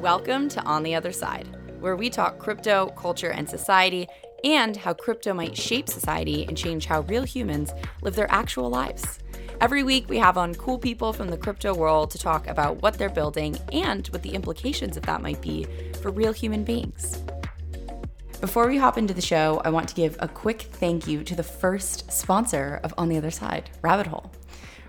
Welcome 0.00 0.48
to 0.50 0.62
On 0.62 0.84
the 0.84 0.94
Other 0.94 1.10
Side, 1.10 1.48
where 1.80 1.96
we 1.96 2.08
talk 2.08 2.38
crypto, 2.38 2.86
culture, 2.90 3.32
and 3.32 3.50
society, 3.50 4.06
and 4.44 4.76
how 4.76 4.94
crypto 4.94 5.34
might 5.34 5.56
shape 5.56 5.88
society 5.88 6.46
and 6.46 6.56
change 6.56 6.86
how 6.86 7.00
real 7.00 7.24
humans 7.24 7.72
live 8.02 8.14
their 8.14 8.30
actual 8.30 8.70
lives. 8.70 9.18
Every 9.60 9.82
week, 9.82 10.08
we 10.08 10.16
have 10.18 10.38
on 10.38 10.54
cool 10.54 10.78
people 10.78 11.12
from 11.12 11.30
the 11.30 11.36
crypto 11.36 11.74
world 11.74 12.12
to 12.12 12.18
talk 12.18 12.46
about 12.46 12.80
what 12.80 12.94
they're 12.94 13.08
building 13.08 13.58
and 13.72 14.06
what 14.08 14.22
the 14.22 14.34
implications 14.34 14.96
of 14.96 15.02
that 15.02 15.20
might 15.20 15.40
be 15.40 15.66
for 16.00 16.12
real 16.12 16.32
human 16.32 16.62
beings. 16.62 17.20
Before 18.40 18.68
we 18.68 18.78
hop 18.78 18.98
into 18.98 19.14
the 19.14 19.20
show, 19.20 19.60
I 19.64 19.70
want 19.70 19.88
to 19.88 19.96
give 19.96 20.16
a 20.20 20.28
quick 20.28 20.62
thank 20.62 21.08
you 21.08 21.24
to 21.24 21.34
the 21.34 21.42
first 21.42 22.12
sponsor 22.12 22.78
of 22.84 22.94
On 22.96 23.08
the 23.08 23.16
Other 23.16 23.32
Side, 23.32 23.70
Rabbit 23.82 24.06
Hole. 24.06 24.30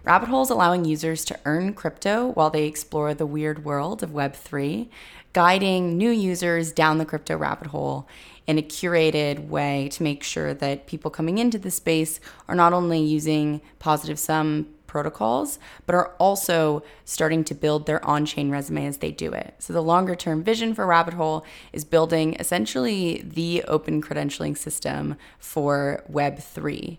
Rabbit 0.03 0.29
Hole 0.29 0.43
is 0.43 0.49
allowing 0.49 0.85
users 0.85 1.25
to 1.25 1.39
earn 1.43 1.73
crypto 1.73 2.27
while 2.27 2.49
they 2.49 2.65
explore 2.65 3.13
the 3.13 3.25
weird 3.25 3.65
world 3.65 4.01
of 4.01 4.11
Web3, 4.11 4.87
guiding 5.33 5.97
new 5.97 6.09
users 6.09 6.71
down 6.71 6.97
the 6.97 7.05
crypto 7.05 7.35
rabbit 7.35 7.67
hole 7.67 8.07
in 8.47 8.57
a 8.57 8.61
curated 8.61 9.47
way 9.49 9.89
to 9.91 10.01
make 10.01 10.23
sure 10.23 10.53
that 10.53 10.87
people 10.87 11.11
coming 11.11 11.37
into 11.37 11.59
the 11.59 11.69
space 11.69 12.19
are 12.47 12.55
not 12.55 12.73
only 12.73 12.99
using 12.99 13.61
positive 13.77 14.17
sum 14.17 14.67
protocols, 14.87 15.59
but 15.85 15.93
are 15.93 16.15
also 16.17 16.81
starting 17.05 17.43
to 17.43 17.53
build 17.53 17.85
their 17.85 18.03
on 18.03 18.25
chain 18.25 18.49
resume 18.49 18.87
as 18.87 18.97
they 18.97 19.11
do 19.11 19.31
it. 19.33 19.53
So, 19.59 19.71
the 19.71 19.83
longer 19.83 20.15
term 20.15 20.43
vision 20.43 20.73
for 20.73 20.87
Rabbit 20.87 21.13
Hole 21.13 21.45
is 21.73 21.85
building 21.85 22.35
essentially 22.39 23.21
the 23.23 23.63
open 23.67 24.01
credentialing 24.01 24.57
system 24.57 25.15
for 25.37 26.03
Web3 26.11 26.97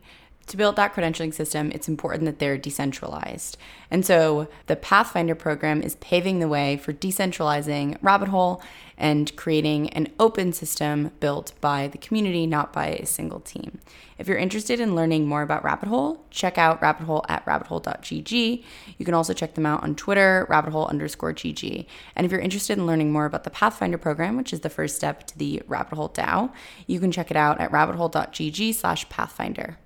to 0.50 0.56
build 0.56 0.76
that 0.76 0.94
credentialing 0.94 1.32
system, 1.32 1.70
it's 1.72 1.88
important 1.88 2.24
that 2.26 2.38
they're 2.38 2.58
decentralized. 2.58 3.56
And 3.90 4.04
so 4.04 4.48
the 4.66 4.76
Pathfinder 4.76 5.34
program 5.34 5.82
is 5.82 5.96
paving 5.96 6.40
the 6.40 6.48
way 6.48 6.76
for 6.76 6.92
decentralizing 6.92 7.96
Rabbit 8.02 8.28
Hole 8.28 8.62
and 8.96 9.34
creating 9.34 9.88
an 9.90 10.08
open 10.20 10.52
system 10.52 11.10
built 11.20 11.52
by 11.60 11.88
the 11.88 11.98
community, 11.98 12.46
not 12.46 12.72
by 12.72 12.88
a 12.88 13.06
single 13.06 13.40
team. 13.40 13.78
If 14.18 14.28
you're 14.28 14.36
interested 14.36 14.78
in 14.78 14.94
learning 14.94 15.26
more 15.26 15.40
about 15.40 15.64
Rabbit 15.64 15.88
Hole, 15.88 16.22
check 16.30 16.58
out 16.58 16.82
Rabbit 16.82 17.04
Hole 17.04 17.24
at 17.28 17.44
rabbithole.gg. 17.46 18.64
You 18.98 19.04
can 19.04 19.14
also 19.14 19.32
check 19.32 19.54
them 19.54 19.64
out 19.64 19.82
on 19.82 19.94
Twitter, 19.94 20.46
rabbithole 20.50 20.90
underscore 20.90 21.32
GG. 21.32 21.86
And 22.14 22.26
if 22.26 22.30
you're 22.30 22.40
interested 22.42 22.76
in 22.76 22.86
learning 22.86 23.10
more 23.10 23.24
about 23.24 23.44
the 23.44 23.50
Pathfinder 23.50 23.96
program, 23.96 24.36
which 24.36 24.52
is 24.52 24.60
the 24.60 24.68
first 24.68 24.96
step 24.96 25.26
to 25.28 25.38
the 25.38 25.62
Rabbit 25.66 25.94
Hole 25.94 26.10
DAO, 26.10 26.52
you 26.86 27.00
can 27.00 27.10
check 27.10 27.30
it 27.30 27.36
out 27.36 27.58
at 27.60 27.72
rabbithole.gg 27.72 28.74
slash 28.74 29.08
pathfinder. 29.08 29.78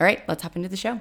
All 0.00 0.06
right, 0.06 0.26
let's 0.26 0.42
hop 0.42 0.56
into 0.56 0.70
the 0.70 0.78
show. 0.78 0.98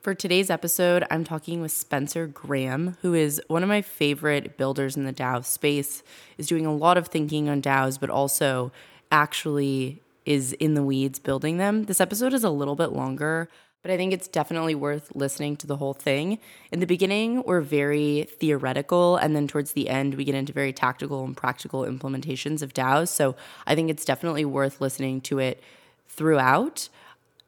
For 0.00 0.14
today's 0.14 0.48
episode, 0.48 1.04
I'm 1.10 1.24
talking 1.24 1.60
with 1.60 1.72
Spencer 1.72 2.26
Graham, 2.26 2.96
who 3.02 3.12
is 3.12 3.38
one 3.48 3.62
of 3.62 3.68
my 3.68 3.82
favorite 3.82 4.56
builders 4.56 4.96
in 4.96 5.04
the 5.04 5.12
DAO 5.12 5.44
space, 5.44 6.02
is 6.38 6.46
doing 6.46 6.64
a 6.64 6.74
lot 6.74 6.96
of 6.96 7.08
thinking 7.08 7.50
on 7.50 7.60
DAOs, 7.60 8.00
but 8.00 8.08
also 8.08 8.72
actually 9.12 10.00
is 10.24 10.54
in 10.54 10.72
the 10.72 10.82
weeds 10.82 11.18
building 11.18 11.58
them. 11.58 11.84
This 11.84 12.00
episode 12.00 12.32
is 12.32 12.44
a 12.44 12.48
little 12.48 12.76
bit 12.76 12.92
longer, 12.92 13.50
but 13.82 13.90
I 13.90 13.98
think 13.98 14.14
it's 14.14 14.26
definitely 14.26 14.74
worth 14.74 15.14
listening 15.14 15.56
to 15.58 15.66
the 15.66 15.76
whole 15.76 15.92
thing. 15.92 16.38
In 16.72 16.80
the 16.80 16.86
beginning, 16.86 17.42
we're 17.42 17.60
very 17.60 18.26
theoretical, 18.38 19.18
and 19.18 19.36
then 19.36 19.46
towards 19.46 19.72
the 19.72 19.90
end, 19.90 20.14
we 20.14 20.24
get 20.24 20.34
into 20.34 20.54
very 20.54 20.72
tactical 20.72 21.26
and 21.26 21.36
practical 21.36 21.82
implementations 21.82 22.62
of 22.62 22.72
DAOs. 22.72 23.08
So 23.08 23.36
I 23.66 23.74
think 23.74 23.90
it's 23.90 24.06
definitely 24.06 24.46
worth 24.46 24.80
listening 24.80 25.20
to 25.22 25.40
it 25.40 25.62
throughout 26.08 26.88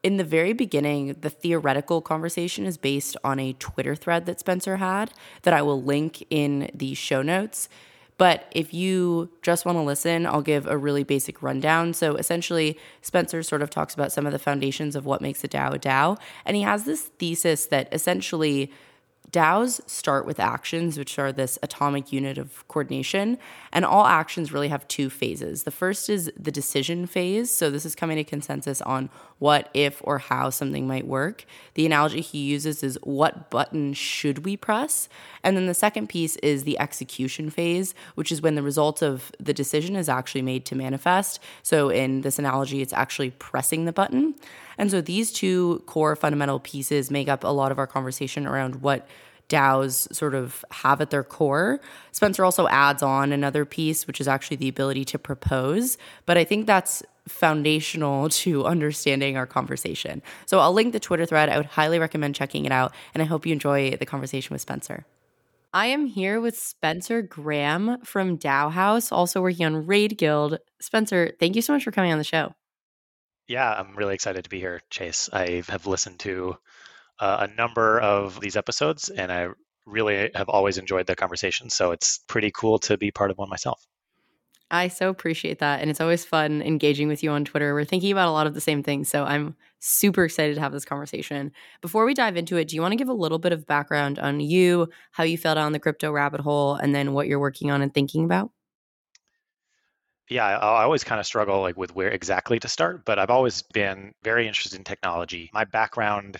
in 0.06 0.18
the 0.18 0.24
very 0.24 0.52
beginning, 0.52 1.16
the 1.20 1.28
theoretical 1.28 2.00
conversation 2.00 2.64
is 2.64 2.76
based 2.76 3.16
on 3.24 3.40
a 3.40 3.54
Twitter 3.54 3.96
thread 3.96 4.24
that 4.26 4.38
Spencer 4.38 4.76
had 4.76 5.12
that 5.42 5.52
I 5.52 5.62
will 5.62 5.82
link 5.82 6.24
in 6.30 6.70
the 6.72 6.94
show 6.94 7.22
notes. 7.22 7.68
But 8.16 8.48
if 8.52 8.72
you 8.72 9.30
just 9.42 9.66
want 9.66 9.78
to 9.78 9.82
listen, 9.82 10.24
I'll 10.24 10.42
give 10.42 10.64
a 10.68 10.78
really 10.78 11.02
basic 11.02 11.42
rundown. 11.42 11.92
So 11.92 12.14
essentially, 12.14 12.78
Spencer 13.02 13.42
sort 13.42 13.62
of 13.62 13.68
talks 13.68 13.94
about 13.94 14.12
some 14.12 14.26
of 14.26 14.32
the 14.32 14.38
foundations 14.38 14.94
of 14.94 15.06
what 15.06 15.20
makes 15.20 15.42
a 15.42 15.48
DAO 15.48 15.74
a 15.74 15.78
DAO. 15.80 16.16
And 16.44 16.56
he 16.56 16.62
has 16.62 16.84
this 16.84 17.10
thesis 17.18 17.66
that 17.66 17.88
essentially 17.90 18.70
DAOs 19.30 19.80
start 19.88 20.26
with 20.26 20.38
actions, 20.38 20.98
which 20.98 21.18
are 21.18 21.32
this 21.32 21.58
atomic 21.62 22.12
unit 22.12 22.38
of 22.38 22.66
coordination. 22.68 23.38
And 23.72 23.84
all 23.84 24.06
actions 24.06 24.52
really 24.52 24.68
have 24.68 24.86
two 24.88 25.10
phases. 25.10 25.64
The 25.64 25.70
first 25.70 26.08
is 26.08 26.30
the 26.38 26.52
decision 26.52 27.06
phase. 27.06 27.50
So, 27.50 27.70
this 27.70 27.84
is 27.84 27.94
coming 27.94 28.16
to 28.16 28.24
consensus 28.24 28.80
on 28.82 29.10
what, 29.38 29.68
if, 29.74 30.00
or 30.04 30.18
how 30.18 30.50
something 30.50 30.86
might 30.86 31.06
work. 31.06 31.44
The 31.74 31.86
analogy 31.86 32.20
he 32.20 32.38
uses 32.38 32.82
is 32.82 32.98
what 33.02 33.50
button 33.50 33.92
should 33.92 34.44
we 34.44 34.56
press? 34.56 35.08
And 35.42 35.56
then 35.56 35.66
the 35.66 35.74
second 35.74 36.08
piece 36.08 36.36
is 36.36 36.64
the 36.64 36.78
execution 36.78 37.50
phase, 37.50 37.94
which 38.14 38.32
is 38.32 38.40
when 38.40 38.54
the 38.54 38.62
result 38.62 39.02
of 39.02 39.32
the 39.38 39.52
decision 39.52 39.96
is 39.96 40.08
actually 40.08 40.42
made 40.42 40.64
to 40.66 40.74
manifest. 40.74 41.40
So, 41.62 41.90
in 41.90 42.22
this 42.22 42.38
analogy, 42.38 42.80
it's 42.80 42.92
actually 42.92 43.30
pressing 43.30 43.84
the 43.84 43.92
button. 43.92 44.34
And 44.78 44.90
so 44.90 45.00
these 45.00 45.32
two 45.32 45.82
core 45.86 46.16
fundamental 46.16 46.60
pieces 46.60 47.10
make 47.10 47.28
up 47.28 47.44
a 47.44 47.48
lot 47.48 47.72
of 47.72 47.78
our 47.78 47.86
conversation 47.86 48.46
around 48.46 48.76
what 48.82 49.06
DAOs 49.48 50.12
sort 50.12 50.34
of 50.34 50.64
have 50.70 51.00
at 51.00 51.10
their 51.10 51.22
core. 51.22 51.80
Spencer 52.12 52.44
also 52.44 52.66
adds 52.68 53.02
on 53.02 53.32
another 53.32 53.64
piece, 53.64 54.06
which 54.06 54.20
is 54.20 54.28
actually 54.28 54.56
the 54.56 54.68
ability 54.68 55.04
to 55.06 55.18
propose. 55.18 55.98
But 56.24 56.36
I 56.36 56.44
think 56.44 56.66
that's 56.66 57.02
foundational 57.28 58.28
to 58.44 58.64
understanding 58.64 59.36
our 59.36 59.46
conversation. 59.46 60.22
So 60.46 60.58
I'll 60.58 60.72
link 60.72 60.92
the 60.92 61.00
Twitter 61.00 61.26
thread. 61.26 61.48
I 61.48 61.56
would 61.56 61.66
highly 61.66 61.98
recommend 61.98 62.34
checking 62.34 62.64
it 62.64 62.72
out. 62.72 62.92
And 63.14 63.22
I 63.22 63.26
hope 63.26 63.46
you 63.46 63.52
enjoy 63.52 63.96
the 63.96 64.06
conversation 64.06 64.54
with 64.54 64.60
Spencer. 64.60 65.06
I 65.72 65.86
am 65.86 66.06
here 66.06 66.40
with 66.40 66.58
Spencer 66.58 67.20
Graham 67.20 67.98
from 68.02 68.38
DAOHaus, 68.38 69.12
also 69.12 69.42
working 69.42 69.66
on 69.66 69.86
Raid 69.86 70.16
Guild. 70.16 70.58
Spencer, 70.80 71.32
thank 71.38 71.54
you 71.54 71.60
so 71.60 71.74
much 71.74 71.84
for 71.84 71.90
coming 71.90 72.12
on 72.12 72.18
the 72.18 72.24
show. 72.24 72.54
Yeah, 73.48 73.72
I'm 73.72 73.94
really 73.96 74.14
excited 74.14 74.44
to 74.44 74.50
be 74.50 74.58
here, 74.58 74.80
Chase. 74.90 75.30
I 75.32 75.62
have 75.68 75.86
listened 75.86 76.18
to 76.20 76.56
uh, 77.20 77.48
a 77.48 77.54
number 77.54 78.00
of 78.00 78.40
these 78.40 78.56
episodes, 78.56 79.08
and 79.08 79.30
I 79.30 79.48
really 79.86 80.30
have 80.34 80.48
always 80.48 80.78
enjoyed 80.78 81.06
the 81.06 81.14
conversation. 81.14 81.70
So 81.70 81.92
it's 81.92 82.18
pretty 82.26 82.50
cool 82.50 82.78
to 82.80 82.96
be 82.96 83.10
part 83.10 83.30
of 83.30 83.38
one 83.38 83.48
myself. 83.48 83.86
I 84.68 84.88
so 84.88 85.08
appreciate 85.10 85.60
that. 85.60 85.80
And 85.80 85.90
it's 85.90 86.00
always 86.00 86.24
fun 86.24 86.60
engaging 86.60 87.06
with 87.06 87.22
you 87.22 87.30
on 87.30 87.44
Twitter. 87.44 87.72
We're 87.72 87.84
thinking 87.84 88.10
about 88.10 88.28
a 88.28 88.32
lot 88.32 88.48
of 88.48 88.54
the 88.54 88.60
same 88.60 88.82
things. 88.82 89.08
So 89.08 89.22
I'm 89.24 89.54
super 89.78 90.24
excited 90.24 90.56
to 90.56 90.60
have 90.60 90.72
this 90.72 90.84
conversation. 90.84 91.52
Before 91.80 92.04
we 92.04 92.14
dive 92.14 92.36
into 92.36 92.56
it, 92.56 92.66
do 92.66 92.74
you 92.74 92.82
want 92.82 92.90
to 92.90 92.96
give 92.96 93.08
a 93.08 93.14
little 93.14 93.38
bit 93.38 93.52
of 93.52 93.64
background 93.64 94.18
on 94.18 94.40
you, 94.40 94.88
how 95.12 95.22
you 95.22 95.38
fell 95.38 95.54
down 95.54 95.70
the 95.70 95.78
crypto 95.78 96.10
rabbit 96.10 96.40
hole, 96.40 96.74
and 96.74 96.92
then 96.92 97.12
what 97.12 97.28
you're 97.28 97.38
working 97.38 97.70
on 97.70 97.80
and 97.80 97.94
thinking 97.94 98.24
about? 98.24 98.50
Yeah, 100.28 100.44
I, 100.44 100.82
always 100.82 101.04
kind 101.04 101.20
of 101.20 101.26
struggle 101.26 101.60
like 101.60 101.76
with 101.76 101.94
where 101.94 102.08
exactly 102.08 102.58
to 102.60 102.68
start, 102.68 103.04
but 103.04 103.18
I've 103.18 103.30
always 103.30 103.62
been 103.62 104.12
very 104.22 104.48
interested 104.48 104.76
in 104.76 104.84
technology. 104.84 105.50
My 105.52 105.64
background, 105.64 106.38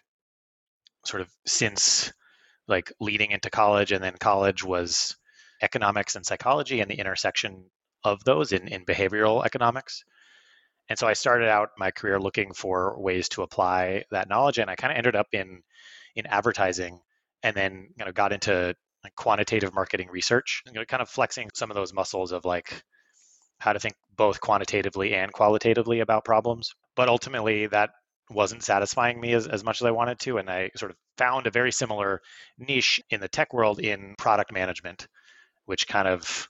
sort 1.04 1.20
of 1.20 1.30
since 1.46 2.12
like 2.66 2.92
leading 3.00 3.30
into 3.30 3.48
college 3.48 3.92
and 3.92 4.02
then 4.02 4.14
college 4.18 4.64
was 4.64 5.16
economics 5.62 6.16
and 6.16 6.26
psychology 6.26 6.80
and 6.80 6.90
the 6.90 6.98
intersection 6.98 7.64
of 8.02 8.24
those 8.24 8.52
in, 8.52 8.68
in 8.68 8.84
behavioral 8.84 9.44
economics. 9.44 10.04
And 10.88 10.98
so 10.98 11.06
I 11.06 11.12
started 11.14 11.48
out 11.48 11.70
my 11.78 11.90
career 11.90 12.20
looking 12.20 12.52
for 12.54 13.00
ways 13.00 13.28
to 13.30 13.42
apply 13.42 14.04
that 14.10 14.28
knowledge, 14.28 14.58
and 14.58 14.70
I 14.70 14.76
kind 14.76 14.92
of 14.92 14.98
ended 14.98 15.16
up 15.16 15.28
in 15.32 15.62
in 16.14 16.26
advertising, 16.26 17.00
and 17.42 17.56
then 17.56 17.88
you 17.96 18.04
know 18.04 18.12
got 18.12 18.32
into 18.32 18.74
like 19.04 19.14
quantitative 19.14 19.74
marketing 19.74 20.08
research, 20.10 20.62
you 20.66 20.72
know, 20.72 20.84
kind 20.84 21.02
of 21.02 21.08
flexing 21.08 21.50
some 21.54 21.70
of 21.70 21.74
those 21.76 21.92
muscles 21.92 22.32
of 22.32 22.44
like 22.44 22.82
how 23.58 23.72
to 23.72 23.80
think 23.80 23.94
both 24.16 24.40
quantitatively 24.40 25.14
and 25.14 25.32
qualitatively 25.32 26.00
about 26.00 26.24
problems. 26.24 26.74
But 26.94 27.08
ultimately, 27.08 27.66
that 27.66 27.90
wasn't 28.30 28.62
satisfying 28.62 29.20
me 29.20 29.34
as, 29.34 29.46
as 29.46 29.62
much 29.62 29.80
as 29.80 29.86
I 29.86 29.90
wanted 29.90 30.18
to. 30.20 30.38
And 30.38 30.50
I 30.50 30.70
sort 30.76 30.90
of 30.90 30.96
found 31.16 31.46
a 31.46 31.50
very 31.50 31.72
similar 31.72 32.20
niche 32.58 33.00
in 33.10 33.20
the 33.20 33.28
tech 33.28 33.52
world 33.52 33.78
in 33.78 34.14
product 34.18 34.52
management, 34.52 35.06
which 35.66 35.86
kind 35.86 36.08
of 36.08 36.48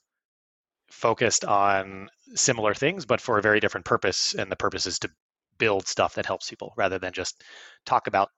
focused 0.91 1.45
on 1.45 2.09
similar 2.35 2.75
things, 2.75 3.05
but 3.05 3.21
for 3.21 3.39
a 3.39 3.43
very 3.43 3.61
different 3.61 3.87
purpose. 3.87 4.35
And 4.35 4.51
the 4.51 4.57
purpose 4.57 4.87
is 4.87 4.99
to 5.01 5.11
build 5.59 5.87
stuff 5.87 6.15
that 6.15 6.27
helps 6.27 6.49
people 6.49 6.73
rather 6.77 6.99
than 6.99 7.13
just 7.13 7.43
talk 7.85 8.07
about 8.07 8.31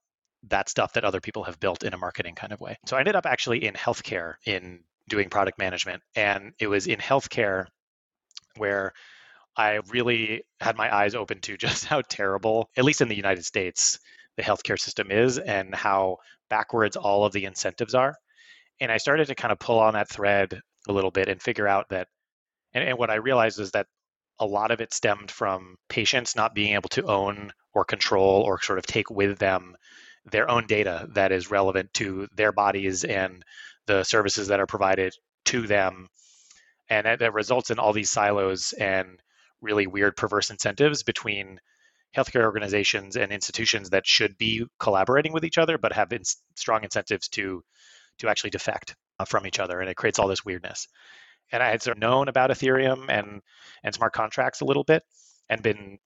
that 0.45 0.69
stuff 0.69 0.93
that 0.93 1.05
other 1.05 1.21
people 1.21 1.45
have 1.45 1.59
built 1.59 1.83
in 1.83 1.95
a 1.95 1.99
marketing 1.99 2.35
kind 2.35 2.53
of 2.53 2.61
way. 2.61 2.77
So 2.87 2.97
I 2.97 3.01
ended 3.01 3.17
up 3.17 3.27
actually 3.27 3.65
in 3.65 3.75
healthcare 3.75 4.35
in 4.47 4.81
doing 5.09 5.31
product 5.31 5.59
management. 5.59 6.03
And 6.15 6.53
it 6.61 6.69
was 6.69 6.87
in 6.87 6.99
healthcare 6.99 7.67
where 8.57 8.93
I 9.57 9.81
really 9.91 10.45
had 10.61 10.77
my 10.77 10.95
eyes 10.95 11.15
open 11.15 11.41
to 11.43 11.57
just 11.59 11.85
how 11.85 12.03
terrible, 12.03 12.71
at 12.77 12.85
least 12.85 13.01
in 13.01 13.09
the 13.09 13.17
United 13.17 13.45
States, 13.45 13.99
the 14.37 14.43
healthcare 14.43 14.79
system 14.79 15.11
is 15.11 15.39
and 15.39 15.75
how 15.75 16.19
backwards 16.49 16.97
all 16.97 17.25
of 17.25 17.33
the 17.33 17.45
incentives 17.45 17.95
are. 17.95 18.15
And 18.81 18.93
I 18.93 18.99
started 18.99 19.27
to 19.27 19.35
kind 19.35 19.53
of 19.53 19.59
pull 19.59 19.81
on 19.81 19.95
that 19.95 20.09
thread 20.09 20.61
a 20.89 20.93
little 20.93 21.11
bit 21.11 21.29
and 21.29 21.43
figure 21.43 21.67
out 21.67 21.89
that, 21.91 22.07
and, 22.73 22.85
and 22.85 22.99
what 22.99 23.11
I 23.11 23.17
realized 23.17 23.59
is 23.59 23.73
that 23.73 23.87
a 24.39 24.47
lot 24.47 24.71
of 24.71 24.81
it 24.81 24.95
stemmed 24.95 25.31
from 25.31 25.77
patients 25.89 26.37
not 26.37 26.55
being 26.55 26.75
able 26.75 26.89
to 26.91 27.05
own 27.07 27.51
or 27.75 27.85
control 27.85 28.43
or 28.43 28.61
sort 28.63 28.79
of 28.79 28.87
take 28.87 29.11
with 29.11 29.39
them 29.39 29.77
their 30.31 30.49
own 30.49 30.67
data 30.67 31.09
that 31.15 31.33
is 31.33 31.51
relevant 31.51 31.93
to 31.95 32.29
their 32.37 32.53
bodies 32.53 33.05
and 33.05 33.43
the 33.87 34.05
services 34.05 34.49
that 34.49 34.61
are 34.61 34.67
provided 34.67 35.13
to 35.47 35.67
them 35.67 36.07
And 36.91 37.07
that, 37.07 37.33
results 37.35 37.71
in 37.71 37.79
all 37.79 37.93
these 37.93 38.11
silos 38.11 38.73
and 38.73 39.21
really 39.61 39.87
weird 39.87 40.17
perverse 40.17 40.51
incentives 40.51 41.03
between 41.03 41.61
healthcare 42.17 42.45
organizations 42.45 43.17
and 43.17 43.33
institutions 43.33 43.91
that 43.91 44.07
should 44.07 44.39
be 44.39 44.65
collaborating 44.79 45.33
with 45.33 45.45
each 45.45 45.59
other 45.59 45.77
but 45.77 45.93
have 45.93 46.13
in 46.13 46.23
strong 46.57 46.83
incentives 46.85 47.29
to 47.29 47.63
to 48.19 48.29
actually 48.29 48.51
defect 48.51 48.97
uh, 49.19 49.25
from 49.25 49.47
each 49.47 49.59
other 49.59 49.81
and 49.81 49.91
it 49.91 49.97
creates 49.97 50.19
all 50.19 50.29
this 50.29 50.45
weirdness. 50.45 50.89
And 51.53 51.63
i 51.63 51.71
had 51.71 51.83
sort 51.83 51.97
of 51.97 52.01
known 52.01 52.29
about 52.29 52.51
ethereum 52.51 53.07
and 53.09 53.43
and 53.83 53.95
smart 53.95 54.13
contracts 54.13 54.61
a 54.61 54.65
little 54.65 54.85
bit 54.85 55.03
and 55.49 55.63
been 55.63 55.99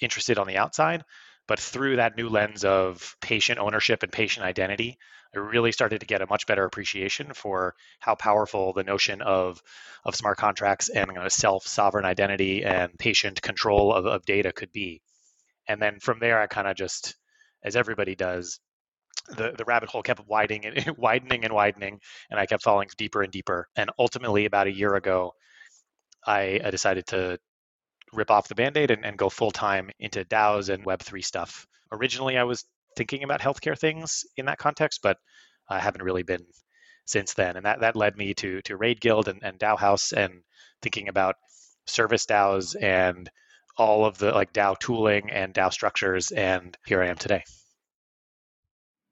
interested 0.00 0.38
on 0.38 0.46
the 0.46 0.56
outside 0.56 1.02
but 1.48 1.58
through 1.58 1.96
that 1.96 2.16
new 2.16 2.28
lens 2.28 2.64
of 2.64 3.16
patient 3.20 3.58
ownership 3.58 4.02
and 4.02 4.12
patient 4.12 4.46
identity 4.46 4.98
I 5.34 5.38
really 5.38 5.72
started 5.72 6.00
to 6.00 6.06
get 6.06 6.22
a 6.22 6.26
much 6.26 6.46
better 6.46 6.64
appreciation 6.64 7.32
for 7.32 7.74
how 8.00 8.14
powerful 8.14 8.72
the 8.72 8.84
notion 8.84 9.22
of 9.22 9.62
of 10.04 10.14
smart 10.14 10.38
contracts 10.38 10.88
and 10.88 11.08
you 11.08 11.14
know, 11.14 11.28
self 11.28 11.66
sovereign 11.66 12.04
identity 12.04 12.64
and 12.64 12.98
patient 12.98 13.40
control 13.40 13.92
of, 13.94 14.06
of 14.06 14.24
data 14.24 14.52
could 14.52 14.72
be. 14.72 15.00
And 15.68 15.80
then 15.80 16.00
from 16.00 16.18
there, 16.18 16.40
I 16.40 16.46
kind 16.46 16.66
of 16.66 16.76
just, 16.76 17.14
as 17.62 17.76
everybody 17.76 18.14
does, 18.14 18.60
the, 19.28 19.52
the 19.56 19.64
rabbit 19.64 19.88
hole 19.88 20.02
kept 20.02 20.26
widening 20.26 20.66
and 20.66 20.96
widening 20.98 21.44
and 21.44 21.54
widening, 21.54 22.00
and 22.30 22.40
I 22.40 22.46
kept 22.46 22.62
falling 22.62 22.88
deeper 22.96 23.22
and 23.22 23.32
deeper. 23.32 23.68
And 23.76 23.90
ultimately, 23.98 24.46
about 24.46 24.66
a 24.66 24.72
year 24.72 24.94
ago, 24.96 25.34
I, 26.26 26.60
I 26.64 26.70
decided 26.70 27.06
to 27.08 27.38
rip 28.12 28.30
off 28.30 28.48
the 28.48 28.54
band-aid 28.54 28.90
and, 28.90 29.04
and 29.04 29.16
go 29.16 29.28
full-time 29.28 29.90
into 29.98 30.24
DAOs 30.24 30.68
and 30.68 30.84
Web3 30.84 31.24
stuff. 31.24 31.66
Originally, 31.90 32.36
I 32.36 32.44
was 32.44 32.64
thinking 32.96 33.24
about 33.24 33.40
healthcare 33.40 33.78
things 33.78 34.24
in 34.36 34.46
that 34.46 34.58
context, 34.58 35.00
but 35.02 35.18
I 35.68 35.78
haven't 35.78 36.02
really 36.02 36.22
been 36.22 36.44
since 37.06 37.34
then. 37.34 37.56
And 37.56 37.66
that, 37.66 37.80
that 37.80 37.96
led 37.96 38.16
me 38.16 38.34
to 38.34 38.60
to 38.62 38.76
Raid 38.76 39.00
Guild 39.00 39.28
and, 39.28 39.42
and 39.42 39.58
DAOHaus 39.58 40.12
and 40.12 40.42
thinking 40.80 41.08
about 41.08 41.36
service 41.86 42.26
DAOs 42.26 42.76
and 42.80 43.30
all 43.76 44.04
of 44.04 44.18
the 44.18 44.32
like 44.32 44.52
DAO 44.52 44.78
tooling 44.78 45.30
and 45.30 45.54
DAO 45.54 45.72
structures. 45.72 46.30
And 46.30 46.76
here 46.86 47.02
I 47.02 47.08
am 47.08 47.16
today. 47.16 47.42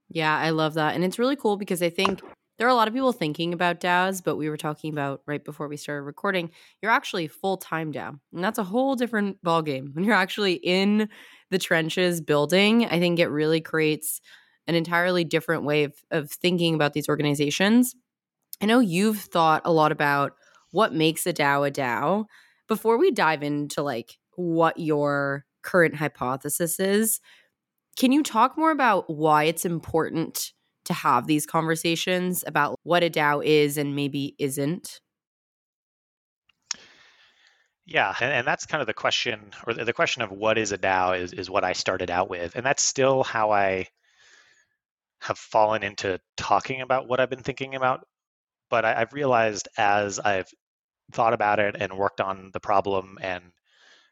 Yeah, 0.08 0.36
I 0.36 0.50
love 0.50 0.74
that. 0.74 0.94
And 0.94 1.04
it's 1.04 1.18
really 1.18 1.36
cool 1.36 1.56
because 1.56 1.82
I 1.82 1.90
think 1.90 2.20
there 2.60 2.68
are 2.68 2.70
a 2.70 2.74
lot 2.74 2.88
of 2.88 2.92
people 2.92 3.14
thinking 3.14 3.54
about 3.54 3.80
DAOs, 3.80 4.22
but 4.22 4.36
we 4.36 4.50
were 4.50 4.58
talking 4.58 4.92
about 4.92 5.22
right 5.24 5.42
before 5.42 5.66
we 5.66 5.78
started 5.78 6.02
recording, 6.02 6.50
you're 6.82 6.92
actually 6.92 7.26
full 7.26 7.56
time 7.56 7.90
DAO. 7.90 8.20
And 8.34 8.44
that's 8.44 8.58
a 8.58 8.64
whole 8.64 8.96
different 8.96 9.42
ballgame. 9.42 9.94
When 9.94 10.04
you're 10.04 10.14
actually 10.14 10.56
in 10.56 11.08
the 11.50 11.58
trenches 11.58 12.20
building, 12.20 12.84
I 12.84 12.98
think 12.98 13.18
it 13.18 13.28
really 13.28 13.62
creates 13.62 14.20
an 14.66 14.74
entirely 14.74 15.24
different 15.24 15.64
way 15.64 15.84
of, 15.84 15.94
of 16.10 16.30
thinking 16.30 16.74
about 16.74 16.92
these 16.92 17.08
organizations. 17.08 17.94
I 18.60 18.66
know 18.66 18.78
you've 18.78 19.20
thought 19.20 19.62
a 19.64 19.72
lot 19.72 19.90
about 19.90 20.32
what 20.70 20.92
makes 20.92 21.26
a 21.26 21.32
DAO 21.32 21.66
a 21.66 21.70
DAO. 21.70 22.26
Before 22.68 22.98
we 22.98 23.10
dive 23.10 23.42
into 23.42 23.80
like 23.80 24.18
what 24.36 24.78
your 24.78 25.46
current 25.62 25.94
hypothesis 25.94 26.78
is, 26.78 27.20
can 27.98 28.12
you 28.12 28.22
talk 28.22 28.58
more 28.58 28.70
about 28.70 29.08
why 29.08 29.44
it's 29.44 29.64
important 29.64 30.52
to 30.90 30.94
have 30.94 31.26
these 31.26 31.46
conversations 31.46 32.44
about 32.46 32.78
what 32.82 33.02
a 33.02 33.10
DAO 33.10 33.44
is 33.44 33.76
and 33.78 33.96
maybe 33.96 34.34
isn't? 34.38 35.00
Yeah, 37.87 38.14
and, 38.20 38.32
and 38.32 38.46
that's 38.46 38.66
kind 38.66 38.81
of 38.81 38.87
the 38.87 38.94
question, 38.94 39.50
or 39.66 39.75
the, 39.75 39.92
question 39.92 40.22
of 40.22 40.31
what 40.31 40.58
is 40.58 40.70
a 40.70 40.78
DAO 40.78 41.19
is, 41.19 41.32
is 41.32 41.50
what 41.50 41.64
I 41.64 41.72
started 41.72 42.10
out 42.10 42.31
with. 42.31 42.54
And 42.54 42.64
that's 42.64 42.82
still 42.82 43.25
how 43.25 43.50
I 43.50 43.88
have 45.20 45.38
fallen 45.38 45.82
into 45.82 46.20
talking 46.37 46.82
about 46.82 47.08
what 47.08 47.20
I've 47.20 47.31
been 47.31 47.42
thinking 47.42 47.75
about. 47.75 48.06
But 48.69 48.84
I, 48.84 49.00
I've 49.00 49.12
realized 49.12 49.69
as 49.76 50.20
I've 50.20 50.48
thought 51.12 51.32
about 51.32 51.58
it 51.58 51.76
and 51.78 51.92
worked 51.92 52.20
on 52.20 52.50
the 52.52 52.60
problem 52.60 53.19
and 53.20 53.42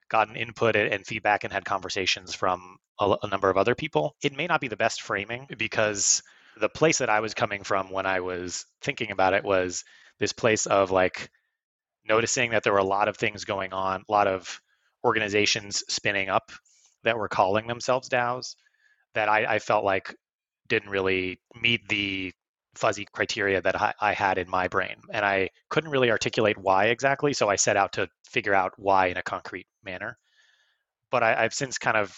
gotten 0.08 0.36
input 0.36 0.74
and 0.74 1.06
feedback 1.06 1.44
and 1.44 1.52
had 1.52 1.64
conversations 1.64 2.34
from 2.34 2.78
a, 2.98 3.16
a, 3.22 3.28
number 3.28 3.50
of 3.50 3.56
other 3.56 3.74
people, 3.74 4.16
it 4.22 4.36
may 4.36 4.46
not 4.46 4.60
be 4.60 4.68
the 4.68 4.76
best 4.76 5.02
framing 5.02 5.46
because 5.56 6.22
the 6.60 6.68
place 6.68 6.98
that 6.98 7.10
I 7.10 7.20
was 7.20 7.34
coming 7.34 7.62
from 7.62 7.90
when 7.90 8.06
I 8.06 8.20
was 8.20 8.66
thinking 8.82 9.10
about 9.10 9.34
it 9.34 9.44
was 9.44 9.84
this 10.18 10.32
place 10.32 10.66
of 10.66 10.90
like 10.90 11.30
noticing 12.08 12.50
that 12.50 12.62
there 12.62 12.72
were 12.72 12.78
a 12.78 12.84
lot 12.84 13.08
of 13.08 13.16
things 13.16 13.44
going 13.44 13.72
on, 13.72 14.04
a 14.08 14.12
lot 14.12 14.26
of 14.26 14.60
organizations 15.04 15.84
spinning 15.88 16.28
up 16.28 16.50
that 17.04 17.18
were 17.18 17.28
calling 17.28 17.66
themselves 17.66 18.08
DAOs 18.08 18.56
that 19.14 19.28
I, 19.28 19.54
I 19.54 19.58
felt 19.58 19.84
like 19.84 20.14
didn't 20.68 20.90
really 20.90 21.40
meet 21.60 21.88
the 21.88 22.32
fuzzy 22.74 23.06
criteria 23.12 23.60
that 23.60 23.80
I, 23.80 23.94
I, 24.00 24.12
had 24.12 24.38
in 24.38 24.48
my 24.48 24.68
brain. 24.68 24.96
And 25.12 25.24
I 25.24 25.50
couldn't 25.68 25.90
really 25.90 26.10
articulate 26.10 26.58
why 26.58 26.86
exactly. 26.86 27.32
So 27.32 27.48
I 27.48 27.56
set 27.56 27.76
out 27.76 27.94
to 27.94 28.08
figure 28.30 28.54
out 28.54 28.72
why 28.76 29.06
in 29.06 29.16
a 29.16 29.22
concrete 29.22 29.66
manner. 29.82 30.16
But 31.10 31.22
I, 31.22 31.44
I've 31.44 31.54
since 31.54 31.78
kind 31.78 31.96
of 31.96 32.14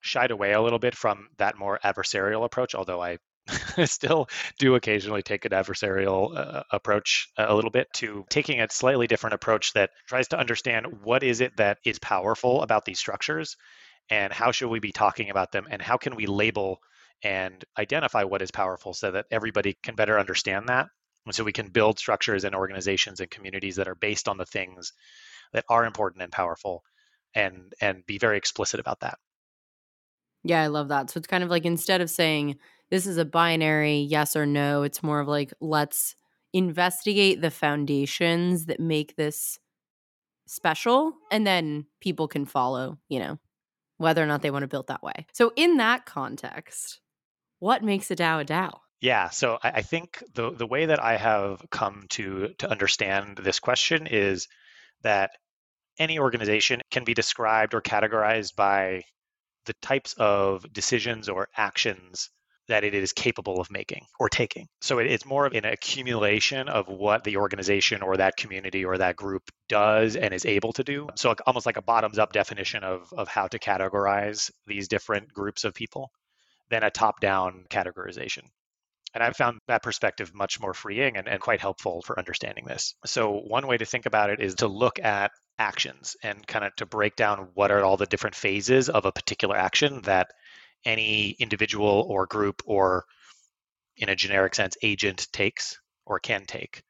shied 0.00 0.30
away 0.30 0.52
a 0.52 0.60
little 0.60 0.78
bit 0.78 0.94
from 0.96 1.28
that 1.38 1.58
more 1.58 1.78
adversarial 1.84 2.44
approach, 2.44 2.74
although 2.74 3.02
I 3.02 3.18
still 3.84 4.28
do 4.58 4.74
occasionally 4.74 5.22
take 5.22 5.44
an 5.44 5.52
adversarial 5.52 6.36
uh, 6.36 6.62
approach 6.70 7.28
a 7.36 7.54
little 7.54 7.70
bit 7.70 7.88
to 7.94 8.24
taking 8.30 8.60
a 8.60 8.70
slightly 8.70 9.06
different 9.06 9.34
approach 9.34 9.72
that 9.72 9.90
tries 10.06 10.28
to 10.28 10.38
understand 10.38 10.86
what 11.02 11.22
is 11.22 11.40
it 11.40 11.56
that 11.56 11.78
is 11.84 11.98
powerful 11.98 12.62
about 12.62 12.84
these 12.84 12.98
structures 12.98 13.56
and 14.08 14.32
how 14.32 14.52
should 14.52 14.68
we 14.68 14.80
be 14.80 14.92
talking 14.92 15.30
about 15.30 15.52
them 15.52 15.66
and 15.70 15.80
how 15.80 15.96
can 15.96 16.16
we 16.16 16.26
label 16.26 16.80
and 17.22 17.64
identify 17.78 18.24
what 18.24 18.42
is 18.42 18.50
powerful 18.50 18.94
so 18.94 19.10
that 19.10 19.26
everybody 19.30 19.76
can 19.82 19.94
better 19.94 20.18
understand 20.18 20.68
that. 20.68 20.88
And 21.26 21.34
so 21.34 21.44
we 21.44 21.52
can 21.52 21.68
build 21.68 21.98
structures 21.98 22.44
and 22.44 22.54
organizations 22.54 23.20
and 23.20 23.30
communities 23.30 23.76
that 23.76 23.88
are 23.88 23.94
based 23.94 24.26
on 24.26 24.38
the 24.38 24.46
things 24.46 24.92
that 25.52 25.64
are 25.68 25.84
important 25.84 26.22
and 26.22 26.32
powerful 26.32 26.82
and 27.34 27.72
and 27.80 28.04
be 28.06 28.18
very 28.18 28.36
explicit 28.36 28.80
about 28.80 29.00
that 29.00 29.18
yeah 30.42 30.62
i 30.62 30.66
love 30.66 30.88
that 30.88 31.10
so 31.10 31.18
it's 31.18 31.26
kind 31.26 31.44
of 31.44 31.50
like 31.50 31.64
instead 31.64 32.00
of 32.00 32.10
saying 32.10 32.56
this 32.90 33.06
is 33.06 33.16
a 33.16 33.24
binary 33.24 33.98
yes 33.98 34.36
or 34.36 34.46
no. 34.46 34.82
It's 34.82 35.02
more 35.02 35.20
of 35.20 35.28
like, 35.28 35.52
let's 35.60 36.16
investigate 36.52 37.40
the 37.40 37.50
foundations 37.50 38.66
that 38.66 38.80
make 38.80 39.16
this 39.16 39.58
special, 40.46 41.14
and 41.30 41.46
then 41.46 41.86
people 42.00 42.26
can 42.26 42.44
follow, 42.44 42.98
you 43.08 43.20
know, 43.20 43.38
whether 43.98 44.22
or 44.22 44.26
not 44.26 44.42
they 44.42 44.50
want 44.50 44.64
to 44.64 44.68
build 44.68 44.88
that 44.88 45.02
way. 45.02 45.26
So, 45.32 45.52
in 45.54 45.76
that 45.76 46.04
context, 46.04 47.00
what 47.60 47.84
makes 47.84 48.10
a 48.10 48.16
DAO 48.16 48.40
a 48.40 48.44
DAO? 48.44 48.80
Yeah, 49.00 49.30
so 49.30 49.58
I, 49.62 49.70
I 49.70 49.82
think 49.82 50.22
the 50.34 50.50
the 50.50 50.66
way 50.66 50.86
that 50.86 51.02
I 51.02 51.16
have 51.16 51.64
come 51.70 52.06
to 52.10 52.48
to 52.58 52.68
understand 52.68 53.38
this 53.38 53.60
question 53.60 54.08
is 54.08 54.48
that 55.02 55.30
any 55.98 56.18
organization 56.18 56.80
can 56.90 57.04
be 57.04 57.14
described 57.14 57.74
or 57.74 57.80
categorized 57.80 58.56
by 58.56 59.04
the 59.70 59.86
types 59.86 60.14
of 60.18 60.66
decisions 60.72 61.28
or 61.28 61.46
actions 61.56 62.28
that 62.66 62.82
it 62.82 62.92
is 62.92 63.12
capable 63.12 63.60
of 63.60 63.70
making 63.70 64.04
or 64.18 64.28
taking. 64.28 64.66
So 64.80 64.98
it's 64.98 65.24
more 65.24 65.46
of 65.46 65.52
an 65.52 65.64
accumulation 65.64 66.68
of 66.68 66.88
what 66.88 67.22
the 67.22 67.36
organization 67.36 68.02
or 68.02 68.16
that 68.16 68.36
community 68.36 68.84
or 68.84 68.98
that 68.98 69.14
group 69.14 69.42
does 69.68 70.16
and 70.16 70.34
is 70.34 70.44
able 70.44 70.72
to 70.72 70.82
do. 70.82 71.08
So 71.14 71.36
almost 71.46 71.66
like 71.66 71.76
a 71.76 71.82
bottoms 71.82 72.18
up 72.18 72.32
definition 72.32 72.82
of, 72.82 73.12
of 73.16 73.28
how 73.28 73.46
to 73.46 73.60
categorize 73.60 74.50
these 74.66 74.88
different 74.88 75.32
groups 75.32 75.62
of 75.62 75.72
people 75.72 76.10
than 76.68 76.82
a 76.82 76.90
top 76.90 77.20
down 77.20 77.64
categorization. 77.70 78.42
And 79.12 79.24
I've 79.24 79.36
found 79.36 79.58
that 79.66 79.82
perspective 79.82 80.32
much 80.34 80.60
more 80.60 80.72
freeing 80.72 81.16
and, 81.16 81.28
and 81.28 81.40
quite 81.40 81.60
helpful 81.60 82.02
for 82.02 82.18
understanding 82.18 82.64
this. 82.64 82.94
So, 83.04 83.32
one 83.32 83.66
way 83.66 83.76
to 83.76 83.84
think 83.84 84.06
about 84.06 84.30
it 84.30 84.40
is 84.40 84.56
to 84.56 84.68
look 84.68 85.00
at 85.00 85.32
actions 85.58 86.16
and 86.22 86.46
kind 86.46 86.64
of 86.64 86.74
to 86.76 86.86
break 86.86 87.16
down 87.16 87.48
what 87.54 87.70
are 87.70 87.82
all 87.82 87.96
the 87.96 88.06
different 88.06 88.36
phases 88.36 88.88
of 88.88 89.04
a 89.04 89.12
particular 89.12 89.56
action 89.56 90.00
that 90.02 90.30
any 90.84 91.30
individual 91.38 92.06
or 92.08 92.26
group 92.26 92.62
or 92.66 93.04
in 93.96 94.08
a 94.08 94.16
generic 94.16 94.54
sense 94.54 94.76
agent 94.82 95.26
takes 95.32 95.78
or 96.06 96.18
can 96.18 96.46
take 96.46 96.82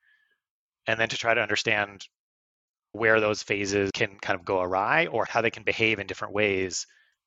and 0.87 0.99
then 0.99 1.09
to 1.09 1.17
try 1.17 1.35
to 1.35 1.43
understand 1.43 2.07
where 2.93 3.21
those 3.21 3.43
phases 3.43 3.91
can 3.93 4.19
kind 4.19 4.39
of 4.39 4.45
go 4.45 4.61
awry 4.61 5.07
or 5.07 5.25
how 5.25 5.41
they 5.41 5.51
can 5.51 5.63
behave 5.63 5.99
in 5.99 6.07
different 6.07 6.35
ways 6.35 6.87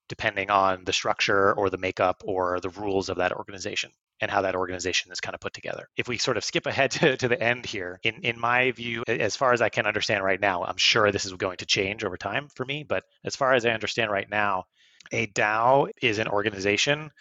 depending 0.10 0.50
on 0.50 0.84
the 0.84 0.94
structure 0.94 1.54
or 1.54 1.70
the 1.70 1.78
makeup 1.78 2.22
or 2.26 2.60
the 2.60 2.70
rules 2.70 3.10
of 3.10 3.18
that 3.18 3.32
organization 3.32 3.92
and 4.24 4.32
how 4.32 4.42
that 4.42 4.56
organization 4.56 5.12
is 5.12 5.20
kind 5.20 5.36
of 5.36 5.42
put 5.42 5.54
together. 5.54 5.90
If 5.98 6.08
we 6.08 6.18
sort 6.18 6.38
of 6.38 6.46
skip 6.46 6.66
ahead 6.66 6.92
to, 7.00 7.18
to 7.18 7.28
the 7.28 7.42
end 7.42 7.66
here, 7.66 8.00
in, 8.04 8.22
in 8.24 8.40
my 8.40 8.72
view, 8.72 9.04
as 9.08 9.36
far 9.36 9.54
as 9.54 9.62
I 9.62 9.70
can 9.70 9.86
understand 9.86 10.24
right 10.24 10.40
now, 10.40 10.64
I'm 10.64 10.78
sure 10.78 11.12
this 11.12 11.26
is 11.26 11.34
going 11.34 11.58
to 11.58 11.66
change 11.66 12.04
over 12.04 12.18
time 12.18 12.48
for 12.56 12.66
me, 12.66 12.84
but 12.84 13.04
as 13.26 13.36
far 13.36 13.54
as 13.54 13.66
I 13.66 13.72
understand 13.72 14.12
right 14.12 14.30
now, 14.30 14.64
a 15.12 15.28
DAO 15.28 15.90
is 16.02 16.20
an 16.20 16.30
organization 16.30 17.12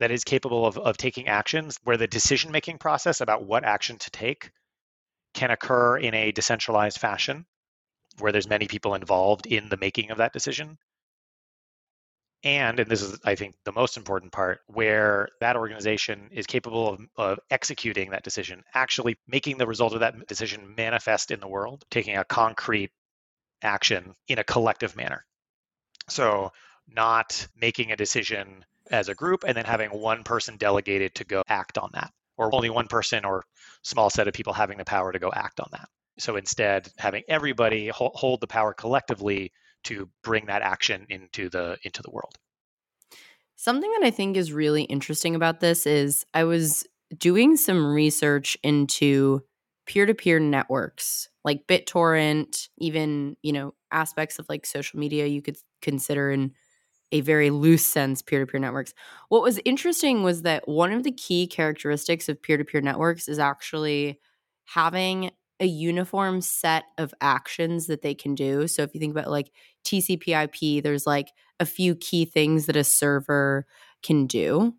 that 0.00 0.10
is 0.10 0.22
capable 0.22 0.66
of, 0.66 0.76
of 0.78 0.96
taking 0.98 1.28
actions 1.28 1.78
where 1.82 1.96
the 1.96 2.06
decision 2.06 2.52
making 2.52 2.78
process 2.78 3.20
about 3.20 3.44
what 3.44 3.64
action 3.64 3.96
to 3.98 4.10
take 4.10 4.50
can 5.32 5.50
occur 5.50 5.96
in 5.96 6.14
a 6.14 6.32
decentralized 6.32 6.98
fashion 6.98 7.46
where 8.18 8.32
there's 8.32 8.48
many 8.48 8.66
people 8.66 8.94
involved 8.94 9.46
in 9.46 9.68
the 9.70 9.76
making 9.78 10.10
of 10.10 10.18
that 10.18 10.32
decision 10.32 10.76
and 12.42 12.80
and 12.80 12.90
this 12.90 13.02
is 13.02 13.18
i 13.24 13.34
think 13.34 13.54
the 13.64 13.72
most 13.72 13.96
important 13.96 14.32
part 14.32 14.60
where 14.66 15.28
that 15.40 15.56
organization 15.56 16.28
is 16.32 16.46
capable 16.46 16.88
of, 16.88 17.00
of, 17.16 17.38
executing 17.50 18.10
that 18.10 18.22
decision 18.22 18.62
actually 18.74 19.16
making 19.28 19.58
the 19.58 19.66
result 19.66 19.92
of 19.92 20.00
that 20.00 20.26
decision 20.26 20.74
manifest 20.76 21.30
in 21.30 21.40
the 21.40 21.48
world 21.48 21.84
taking 21.90 22.16
a 22.16 22.24
concrete 22.24 22.90
action 23.62 24.14
in 24.28 24.38
a 24.38 24.44
collective 24.44 24.96
manner. 24.96 25.24
So 26.08 26.52
not 26.88 27.46
making 27.56 27.92
a 27.92 27.96
decision 27.96 28.64
as 28.90 29.08
a 29.08 29.14
group 29.14 29.44
and 29.46 29.56
then 29.56 29.64
having 29.64 29.90
one 29.90 30.24
person 30.24 30.56
delegated 30.56 31.14
to 31.16 31.24
go 31.24 31.42
act 31.48 31.78
on 31.78 31.90
that 31.94 32.10
or 32.36 32.54
only 32.54 32.70
one 32.70 32.88
person 32.88 33.24
or 33.24 33.44
small 33.82 34.10
set 34.10 34.26
of 34.26 34.34
people 34.34 34.52
having 34.52 34.78
the 34.78 34.84
power 34.84 35.12
to 35.12 35.18
go 35.18 35.30
act 35.32 35.60
on 35.60 35.68
that. 35.72 35.88
So 36.18 36.36
instead 36.36 36.88
having 36.98 37.22
everybody 37.28 37.88
hold 37.88 38.40
the 38.40 38.46
power 38.46 38.74
collectively 38.74 39.52
to 39.84 40.08
bring 40.22 40.46
that 40.46 40.62
action 40.62 41.06
into 41.08 41.48
the 41.48 41.78
into 41.84 42.02
the 42.02 42.10
world. 42.10 42.36
Something 43.56 43.90
that 43.92 44.06
I 44.06 44.10
think 44.10 44.36
is 44.36 44.52
really 44.52 44.84
interesting 44.84 45.34
about 45.34 45.60
this 45.60 45.86
is 45.86 46.24
I 46.32 46.44
was 46.44 46.86
doing 47.18 47.56
some 47.56 47.92
research 47.92 48.56
into 48.62 49.42
peer-to-peer 49.86 50.38
networks 50.38 51.28
like 51.44 51.66
BitTorrent, 51.66 52.68
even, 52.78 53.36
you 53.42 53.52
know, 53.52 53.74
aspects 53.90 54.38
of 54.38 54.46
like 54.48 54.64
social 54.64 54.98
media 54.98 55.26
you 55.26 55.42
could 55.42 55.56
consider 55.82 56.30
in 56.30 56.52
a 57.12 57.20
very 57.22 57.50
loose 57.50 57.84
sense 57.84 58.22
peer-to-peer 58.22 58.60
networks. 58.60 58.94
What 59.28 59.42
was 59.42 59.60
interesting 59.64 60.22
was 60.22 60.42
that 60.42 60.68
one 60.68 60.92
of 60.92 61.02
the 61.02 61.12
key 61.12 61.46
characteristics 61.46 62.28
of 62.28 62.40
peer-to-peer 62.40 62.80
networks 62.80 63.28
is 63.28 63.38
actually 63.38 64.20
having 64.64 65.32
a 65.60 65.66
uniform 65.66 66.40
set 66.40 66.84
of 66.98 67.14
actions 67.20 67.86
that 67.86 68.02
they 68.02 68.14
can 68.14 68.34
do. 68.34 68.66
So 68.66 68.82
if 68.82 68.94
you 68.94 69.00
think 69.00 69.12
about 69.12 69.30
like 69.30 69.52
TCP/IP, 69.84 70.80
there's 70.82 71.06
like 71.06 71.28
a 71.60 71.66
few 71.66 71.94
key 71.94 72.24
things 72.24 72.66
that 72.66 72.76
a 72.76 72.84
server 72.84 73.66
can 74.02 74.26
do. 74.26 74.74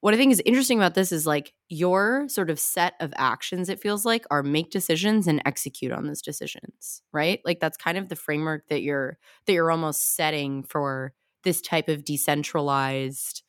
What 0.00 0.12
I 0.12 0.18
think 0.18 0.32
is 0.32 0.42
interesting 0.44 0.78
about 0.78 0.94
this 0.94 1.12
is 1.12 1.26
like 1.26 1.54
your 1.70 2.26
sort 2.28 2.50
of 2.50 2.60
set 2.60 2.94
of 3.00 3.14
actions, 3.16 3.70
it 3.70 3.80
feels 3.80 4.04
like, 4.04 4.26
are 4.30 4.42
make 4.42 4.70
decisions 4.70 5.26
and 5.26 5.40
execute 5.46 5.92
on 5.92 6.06
those 6.06 6.20
decisions, 6.20 7.02
right? 7.12 7.40
Like 7.44 7.58
that's 7.58 7.78
kind 7.78 7.96
of 7.96 8.08
the 8.10 8.16
framework 8.16 8.68
that 8.68 8.82
you're 8.82 9.18
that 9.46 9.54
you're 9.54 9.70
almost 9.70 10.14
setting 10.14 10.62
for 10.62 11.14
this 11.42 11.62
type 11.62 11.88
of 11.88 12.04
decentralized 12.04 13.42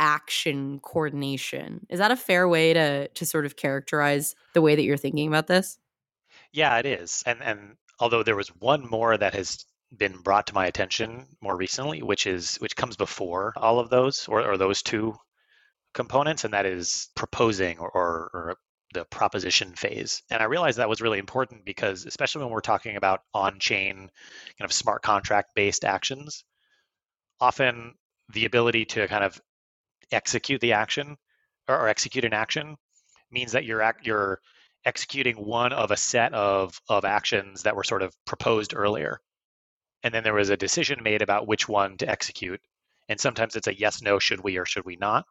action 0.00 0.80
coordination. 0.80 1.86
Is 1.90 2.00
that 2.00 2.10
a 2.10 2.16
fair 2.16 2.48
way 2.48 2.72
to 2.72 3.06
to 3.06 3.26
sort 3.26 3.46
of 3.46 3.54
characterize 3.54 4.34
the 4.54 4.62
way 4.62 4.74
that 4.74 4.82
you're 4.82 4.96
thinking 4.96 5.28
about 5.28 5.46
this? 5.46 5.78
Yeah, 6.52 6.76
it 6.78 6.86
is. 6.86 7.22
And 7.26 7.40
and 7.42 7.76
although 8.00 8.24
there 8.24 8.34
was 8.34 8.48
one 8.48 8.88
more 8.88 9.16
that 9.16 9.34
has 9.34 9.64
been 9.96 10.16
brought 10.16 10.46
to 10.48 10.54
my 10.54 10.66
attention 10.66 11.26
more 11.40 11.56
recently, 11.56 12.02
which 12.02 12.26
is 12.26 12.56
which 12.56 12.76
comes 12.76 12.96
before 12.96 13.52
all 13.56 13.78
of 13.78 13.90
those 13.90 14.26
or, 14.28 14.42
or 14.42 14.56
those 14.56 14.82
two 14.82 15.14
components, 15.94 16.44
and 16.44 16.54
that 16.54 16.66
is 16.66 17.08
proposing 17.14 17.78
or, 17.78 17.90
or, 17.90 18.30
or 18.32 18.56
the 18.94 19.04
proposition 19.04 19.74
phase. 19.74 20.22
And 20.30 20.40
I 20.40 20.46
realized 20.46 20.78
that 20.78 20.88
was 20.88 21.00
really 21.00 21.18
important 21.18 21.64
because 21.64 22.06
especially 22.06 22.42
when 22.42 22.52
we're 22.52 22.60
talking 22.60 22.96
about 22.96 23.20
on-chain 23.34 23.96
kind 23.96 24.10
of 24.60 24.72
smart 24.72 25.02
contract 25.02 25.54
based 25.54 25.84
actions, 25.84 26.44
often 27.40 27.94
the 28.32 28.44
ability 28.44 28.84
to 28.86 29.08
kind 29.08 29.24
of 29.24 29.40
execute 30.12 30.60
the 30.60 30.72
action 30.72 31.16
or, 31.68 31.76
or 31.76 31.88
execute 31.88 32.24
an 32.24 32.32
action 32.32 32.76
means 33.30 33.52
that 33.52 33.64
you're 33.64 33.94
you're 34.02 34.40
executing 34.84 35.36
one 35.36 35.72
of 35.72 35.90
a 35.90 35.96
set 35.96 36.32
of 36.32 36.80
of 36.88 37.04
actions 37.04 37.62
that 37.62 37.76
were 37.76 37.84
sort 37.84 38.02
of 38.02 38.14
proposed 38.24 38.74
earlier. 38.74 39.20
And 40.02 40.14
then 40.14 40.24
there 40.24 40.34
was 40.34 40.50
a 40.50 40.56
decision 40.56 41.02
made 41.02 41.22
about 41.22 41.46
which 41.46 41.68
one 41.68 41.98
to 41.98 42.08
execute. 42.08 42.60
And 43.08 43.20
sometimes 43.20 43.56
it's 43.56 43.66
a 43.66 43.78
yes 43.78 44.02
no 44.02 44.18
should 44.18 44.40
we 44.42 44.56
or 44.56 44.64
should 44.64 44.84
we 44.84 44.96
not. 44.96 45.26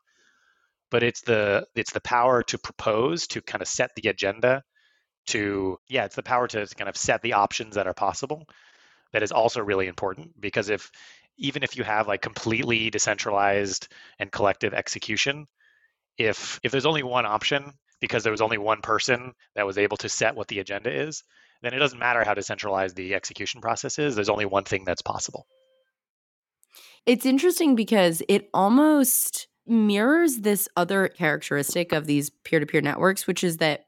But 0.92 1.04
it's 1.04 1.22
the 1.22 1.68
it's 1.76 1.94
the 1.94 2.02
power 2.02 2.44
to 2.44 2.58
propose 2.58 3.28
to 3.28 3.42
kind 3.42 3.62
of 3.62 3.68
set 3.68 3.92
the 3.96 4.10
agenda 4.10 4.64
to 5.28 5.78
yeah 5.88 6.06
it's 6.06 6.16
the 6.16 6.24
power 6.24 6.48
to 6.48 6.68
kind 6.78 6.90
of 6.90 6.98
set 6.98 7.22
the 7.22 7.34
options 7.34 7.76
that 7.76 7.88
are 7.88 7.94
possible. 7.94 8.48
That 9.12 9.24
is 9.24 9.32
also 9.32 9.62
really 9.62 9.88
important 9.88 10.40
because 10.40 10.70
if 10.70 10.92
even 11.40 11.64
if 11.64 11.78
you 11.78 11.84
have 11.84 12.08
like 12.08 12.22
completely 12.22 12.90
decentralized 12.90 13.88
and 14.20 14.32
collective 14.32 14.74
execution, 14.74 15.48
if 16.18 16.60
if 16.64 16.72
there's 16.72 16.86
only 16.86 17.04
one 17.04 17.26
option 17.26 17.74
because 18.02 18.24
there 18.24 18.32
was 18.32 18.42
only 18.42 18.58
one 18.58 18.82
person 18.82 19.34
that 19.56 19.66
was 19.66 19.78
able 19.78 19.98
to 19.98 20.10
set 20.10 20.36
what 20.36 20.48
the 20.48 20.60
agenda 20.60 20.92
is, 20.92 21.24
then 21.62 21.74
it 21.74 21.80
doesn't 21.80 22.00
matter 22.00 22.24
how 22.24 22.34
decentralized 22.34 22.96
the 22.96 23.14
execution 23.16 23.62
process 23.62 24.00
is. 24.00 24.16
There's 24.16 24.30
only 24.30 24.46
one 24.46 24.64
thing 24.64 24.84
that's 24.86 25.02
possible. 25.02 25.46
It's 27.06 27.26
interesting 27.26 27.76
because 27.76 28.22
it 28.30 28.50
almost 28.54 29.48
mirrors 29.66 30.38
this 30.38 30.68
other 30.76 31.08
characteristic 31.08 31.92
of 31.92 32.06
these 32.06 32.30
peer 32.30 32.60
to 32.60 32.66
peer 32.66 32.82
networks, 32.82 33.28
which 33.28 33.44
is 33.44 33.58
that 33.58 33.86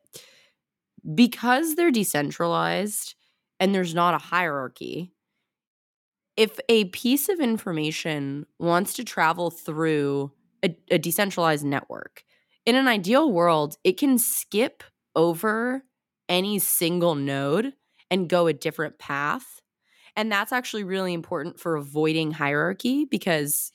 because 1.15 1.75
they're 1.75 1.91
decentralized 1.91 3.15
and 3.59 3.73
there's 3.73 3.95
not 3.95 4.13
a 4.13 4.19
hierarchy, 4.19 5.13
if 6.37 6.59
a 6.69 6.85
piece 6.85 7.29
of 7.29 7.39
information 7.39 8.45
wants 8.59 8.93
to 8.93 9.03
travel 9.03 9.51
through 9.51 10.31
a, 10.63 10.75
a, 10.89 10.97
decentralized 10.97 11.65
network, 11.65 12.23
in 12.65 12.75
an 12.75 12.87
ideal 12.87 13.31
world, 13.31 13.77
it 13.83 13.97
can 13.97 14.17
skip 14.17 14.83
over 15.15 15.83
any 16.29 16.59
single 16.59 17.15
node 17.15 17.73
and 18.09 18.29
go 18.29 18.47
a 18.47 18.53
different 18.53 18.99
path. 18.99 19.61
And 20.15 20.31
that's 20.31 20.51
actually 20.51 20.83
really 20.83 21.13
important 21.13 21.59
for 21.59 21.75
avoiding 21.75 22.31
hierarchy 22.31 23.05
because, 23.05 23.71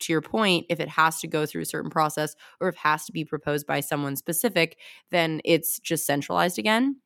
to 0.00 0.12
your 0.12 0.20
point, 0.20 0.66
if 0.68 0.80
it 0.80 0.88
has 0.88 1.20
to 1.20 1.26
go 1.26 1.46
through 1.46 1.62
a 1.62 1.66
certain 1.66 1.90
process 1.90 2.36
or 2.60 2.68
if 2.68 2.76
it 2.76 2.80
has 2.80 3.04
to 3.06 3.12
be 3.12 3.24
proposed 3.24 3.66
by 3.66 3.80
someone 3.80 4.16
specific, 4.16 4.78
then 5.10 5.40
it's 5.44 5.80
just 5.80 6.06
centralized 6.06 6.58
again. 6.58 6.96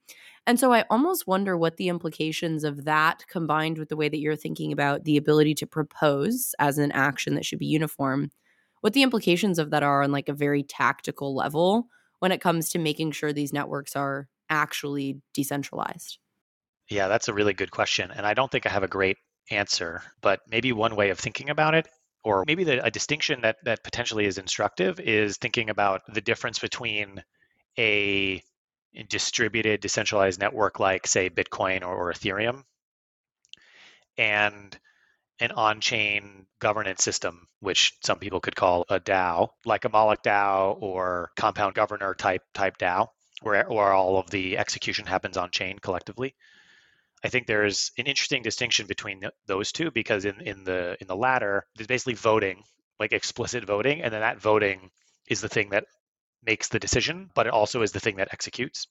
And 0.46 0.58
so 0.58 0.72
I 0.72 0.84
almost 0.90 1.26
wonder 1.26 1.56
what 1.56 1.76
the 1.76 1.88
implications 1.88 2.64
of 2.64 2.84
that 2.84 3.24
combined 3.28 3.78
with 3.78 3.88
the 3.88 3.96
way 3.96 4.08
that 4.08 4.18
you're 4.18 4.36
thinking 4.36 4.72
about 4.72 5.04
the 5.04 5.16
ability 5.16 5.54
to 5.56 5.66
propose 5.66 6.54
as 6.58 6.78
an 6.78 6.90
action 6.92 7.34
that 7.34 7.44
should 7.44 7.60
be 7.60 7.66
uniform, 7.66 8.30
what 8.80 8.92
the 8.92 9.04
implications 9.04 9.58
of 9.58 9.70
that 9.70 9.84
are 9.84 10.02
on 10.02 10.10
like 10.10 10.28
a 10.28 10.34
very 10.34 10.64
tactical 10.64 11.34
level 11.34 11.86
when 12.18 12.32
it 12.32 12.40
comes 12.40 12.70
to 12.70 12.78
making 12.78 13.12
sure 13.12 13.32
these 13.32 13.52
networks 13.52 13.94
are 13.94 14.28
actually 14.50 15.20
decentralized. 15.32 16.18
Yeah, 16.88 17.08
that's 17.08 17.28
a 17.28 17.32
really 17.32 17.54
good 17.54 17.70
question. 17.70 18.10
And 18.10 18.26
I 18.26 18.34
don't 18.34 18.50
think 18.50 18.66
I 18.66 18.70
have 18.70 18.82
a 18.82 18.88
great 18.88 19.16
answer, 19.50 20.02
but 20.20 20.40
maybe 20.48 20.72
one 20.72 20.96
way 20.96 21.10
of 21.10 21.18
thinking 21.18 21.50
about 21.50 21.74
it 21.74 21.88
or 22.24 22.44
maybe 22.46 22.64
the, 22.64 22.84
a 22.84 22.90
distinction 22.90 23.40
that 23.42 23.56
that 23.64 23.82
potentially 23.82 24.26
is 24.26 24.38
instructive 24.38 25.00
is 25.00 25.36
thinking 25.36 25.70
about 25.70 26.02
the 26.12 26.20
difference 26.20 26.58
between 26.58 27.22
a 27.78 28.42
distributed 29.08 29.80
decentralized 29.80 30.40
network 30.40 30.78
like 30.78 31.06
say 31.06 31.30
bitcoin 31.30 31.82
or, 31.82 31.94
or 31.94 32.12
ethereum. 32.12 32.64
And 34.18 34.78
an 35.40 35.50
on-chain 35.52 36.46
governance 36.60 37.02
system 37.02 37.48
which 37.60 37.94
some 38.04 38.18
people 38.18 38.40
could 38.40 38.54
call 38.54 38.84
a 38.88 39.00
dao 39.00 39.48
like 39.64 39.84
a 39.84 39.88
moloch 39.88 40.22
dao 40.22 40.76
or 40.80 41.30
compound 41.36 41.74
governor 41.74 42.14
type 42.14 42.42
type 42.52 42.76
dao 42.78 43.08
where, 43.42 43.64
where 43.68 43.92
all 43.92 44.18
of 44.18 44.30
the 44.30 44.56
execution 44.58 45.06
happens 45.06 45.36
on 45.36 45.50
chain 45.50 45.78
collectively. 45.78 46.34
I 47.24 47.28
think 47.28 47.46
there's 47.46 47.92
an 47.98 48.06
interesting 48.06 48.42
distinction 48.42 48.86
between 48.86 49.20
the, 49.20 49.32
those 49.46 49.72
two 49.72 49.90
because 49.90 50.24
in, 50.24 50.40
in 50.40 50.64
the 50.64 50.96
in 51.00 51.06
the 51.06 51.16
latter 51.16 51.66
there's 51.76 51.86
basically 51.86 52.14
voting 52.14 52.62
like 52.98 53.12
explicit 53.12 53.64
voting 53.64 54.02
and 54.02 54.12
then 54.12 54.20
that 54.20 54.40
voting 54.40 54.90
is 55.28 55.40
the 55.40 55.48
thing 55.48 55.70
that 55.70 55.84
makes 56.44 56.68
the 56.68 56.78
decision, 56.78 57.30
but 57.34 57.46
it 57.46 57.52
also 57.52 57.82
is 57.82 57.92
the 57.92 58.00
thing 58.00 58.16
that 58.16 58.32
executes. 58.32 58.86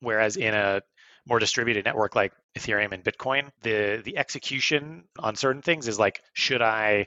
Whereas 0.00 0.36
in 0.36 0.54
a 0.54 0.82
more 1.26 1.38
distributed 1.38 1.84
network 1.84 2.14
like 2.16 2.32
Ethereum 2.58 2.92
and 2.92 3.04
Bitcoin, 3.04 3.50
the 3.62 4.00
the 4.04 4.16
execution 4.16 5.04
on 5.18 5.36
certain 5.36 5.62
things 5.62 5.88
is 5.88 5.98
like, 5.98 6.22
should 6.32 6.62
I 6.62 7.06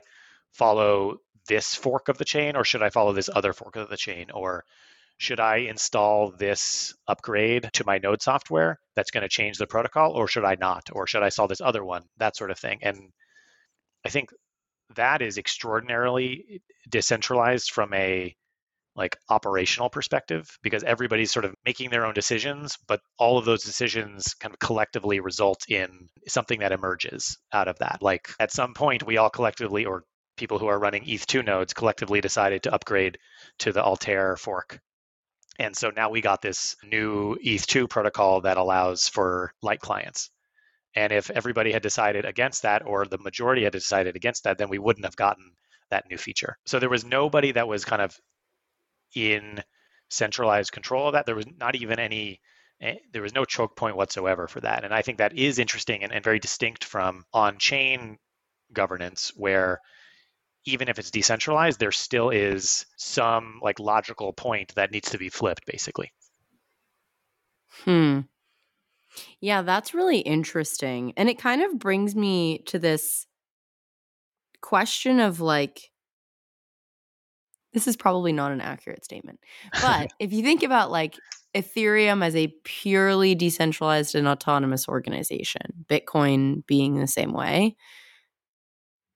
follow 0.52 1.18
this 1.48 1.74
fork 1.74 2.08
of 2.08 2.18
the 2.18 2.24
chain 2.24 2.56
or 2.56 2.64
should 2.64 2.82
I 2.82 2.90
follow 2.90 3.12
this 3.12 3.30
other 3.34 3.52
fork 3.52 3.76
of 3.76 3.88
the 3.88 3.96
chain? 3.96 4.30
Or 4.30 4.64
should 5.18 5.40
I 5.40 5.56
install 5.56 6.30
this 6.30 6.94
upgrade 7.06 7.70
to 7.74 7.84
my 7.84 7.98
node 7.98 8.22
software 8.22 8.78
that's 8.94 9.10
going 9.10 9.22
to 9.22 9.28
change 9.28 9.58
the 9.58 9.66
protocol 9.66 10.12
or 10.12 10.28
should 10.28 10.44
I 10.44 10.56
not? 10.56 10.90
Or 10.92 11.06
should 11.06 11.22
I 11.22 11.26
install 11.26 11.48
this 11.48 11.60
other 11.60 11.84
one? 11.84 12.04
That 12.18 12.36
sort 12.36 12.50
of 12.50 12.58
thing. 12.58 12.78
And 12.82 13.12
I 14.04 14.08
think 14.08 14.30
that 14.96 15.22
is 15.22 15.38
extraordinarily 15.38 16.62
decentralized 16.88 17.70
from 17.70 17.92
a 17.94 18.36
like 18.94 19.16
operational 19.28 19.88
perspective 19.88 20.46
because 20.62 20.84
everybody's 20.84 21.32
sort 21.32 21.44
of 21.44 21.54
making 21.64 21.90
their 21.90 22.04
own 22.04 22.14
decisions 22.14 22.76
but 22.86 23.00
all 23.18 23.38
of 23.38 23.44
those 23.44 23.64
decisions 23.64 24.34
kind 24.34 24.52
of 24.52 24.58
collectively 24.58 25.20
result 25.20 25.64
in 25.68 26.08
something 26.28 26.60
that 26.60 26.72
emerges 26.72 27.38
out 27.52 27.68
of 27.68 27.78
that. 27.78 27.98
Like 28.02 28.28
at 28.38 28.52
some 28.52 28.74
point 28.74 29.06
we 29.06 29.16
all 29.16 29.30
collectively 29.30 29.86
or 29.86 30.04
people 30.36 30.58
who 30.58 30.66
are 30.66 30.78
running 30.78 31.04
eth2 31.04 31.44
nodes 31.44 31.74
collectively 31.74 32.20
decided 32.20 32.62
to 32.62 32.74
upgrade 32.74 33.18
to 33.58 33.72
the 33.72 33.82
altair 33.82 34.36
fork. 34.36 34.80
And 35.58 35.76
so 35.76 35.90
now 35.90 36.10
we 36.10 36.20
got 36.20 36.42
this 36.42 36.76
new 36.82 37.36
eth2 37.44 37.88
protocol 37.88 38.42
that 38.42 38.56
allows 38.56 39.08
for 39.08 39.52
light 39.62 39.80
clients. 39.80 40.30
And 40.94 41.12
if 41.12 41.30
everybody 41.30 41.72
had 41.72 41.82
decided 41.82 42.24
against 42.24 42.62
that, 42.62 42.84
or 42.84 43.06
the 43.06 43.18
majority 43.18 43.64
had 43.64 43.72
decided 43.72 44.16
against 44.16 44.44
that, 44.44 44.58
then 44.58 44.68
we 44.68 44.78
wouldn't 44.78 45.06
have 45.06 45.16
gotten 45.16 45.52
that 45.90 46.04
new 46.10 46.18
feature. 46.18 46.56
So 46.66 46.78
there 46.78 46.90
was 46.90 47.04
nobody 47.04 47.52
that 47.52 47.68
was 47.68 47.84
kind 47.84 48.02
of 48.02 48.18
in 49.14 49.62
centralized 50.08 50.72
control 50.72 51.08
of 51.08 51.12
that. 51.14 51.26
There 51.26 51.34
was 51.34 51.46
not 51.58 51.74
even 51.76 51.98
any, 51.98 52.40
eh, 52.80 52.96
there 53.12 53.22
was 53.22 53.34
no 53.34 53.44
choke 53.44 53.76
point 53.76 53.96
whatsoever 53.96 54.46
for 54.48 54.60
that. 54.60 54.84
And 54.84 54.92
I 54.92 55.02
think 55.02 55.18
that 55.18 55.36
is 55.36 55.58
interesting 55.58 56.04
and, 56.04 56.12
and 56.12 56.22
very 56.22 56.38
distinct 56.38 56.84
from 56.84 57.24
on 57.32 57.58
chain 57.58 58.18
governance, 58.72 59.32
where 59.36 59.80
even 60.64 60.88
if 60.88 60.98
it's 60.98 61.10
decentralized, 61.10 61.80
there 61.80 61.92
still 61.92 62.30
is 62.30 62.86
some 62.96 63.58
like 63.62 63.80
logical 63.80 64.32
point 64.32 64.74
that 64.76 64.92
needs 64.92 65.10
to 65.10 65.18
be 65.18 65.28
flipped, 65.28 65.66
basically. 65.66 66.12
Hmm. 67.84 68.20
Yeah, 69.40 69.62
that's 69.62 69.94
really 69.94 70.18
interesting. 70.18 71.12
And 71.16 71.28
it 71.28 71.38
kind 71.38 71.62
of 71.62 71.78
brings 71.78 72.14
me 72.14 72.58
to 72.66 72.78
this 72.78 73.26
question 74.60 75.20
of 75.20 75.40
like, 75.40 75.90
this 77.72 77.88
is 77.88 77.96
probably 77.96 78.32
not 78.32 78.52
an 78.52 78.60
accurate 78.60 79.04
statement. 79.04 79.40
But 79.80 80.12
if 80.18 80.32
you 80.32 80.42
think 80.42 80.62
about 80.62 80.90
like 80.90 81.16
Ethereum 81.54 82.24
as 82.24 82.36
a 82.36 82.54
purely 82.64 83.34
decentralized 83.34 84.14
and 84.14 84.26
autonomous 84.26 84.88
organization, 84.88 85.84
Bitcoin 85.86 86.66
being 86.66 86.98
the 86.98 87.06
same 87.06 87.32
way, 87.32 87.76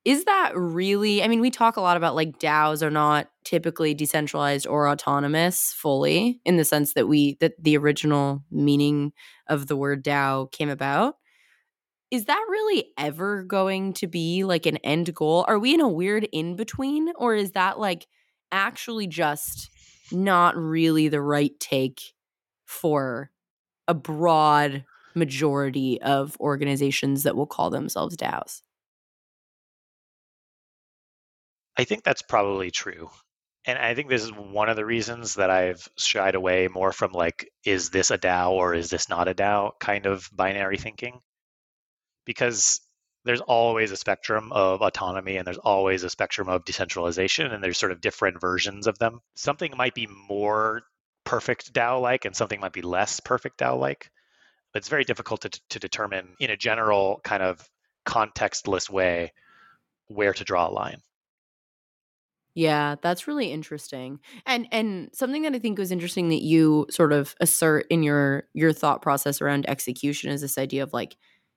is 0.06 0.24
that 0.24 0.52
really 0.54 1.22
i 1.22 1.28
mean 1.28 1.40
we 1.40 1.50
talk 1.50 1.76
a 1.76 1.80
lot 1.80 1.96
about 1.96 2.14
like 2.14 2.38
daos 2.38 2.80
are 2.80 2.90
not 2.90 3.28
typically 3.44 3.92
decentralized 3.92 4.66
or 4.66 4.88
autonomous 4.88 5.72
fully 5.72 6.40
in 6.44 6.56
the 6.56 6.64
sense 6.64 6.94
that 6.94 7.08
we 7.08 7.36
that 7.40 7.52
the 7.62 7.76
original 7.76 8.42
meaning 8.50 9.12
of 9.48 9.66
the 9.66 9.76
word 9.76 10.04
dao 10.04 10.50
came 10.52 10.70
about 10.70 11.16
is 12.12 12.26
that 12.26 12.46
really 12.48 12.86
ever 12.96 13.42
going 13.42 13.92
to 13.92 14.06
be 14.06 14.44
like 14.44 14.64
an 14.64 14.76
end 14.78 15.12
goal 15.12 15.44
are 15.48 15.58
we 15.58 15.74
in 15.74 15.80
a 15.80 15.88
weird 15.88 16.28
in 16.32 16.54
between 16.54 17.12
or 17.16 17.34
is 17.34 17.50
that 17.52 17.78
like 17.80 18.06
actually 18.52 19.06
just 19.06 19.70
not 20.12 20.56
really 20.56 21.08
the 21.08 21.20
right 21.20 21.58
take 21.58 22.00
for 22.64 23.30
a 23.88 23.94
broad 23.94 24.84
majority 25.14 26.00
of 26.02 26.36
organizations 26.40 27.22
that 27.22 27.36
will 27.36 27.46
call 27.46 27.70
themselves 27.70 28.16
DAOs? 28.16 28.62
I 31.76 31.84
think 31.84 32.04
that's 32.04 32.22
probably 32.22 32.70
true. 32.70 33.10
And 33.64 33.78
I 33.78 33.94
think 33.94 34.08
this 34.08 34.22
is 34.22 34.32
one 34.32 34.68
of 34.68 34.76
the 34.76 34.84
reasons 34.86 35.34
that 35.34 35.50
I've 35.50 35.88
shied 35.98 36.36
away 36.36 36.68
more 36.68 36.92
from 36.92 37.12
like, 37.12 37.50
is 37.64 37.90
this 37.90 38.10
a 38.10 38.18
DAO 38.18 38.52
or 38.52 38.74
is 38.74 38.90
this 38.90 39.08
not 39.08 39.28
a 39.28 39.34
DAO 39.34 39.72
kind 39.80 40.06
of 40.06 40.28
binary 40.32 40.78
thinking? 40.78 41.20
Because 42.24 42.80
there's 43.26 43.40
always 43.40 43.90
a 43.90 43.96
spectrum 43.96 44.52
of 44.52 44.82
autonomy 44.82 45.36
and 45.36 45.46
there's 45.46 45.58
always 45.58 46.04
a 46.04 46.10
spectrum 46.10 46.48
of 46.48 46.64
decentralization 46.64 47.46
and 47.46 47.62
there's 47.62 47.76
sort 47.76 47.90
of 47.90 48.00
different 48.00 48.40
versions 48.40 48.86
of 48.86 48.98
them. 48.98 49.20
Something 49.34 49.76
might 49.76 49.94
be 49.94 50.08
more 50.28 50.82
perfect 51.24 51.72
DAO 51.72 52.00
like 52.00 52.24
and 52.24 52.36
something 52.36 52.60
might 52.60 52.72
be 52.72 52.82
less 52.82 53.18
perfect 53.18 53.58
DAO 53.58 53.78
like. 53.78 54.10
But 54.72 54.78
it's 54.78 54.88
very 54.88 55.04
difficult 55.04 55.40
to, 55.42 55.50
to 55.70 55.78
determine 55.80 56.34
in 56.38 56.50
a 56.50 56.56
general 56.56 57.20
kind 57.24 57.42
of 57.42 57.68
contextless 58.06 58.88
way 58.88 59.32
where 60.06 60.32
to 60.32 60.44
draw 60.44 60.68
a 60.68 60.70
line. 60.70 61.00
Yeah, 62.54 62.94
that's 63.02 63.26
really 63.26 63.52
interesting. 63.52 64.20
And 64.46 64.66
and 64.72 65.10
something 65.12 65.42
that 65.42 65.54
I 65.54 65.58
think 65.58 65.78
was 65.78 65.92
interesting 65.92 66.30
that 66.30 66.42
you 66.42 66.86
sort 66.90 67.12
of 67.12 67.34
assert 67.40 67.86
in 67.90 68.02
your 68.02 68.44
your 68.54 68.72
thought 68.72 69.02
process 69.02 69.42
around 69.42 69.68
execution 69.68 70.30
is 70.30 70.40
this 70.40 70.56
idea 70.56 70.82
of 70.82 70.94
like 70.94 71.16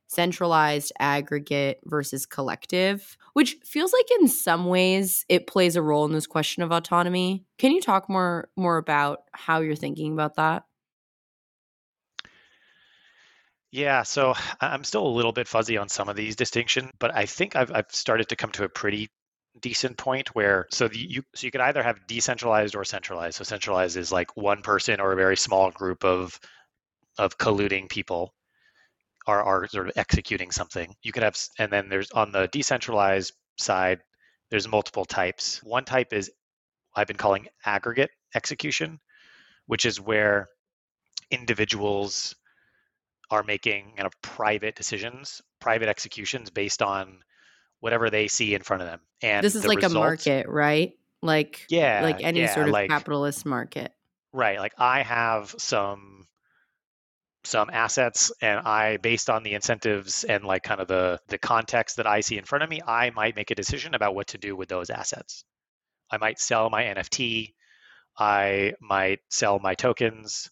centralized, 0.10 0.92
aggregate 1.00 1.80
versus 1.86 2.25
collective, 2.25 3.16
which 3.34 3.58
feels 3.63 3.94
like 3.94 4.08
in 4.20 4.28
some 4.28 4.66
ways 4.66 5.24
it 5.30 5.48
plays 5.48 5.75
a 5.75 5.82
role 5.82 6.06
in 6.06 6.12
this 6.12 6.28
question 6.28 6.63
of 6.63 6.72
autonomy. 6.72 7.46
Can 7.58 7.72
you 7.72 7.80
talk 7.80 8.10
more 8.10 8.50
more 8.58 8.78
about 8.78 9.20
how 9.32 9.62
you're 9.62 9.75
thinking 9.75 10.12
about 10.12 10.36
that? 10.36 10.63
Yeah, 13.72 14.04
so 14.04 14.34
I'm 14.62 14.84
still 14.84 15.06
a 15.06 15.08
little 15.08 15.32
bit 15.32 15.48
fuzzy 15.48 15.78
on 15.78 15.89
some 15.89 16.10
of 16.10 16.15
these 16.15 16.36
distinctions, 16.36 16.89
but 17.00 17.15
I 17.15 17.26
think 17.26 17.56
I've, 17.56 17.72
I've 17.72 17.91
started 17.91 18.30
to 18.30 18.36
come 18.36 18.52
to 18.54 18.63
a 18.63 18.69
pretty 18.69 19.10
decent 19.62 19.98
point 19.98 20.34
where 20.36 20.67
so 20.72 20.88
the, 20.88 20.98
you 20.98 21.24
so 21.36 21.45
you 21.45 21.52
could 21.52 21.62
either 21.62 21.84
have 21.84 22.08
decentralized 22.08 22.76
or 22.76 22.84
centralized. 22.84 23.38
So 23.38 23.43
centralized 23.43 23.98
is 23.98 24.12
like 24.12 24.36
one 24.36 24.62
person 24.63 25.00
or 25.00 25.12
a 25.12 25.15
very 25.15 25.38
small 25.38 25.69
group 25.72 26.04
of 26.04 26.39
of 27.17 27.38
colluding 27.38 27.89
people 27.89 28.34
are 29.30 29.44
are 29.44 29.68
sort 29.68 29.88
of 29.88 29.94
executing 29.96 30.52
something. 30.52 30.94
You 31.04 31.12
could 31.12 31.24
have 31.24 31.38
and 31.58 31.72
then 31.72 31.89
there's 31.89 32.12
on 32.12 32.32
the 32.32 32.48
decentralized 32.52 33.34
side 33.58 34.00
there's 34.50 34.68
multiple 34.68 35.06
types. 35.06 35.62
One 35.63 35.86
type 35.86 36.12
is 36.12 36.32
I've 36.96 37.08
been 37.08 37.18
calling 37.18 37.48
aggregate 37.65 38.10
execution, 38.36 39.00
which 39.68 39.86
is 39.86 40.02
where 40.02 40.50
individuals 41.30 42.36
are 43.30 43.44
making 43.44 43.94
kind 43.96 44.08
of 44.08 44.13
private 44.24 44.76
decisions, 44.76 45.42
private 45.62 45.88
executions 45.88 46.50
based 46.50 46.82
on 46.82 47.20
whatever 47.80 48.10
they 48.10 48.28
see 48.28 48.56
in 48.56 48.63
front 48.63 48.82
of 48.82 48.88
them. 48.88 49.00
And 49.22 49.44
this 49.44 49.56
is 49.56 49.68
like 49.68 49.78
result, 49.78 49.94
a 49.94 50.00
market, 50.00 50.48
right? 50.48 50.94
Like 51.22 51.65
yeah, 51.70 52.02
like 52.04 52.24
any 52.24 52.39
yeah, 52.39 52.54
sort 52.56 52.68
of 52.68 52.74
like, 52.74 52.89
capitalist 52.89 53.46
market. 53.46 53.92
Right. 54.34 54.58
Like 54.58 54.74
I 54.78 55.04
have 55.04 55.54
some 55.60 56.26
some 57.43 57.69
assets 57.71 58.32
and 58.41 58.60
I 58.60 58.97
based 58.97 59.30
on 59.30 59.43
the 59.43 59.54
incentives 59.54 60.23
and 60.23 60.43
like 60.43 60.63
kind 60.63 60.82
of 60.82 60.88
the 60.88 61.19
the 61.28 61.38
context 61.38 61.97
that 61.97 62.08
I 62.08 62.21
see 62.21 62.38
in 62.38 62.45
front 62.45 62.63
of 62.63 62.69
me, 62.69 62.82
I 62.86 63.12
might 63.12 63.36
make 63.36 63.52
a 63.52 63.56
decision 63.56 63.95
about 63.95 64.15
what 64.15 64.28
to 64.28 64.38
do 64.38 64.56
with 64.56 64.69
those 64.69 64.89
assets. 64.89 65.43
I 66.12 66.17
might 66.17 66.39
sell 66.39 66.69
my 66.69 66.84
NFT, 66.84 67.54
I 68.17 68.73
might 68.82 69.19
sell 69.30 69.60
my 69.60 69.75
tokens, 69.75 70.49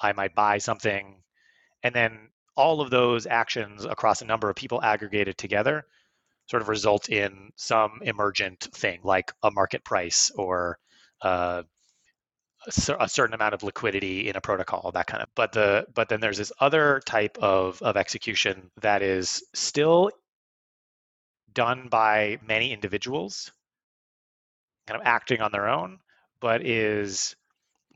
I 0.00 0.12
might 0.12 0.34
buy 0.34 0.58
something 0.58 1.22
and 1.82 1.94
then 1.94 2.28
all 2.56 2.80
of 2.80 2.90
those 2.90 3.26
actions 3.26 3.84
across 3.84 4.22
a 4.22 4.26
number 4.26 4.48
of 4.50 4.56
people 4.56 4.82
aggregated 4.82 5.38
together 5.38 5.84
sort 6.46 6.62
of 6.62 6.68
result 6.68 7.08
in 7.08 7.50
some 7.56 8.00
emergent 8.02 8.60
thing 8.60 9.00
like 9.04 9.32
a 9.42 9.50
market 9.50 9.84
price 9.84 10.30
or 10.36 10.78
uh, 11.22 11.62
a 12.66 13.08
certain 13.08 13.34
amount 13.34 13.54
of 13.54 13.62
liquidity 13.62 14.28
in 14.28 14.36
a 14.36 14.40
protocol 14.40 14.92
that 14.92 15.06
kind 15.06 15.22
of 15.22 15.28
but 15.34 15.52
the 15.52 15.86
but 15.94 16.08
then 16.08 16.20
there's 16.20 16.38
this 16.38 16.52
other 16.60 17.00
type 17.04 17.36
of 17.38 17.80
of 17.82 17.96
execution 17.96 18.70
that 18.80 19.02
is 19.02 19.42
still 19.52 20.10
done 21.52 21.88
by 21.90 22.38
many 22.46 22.72
individuals 22.72 23.52
kind 24.86 25.00
of 25.00 25.06
acting 25.06 25.40
on 25.40 25.50
their 25.50 25.68
own 25.68 25.98
but 26.40 26.64
is 26.64 27.34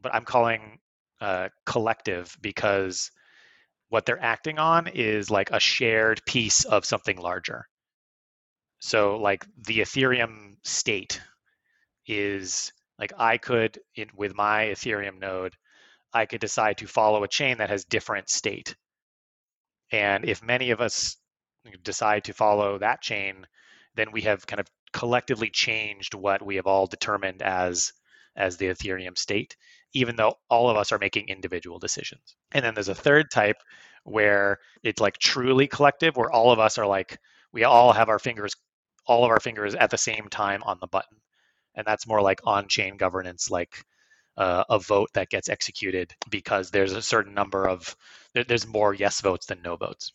but 0.02 0.14
i'm 0.14 0.24
calling 0.24 0.78
uh, 1.20 1.48
collective 1.64 2.36
because 2.40 3.10
what 3.88 4.04
they're 4.04 4.22
acting 4.22 4.58
on 4.58 4.88
is 4.88 5.30
like 5.30 5.50
a 5.50 5.60
shared 5.60 6.20
piece 6.26 6.64
of 6.64 6.84
something 6.84 7.16
larger. 7.16 7.66
So 8.80 9.16
like 9.16 9.46
the 9.66 9.78
Ethereum 9.78 10.56
state 10.64 11.20
is 12.06 12.72
like 12.98 13.12
I 13.18 13.38
could 13.38 13.78
in, 13.94 14.08
with 14.14 14.34
my 14.34 14.66
Ethereum 14.66 15.18
node, 15.18 15.54
I 16.12 16.26
could 16.26 16.40
decide 16.40 16.78
to 16.78 16.86
follow 16.86 17.24
a 17.24 17.28
chain 17.28 17.58
that 17.58 17.70
has 17.70 17.84
different 17.84 18.28
state. 18.28 18.74
And 19.92 20.24
if 20.24 20.42
many 20.42 20.70
of 20.70 20.80
us 20.80 21.16
decide 21.82 22.24
to 22.24 22.32
follow 22.32 22.78
that 22.78 23.02
chain, 23.02 23.46
then 23.94 24.12
we 24.12 24.22
have 24.22 24.46
kind 24.46 24.60
of 24.60 24.66
collectively 24.92 25.50
changed 25.50 26.14
what 26.14 26.44
we 26.44 26.56
have 26.56 26.66
all 26.66 26.86
determined 26.86 27.42
as 27.42 27.92
as 28.36 28.58
the 28.58 28.66
Ethereum 28.66 29.16
state, 29.16 29.56
even 29.94 30.16
though 30.16 30.34
all 30.50 30.68
of 30.68 30.76
us 30.76 30.92
are 30.92 30.98
making 30.98 31.28
individual 31.28 31.78
decisions. 31.78 32.36
And 32.52 32.64
then 32.64 32.74
there's 32.74 32.88
a 32.88 32.94
third 32.94 33.30
type 33.30 33.56
where 34.04 34.58
it's 34.82 35.00
like 35.00 35.18
truly 35.18 35.66
collective, 35.66 36.16
where 36.16 36.30
all 36.30 36.52
of 36.52 36.58
us 36.58 36.76
are 36.78 36.86
like 36.86 37.18
we 37.52 37.64
all 37.64 37.92
have 37.92 38.08
our 38.08 38.18
fingers 38.18 38.54
all 39.06 39.24
of 39.24 39.30
our 39.30 39.40
fingers 39.40 39.74
at 39.74 39.90
the 39.90 39.98
same 39.98 40.28
time 40.28 40.62
on 40.64 40.78
the 40.80 40.86
button. 40.86 41.18
And 41.76 41.86
that's 41.86 42.06
more 42.06 42.22
like 42.22 42.40
on 42.44 42.68
chain 42.68 42.96
governance, 42.96 43.50
like 43.50 43.84
uh, 44.36 44.64
a 44.68 44.78
vote 44.78 45.10
that 45.14 45.28
gets 45.28 45.48
executed 45.48 46.14
because 46.30 46.70
there's 46.70 46.92
a 46.92 47.02
certain 47.02 47.34
number 47.34 47.68
of, 47.68 47.96
there's 48.34 48.66
more 48.66 48.94
yes 48.94 49.20
votes 49.20 49.46
than 49.46 49.62
no 49.62 49.76
votes. 49.76 50.12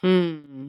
Hmm. 0.00 0.68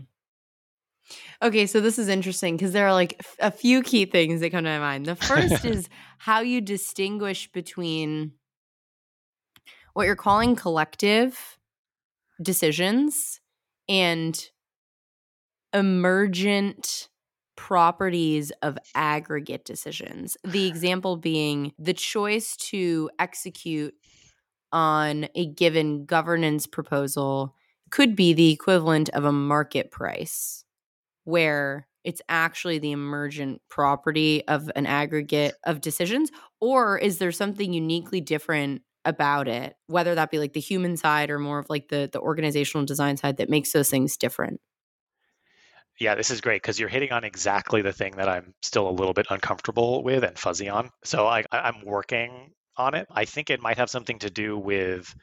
Okay, 1.41 1.65
so 1.65 1.81
this 1.81 1.97
is 1.97 2.07
interesting 2.07 2.55
because 2.55 2.71
there 2.71 2.87
are 2.87 2.93
like 2.93 3.21
a 3.39 3.51
few 3.51 3.81
key 3.81 4.05
things 4.05 4.41
that 4.41 4.51
come 4.51 4.63
to 4.63 4.69
my 4.69 4.79
mind. 4.79 5.05
The 5.05 5.15
first 5.15 5.65
is 5.65 5.89
how 6.19 6.41
you 6.41 6.61
distinguish 6.61 7.51
between 7.51 8.33
what 9.93 10.05
you're 10.05 10.15
calling 10.15 10.55
collective 10.55 11.57
decisions 12.41 13.39
and 13.89 14.49
emergent 15.73 17.09
properties 17.61 18.51
of 18.63 18.75
aggregate 18.95 19.63
decisions. 19.63 20.35
The 20.43 20.65
example 20.65 21.15
being 21.15 21.73
the 21.77 21.93
choice 21.93 22.55
to 22.71 23.11
execute 23.19 23.93
on 24.71 25.27
a 25.35 25.45
given 25.45 26.05
governance 26.05 26.65
proposal 26.65 27.53
could 27.91 28.15
be 28.15 28.33
the 28.33 28.51
equivalent 28.51 29.09
of 29.09 29.25
a 29.25 29.31
market 29.31 29.91
price 29.91 30.65
where 31.25 31.87
it's 32.03 32.21
actually 32.27 32.79
the 32.79 32.93
emergent 32.93 33.61
property 33.69 34.43
of 34.47 34.71
an 34.75 34.87
aggregate 34.87 35.53
of 35.63 35.81
decisions 35.81 36.31
or 36.61 36.97
is 36.97 37.19
there 37.19 37.31
something 37.31 37.73
uniquely 37.73 38.21
different 38.21 38.81
about 39.05 39.47
it 39.47 39.75
whether 39.85 40.15
that 40.15 40.31
be 40.31 40.39
like 40.39 40.53
the 40.53 40.59
human 40.59 40.97
side 40.97 41.29
or 41.29 41.37
more 41.37 41.59
of 41.59 41.69
like 41.69 41.89
the 41.89 42.09
the 42.11 42.19
organizational 42.19 42.85
design 42.85 43.17
side 43.17 43.37
that 43.37 43.49
makes 43.49 43.71
those 43.71 43.89
things 43.89 44.17
different 44.17 44.59
yeah, 46.01 46.15
this 46.15 46.31
is 46.31 46.41
great 46.41 46.63
because 46.63 46.79
you're 46.79 46.89
hitting 46.89 47.11
on 47.11 47.23
exactly 47.23 47.83
the 47.83 47.93
thing 47.93 48.15
that 48.17 48.27
I'm 48.27 48.55
still 48.63 48.89
a 48.89 48.91
little 48.91 49.13
bit 49.13 49.27
uncomfortable 49.29 50.03
with 50.03 50.23
and 50.23 50.37
fuzzy 50.37 50.67
on. 50.67 50.89
So 51.03 51.27
I, 51.27 51.43
I'm 51.51 51.85
working 51.85 52.53
on 52.75 52.95
it. 52.95 53.05
I 53.11 53.25
think 53.25 53.51
it 53.51 53.61
might 53.61 53.77
have 53.77 53.91
something 53.91 54.17
to 54.19 54.31
do 54.31 54.57
with 54.57 55.13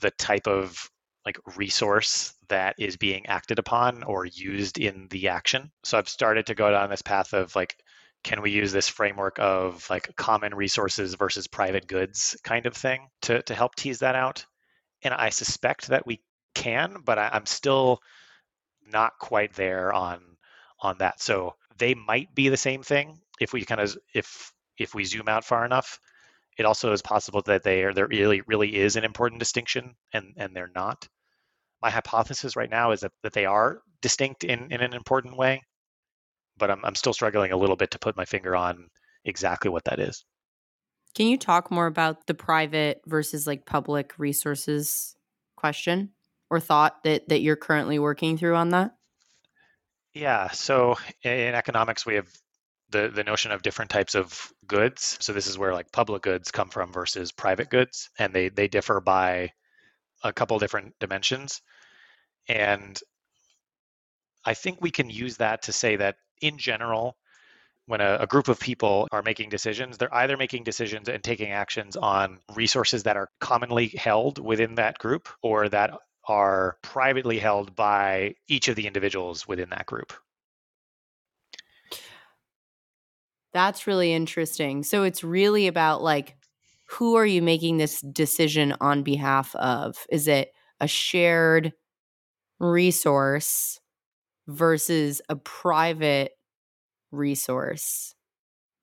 the 0.00 0.10
type 0.10 0.46
of 0.46 0.90
like 1.24 1.38
resource 1.56 2.34
that 2.48 2.74
is 2.78 2.98
being 2.98 3.24
acted 3.24 3.58
upon 3.58 4.02
or 4.02 4.26
used 4.26 4.78
in 4.78 5.08
the 5.08 5.28
action. 5.28 5.70
So 5.82 5.96
I've 5.96 6.10
started 6.10 6.44
to 6.46 6.54
go 6.54 6.70
down 6.70 6.90
this 6.90 7.00
path 7.00 7.32
of 7.32 7.56
like, 7.56 7.74
can 8.22 8.42
we 8.42 8.50
use 8.50 8.70
this 8.70 8.90
framework 8.90 9.38
of 9.38 9.88
like 9.88 10.14
common 10.16 10.54
resources 10.54 11.14
versus 11.14 11.46
private 11.46 11.86
goods 11.86 12.36
kind 12.44 12.66
of 12.66 12.76
thing 12.76 13.08
to, 13.22 13.40
to 13.44 13.54
help 13.54 13.76
tease 13.76 14.00
that 14.00 14.14
out? 14.14 14.44
And 15.02 15.14
I 15.14 15.30
suspect 15.30 15.88
that 15.88 16.06
we 16.06 16.20
can, 16.54 16.98
but 17.02 17.18
I, 17.18 17.30
I'm 17.32 17.46
still 17.46 18.02
not 18.90 19.18
quite 19.18 19.54
there 19.54 19.92
on 19.92 20.20
on 20.80 20.98
that. 20.98 21.20
So 21.20 21.54
they 21.78 21.94
might 21.94 22.34
be 22.34 22.48
the 22.48 22.56
same 22.56 22.82
thing 22.82 23.18
if 23.40 23.52
we 23.52 23.64
kind 23.64 23.80
of 23.80 23.96
if 24.14 24.52
if 24.78 24.94
we 24.94 25.04
zoom 25.04 25.28
out 25.28 25.44
far 25.44 25.64
enough. 25.64 25.98
It 26.58 26.66
also 26.66 26.92
is 26.92 27.00
possible 27.00 27.42
that 27.46 27.62
they 27.62 27.82
are 27.82 27.94
there 27.94 28.06
really 28.06 28.42
really 28.46 28.76
is 28.76 28.96
an 28.96 29.04
important 29.04 29.38
distinction 29.38 29.94
and 30.12 30.34
and 30.36 30.54
they're 30.54 30.70
not. 30.74 31.08
My 31.80 31.90
hypothesis 31.90 32.54
right 32.54 32.70
now 32.70 32.92
is 32.92 33.00
that, 33.00 33.10
that 33.24 33.32
they 33.32 33.44
are 33.44 33.82
distinct 34.02 34.44
in, 34.44 34.70
in 34.70 34.80
an 34.80 34.94
important 34.94 35.36
way, 35.36 35.62
but 36.56 36.70
I'm 36.70 36.84
I'm 36.84 36.94
still 36.94 37.12
struggling 37.12 37.52
a 37.52 37.56
little 37.56 37.76
bit 37.76 37.92
to 37.92 37.98
put 37.98 38.16
my 38.16 38.24
finger 38.24 38.54
on 38.54 38.88
exactly 39.24 39.70
what 39.70 39.84
that 39.84 39.98
is. 39.98 40.24
Can 41.14 41.26
you 41.26 41.36
talk 41.36 41.70
more 41.70 41.86
about 41.86 42.26
the 42.26 42.34
private 42.34 43.00
versus 43.06 43.46
like 43.46 43.66
public 43.66 44.18
resources 44.18 45.14
question? 45.56 46.10
Or 46.52 46.60
thought 46.60 47.02
that 47.04 47.30
that 47.30 47.40
you're 47.40 47.56
currently 47.56 47.98
working 47.98 48.36
through 48.36 48.54
on 48.54 48.68
that? 48.68 48.94
Yeah, 50.12 50.50
so 50.50 50.98
in 51.24 51.54
economics 51.54 52.04
we 52.04 52.16
have 52.16 52.28
the 52.90 53.08
the 53.08 53.24
notion 53.24 53.52
of 53.52 53.62
different 53.62 53.90
types 53.90 54.14
of 54.14 54.52
goods. 54.66 55.16
So 55.20 55.32
this 55.32 55.46
is 55.46 55.56
where 55.56 55.72
like 55.72 55.90
public 55.90 56.22
goods 56.22 56.50
come 56.50 56.68
from 56.68 56.92
versus 56.92 57.32
private 57.32 57.70
goods 57.70 58.10
and 58.18 58.34
they 58.34 58.50
they 58.50 58.68
differ 58.68 59.00
by 59.00 59.52
a 60.22 60.32
couple 60.32 60.58
different 60.58 60.94
dimensions. 61.00 61.62
And 62.46 63.00
I 64.44 64.52
think 64.52 64.82
we 64.82 64.90
can 64.90 65.08
use 65.08 65.38
that 65.38 65.62
to 65.62 65.72
say 65.72 65.96
that 65.96 66.16
in 66.42 66.58
general 66.58 67.16
when 67.86 68.02
a, 68.02 68.18
a, 68.20 68.26
group 68.26 68.48
of 68.48 68.60
people 68.60 69.08
are 69.10 69.22
making 69.22 69.48
decisions, 69.48 69.98
they're 69.98 70.14
either 70.14 70.36
making 70.36 70.62
decisions 70.64 71.08
and 71.08 71.22
taking 71.22 71.50
actions 71.50 71.96
on 71.96 72.38
resources 72.54 73.04
that 73.04 73.16
are 73.16 73.28
commonly 73.40 73.88
held 73.88 74.38
within 74.38 74.76
that 74.76 74.98
group 74.98 75.28
or 75.42 75.68
that 75.68 75.92
are 76.28 76.78
privately 76.82 77.38
held 77.38 77.74
by 77.74 78.34
each 78.48 78.68
of 78.68 78.76
the 78.76 78.86
individuals 78.86 79.46
within 79.48 79.70
that 79.70 79.86
group. 79.86 80.12
That's 83.52 83.86
really 83.86 84.12
interesting. 84.12 84.82
So 84.82 85.02
it's 85.02 85.22
really 85.22 85.66
about 85.66 86.02
like 86.02 86.36
who 86.88 87.16
are 87.16 87.26
you 87.26 87.40
making 87.42 87.78
this 87.78 88.00
decision 88.00 88.74
on 88.80 89.02
behalf 89.02 89.54
of? 89.56 89.96
Is 90.10 90.28
it 90.28 90.52
a 90.80 90.86
shared 90.88 91.72
resource 92.60 93.80
versus 94.48 95.22
a 95.28 95.36
private 95.36 96.32
resource 97.12 98.14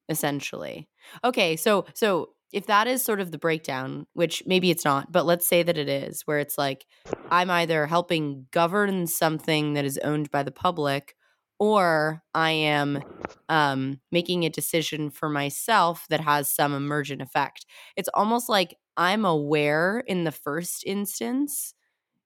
essentially? 0.09 0.89
Okay, 1.23 1.55
so 1.55 1.85
so 1.95 2.31
if 2.51 2.65
that 2.67 2.87
is 2.87 3.03
sort 3.03 3.19
of 3.19 3.31
the 3.31 3.37
breakdown, 3.37 4.07
which 4.13 4.43
maybe 4.45 4.71
it's 4.71 4.85
not, 4.85 5.11
but 5.11 5.25
let's 5.25 5.47
say 5.47 5.63
that 5.63 5.77
it 5.77 5.89
is, 5.89 6.21
where 6.23 6.39
it's 6.39 6.57
like 6.57 6.85
I'm 7.29 7.49
either 7.49 7.85
helping 7.85 8.47
govern 8.51 9.07
something 9.07 9.73
that 9.73 9.85
is 9.85 9.99
owned 10.03 10.31
by 10.31 10.43
the 10.43 10.51
public 10.51 11.15
or 11.59 12.23
I 12.33 12.51
am 12.51 13.03
um, 13.49 13.99
making 14.11 14.45
a 14.45 14.49
decision 14.49 15.09
for 15.09 15.29
myself 15.29 16.05
that 16.09 16.21
has 16.21 16.49
some 16.49 16.73
emergent 16.73 17.21
effect. 17.21 17.65
It's 17.97 18.09
almost 18.13 18.47
like 18.47 18.77
I'm 18.95 19.25
aware 19.25 19.99
in 20.07 20.23
the 20.23 20.31
first 20.31 20.83
instance 20.85 21.73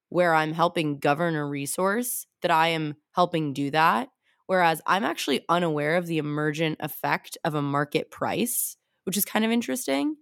where 0.09 0.35
I'm 0.35 0.53
helping 0.53 0.99
govern 0.99 1.35
a 1.35 1.45
resource 1.45 2.27
that 2.43 2.51
I 2.51 2.69
am 2.69 2.95
helping 3.13 3.53
do 3.53 3.71
that. 3.71 4.09
Whereas 4.45 4.81
I'm 4.85 5.03
actually 5.03 5.43
unaware 5.49 5.95
of 5.95 6.05
the 6.05 6.19
emergent 6.19 6.77
effect 6.79 7.37
of 7.43 7.55
a 7.55 7.61
market 7.61 8.11
price 8.11 8.77
which 9.05 9.17
is 9.17 9.25
kind 9.25 9.45
of 9.45 9.51
interesting. 9.51 10.15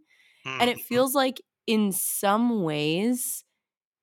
Mm-hmm. 0.45 0.61
And 0.61 0.69
it 0.69 0.77
mm-hmm. 0.77 0.87
feels 0.87 1.15
like 1.15 1.41
in 1.67 1.91
some 1.91 2.63
ways, 2.63 3.43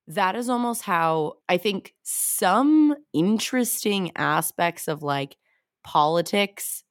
that 0.06 0.34
is 0.36 0.48
almost 0.48 0.82
how 0.82 1.34
I 1.48 1.58
think 1.58 1.94
some 2.02 2.94
interesting 3.12 4.10
aspects 4.16 4.88
of 4.88 5.02
like 5.02 5.36
politics, 5.84 6.82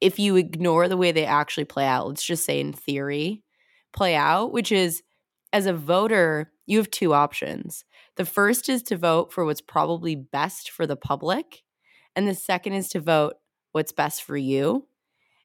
if 0.00 0.18
you 0.18 0.36
ignore 0.36 0.88
the 0.88 0.96
way 0.96 1.12
they 1.12 1.26
actually 1.26 1.64
play 1.64 1.84
out, 1.84 2.08
let's 2.08 2.24
just 2.24 2.44
say 2.44 2.58
in 2.58 2.72
theory, 2.72 3.42
play 3.92 4.14
out, 4.14 4.52
which 4.52 4.72
is 4.72 5.02
as 5.52 5.66
a 5.66 5.74
voter, 5.74 6.50
you 6.66 6.78
have 6.78 6.90
two 6.90 7.12
options. 7.12 7.84
The 8.16 8.24
first 8.24 8.68
is 8.68 8.82
to 8.84 8.96
vote 8.96 9.32
for 9.32 9.44
what's 9.44 9.60
probably 9.60 10.16
best 10.16 10.70
for 10.70 10.86
the 10.86 10.96
public, 10.96 11.62
and 12.16 12.26
the 12.26 12.34
second 12.34 12.72
is 12.72 12.88
to 12.90 13.00
vote 13.00 13.34
what's 13.72 13.92
best 13.92 14.22
for 14.22 14.36
you. 14.36 14.86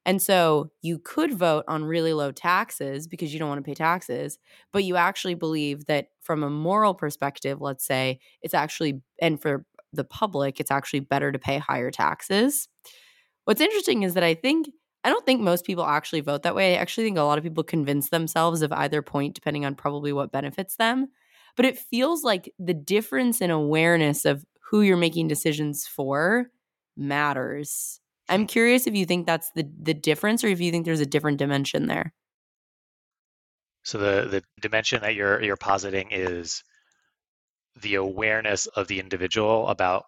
And 0.08 0.22
so 0.22 0.72
you 0.82 1.00
could 1.00 1.34
vote 1.34 1.66
on 1.68 1.84
really 1.84 2.14
low 2.14 2.32
taxes 2.32 3.08
because 3.08 3.34
you 3.34 3.40
don't 3.40 3.50
want 3.50 3.60
to 3.60 3.70
pay 3.70 3.76
taxes, 3.76 4.40
but 4.72 4.86
you 4.86 4.96
actually 4.96 5.36
believe 5.36 5.86
that 5.88 6.08
from 6.22 6.44
a 6.44 6.50
moral 6.50 6.94
perspective, 6.94 7.60
let's 7.60 7.86
say, 7.86 8.20
it's 8.42 8.54
actually, 8.54 9.02
and 9.22 9.42
for 9.42 9.66
the 9.92 10.06
public, 10.06 10.62
it's 10.62 10.72
actually 10.72 11.02
better 11.02 11.34
to 11.34 11.38
pay 11.38 11.58
higher 11.58 11.92
taxes. 11.92 12.70
What's 13.44 13.60
interesting 13.60 14.04
is 14.04 14.14
that 14.14 14.24
I 14.24 14.34
think, 14.34 14.70
I 15.04 15.10
don't 15.10 15.26
think 15.26 15.42
most 15.42 15.66
people 15.66 15.86
actually 15.86 16.22
vote 16.22 16.44
that 16.44 16.56
way. 16.56 16.76
I 16.76 16.78
actually 16.80 17.04
think 17.04 17.18
a 17.18 17.24
lot 17.24 17.38
of 17.38 17.44
people 17.44 17.64
convince 17.66 18.10
themselves 18.10 18.62
of 18.62 18.72
either 18.72 19.02
point, 19.02 19.36
depending 19.36 19.66
on 19.66 19.76
probably 19.76 20.14
what 20.14 20.32
benefits 20.32 20.78
them. 20.78 21.10
But 21.58 21.66
it 21.66 21.78
feels 21.78 22.24
like 22.24 22.54
the 22.58 22.74
difference 22.74 23.42
in 23.42 23.52
awareness 23.52 24.24
of 24.24 24.46
who 24.70 24.82
you're 24.82 24.96
making 24.96 25.28
decisions 25.28 25.86
for 25.86 26.48
matters 26.96 28.00
I'm 28.30 28.48
curious 28.48 28.88
if 28.88 28.96
you 28.96 29.06
think 29.06 29.26
that's 29.26 29.52
the 29.52 29.70
the 29.82 29.94
difference 29.94 30.44
or 30.44 30.48
if 30.48 30.60
you 30.60 30.72
think 30.72 30.86
there's 30.86 31.00
a 31.00 31.06
different 31.06 31.38
dimension 31.38 31.88
there. 31.88 32.14
So 33.84 33.98
the 33.98 34.28
the 34.30 34.44
dimension 34.62 35.02
that 35.02 35.16
you're 35.16 35.42
you're 35.42 35.56
positing 35.58 36.10
is 36.12 36.64
the 37.82 37.96
awareness 37.96 38.66
of 38.66 38.88
the 38.88 39.00
individual 39.00 39.68
about 39.68 40.06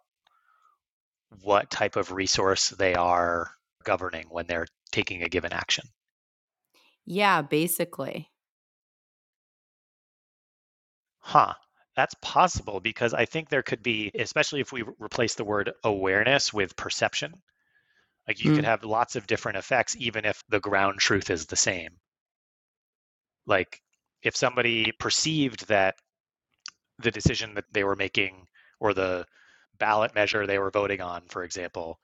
what 1.43 1.69
type 1.69 1.95
of 1.95 2.11
resource 2.11 2.69
they 2.69 2.95
are 2.95 3.51
governing 3.83 4.25
when 4.29 4.47
they're 4.47 4.67
taking 4.91 5.23
a 5.23 5.29
given 5.29 5.53
action. 5.53 5.85
Yeah, 7.05 7.41
basically. 7.41 8.29
Huh. 11.19 11.53
That's 11.95 12.15
possible 12.21 12.79
because 12.79 13.13
I 13.13 13.25
think 13.25 13.49
there 13.49 13.63
could 13.63 13.83
be, 13.83 14.11
especially 14.17 14.61
if 14.61 14.71
we 14.71 14.83
replace 14.99 15.35
the 15.35 15.43
word 15.43 15.71
awareness 15.83 16.53
with 16.53 16.75
perception, 16.75 17.41
like 18.29 18.43
you 18.43 18.51
mm. 18.51 18.57
could 18.57 18.65
have 18.65 18.83
lots 18.83 19.15
of 19.15 19.25
different 19.25 19.57
effects, 19.57 19.95
even 19.97 20.23
if 20.23 20.43
the 20.49 20.59
ground 20.59 20.99
truth 20.99 21.31
is 21.31 21.47
the 21.47 21.55
same. 21.55 21.89
Like 23.47 23.81
if 24.21 24.35
somebody 24.35 24.91
perceived 24.99 25.67
that 25.67 25.95
the 26.99 27.09
decision 27.09 27.55
that 27.55 27.65
they 27.71 27.83
were 27.83 27.95
making 27.95 28.45
or 28.79 28.93
the 28.93 29.25
ballot 29.79 30.13
measure 30.13 30.45
they 30.45 30.59
were 30.59 30.69
voting 30.69 31.01
on, 31.01 31.23
for 31.27 31.43
example, 31.43 31.99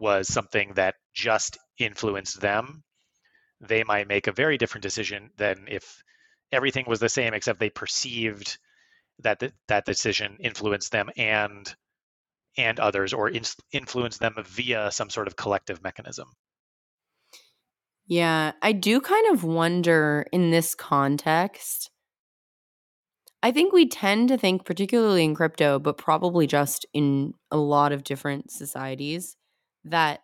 was 0.00 0.26
something 0.26 0.72
that 0.74 0.96
just 1.14 1.56
influenced 1.78 2.40
them, 2.40 2.82
they 3.60 3.84
might 3.84 4.08
make 4.08 4.26
a 4.26 4.32
very 4.32 4.58
different 4.58 4.82
decision 4.82 5.30
than 5.36 5.66
if 5.68 6.02
everything 6.50 6.84
was 6.88 6.98
the 6.98 7.08
same 7.08 7.32
except 7.32 7.60
they 7.60 7.70
perceived 7.70 8.58
that 9.20 9.38
th- 9.38 9.52
that 9.68 9.84
decision 9.84 10.36
influenced 10.40 10.90
them 10.90 11.10
and 11.16 11.76
and 12.56 12.78
others 12.80 13.12
or 13.12 13.28
in, 13.28 13.42
influence 13.72 14.18
them 14.18 14.34
via 14.46 14.90
some 14.90 15.10
sort 15.10 15.26
of 15.26 15.36
collective 15.36 15.82
mechanism. 15.82 16.28
Yeah, 18.06 18.52
I 18.60 18.72
do 18.72 19.00
kind 19.00 19.32
of 19.32 19.44
wonder 19.44 20.26
in 20.32 20.50
this 20.50 20.74
context. 20.74 21.90
I 23.42 23.50
think 23.50 23.72
we 23.72 23.88
tend 23.88 24.28
to 24.28 24.38
think, 24.38 24.64
particularly 24.64 25.24
in 25.24 25.34
crypto, 25.34 25.78
but 25.78 25.98
probably 25.98 26.46
just 26.46 26.86
in 26.92 27.34
a 27.50 27.56
lot 27.56 27.92
of 27.92 28.04
different 28.04 28.50
societies, 28.50 29.36
that 29.84 30.20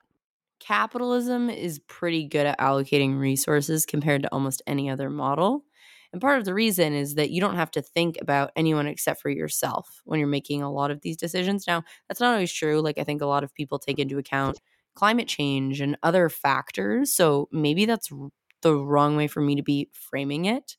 capitalism 0.59 1.51
is 1.51 1.81
pretty 1.81 2.25
good 2.25 2.47
at 2.47 2.59
allocating 2.59 3.19
resources 3.19 3.87
compared 3.87 4.23
to 4.23 4.33
almost 4.33 4.63
any 4.67 4.89
other 4.89 5.11
model. 5.11 5.65
And 6.13 6.21
part 6.21 6.39
of 6.39 6.45
the 6.45 6.55
reason 6.55 6.93
is 6.93 7.15
that 7.15 7.31
you 7.31 7.41
don't 7.41 7.57
have 7.57 7.71
to 7.73 7.83
think 7.83 8.17
about 8.21 8.51
anyone 8.57 8.87
except 8.87 9.21
for 9.21 9.31
yourself 9.31 10.01
when 10.05 10.19
you're 10.19 10.29
making 10.29 10.63
a 10.63 10.73
lot 10.73 10.91
of 10.91 11.01
these 11.03 11.17
decisions. 11.17 11.67
Now, 11.67 11.85
that's 12.09 12.21
not 12.21 12.33
always 12.35 12.53
true. 12.53 12.81
Like, 12.81 12.99
I 12.99 13.05
think 13.05 13.23
a 13.23 13.27
lot 13.27 13.45
of 13.45 13.55
people 13.55 13.79
take 13.79 13.99
into 13.99 14.19
account 14.19 14.59
climate 14.97 15.29
change 15.29 15.81
and 15.81 15.97
other 16.03 16.29
factors. 16.29 17.13
So 17.13 17.49
maybe 17.53 17.85
that's 17.85 18.11
the 18.63 18.75
wrong 18.75 19.17
way 19.17 19.29
for 19.29 19.41
me 19.41 19.55
to 19.55 19.63
be 19.63 19.89
framing 19.93 20.47
it. 20.47 20.77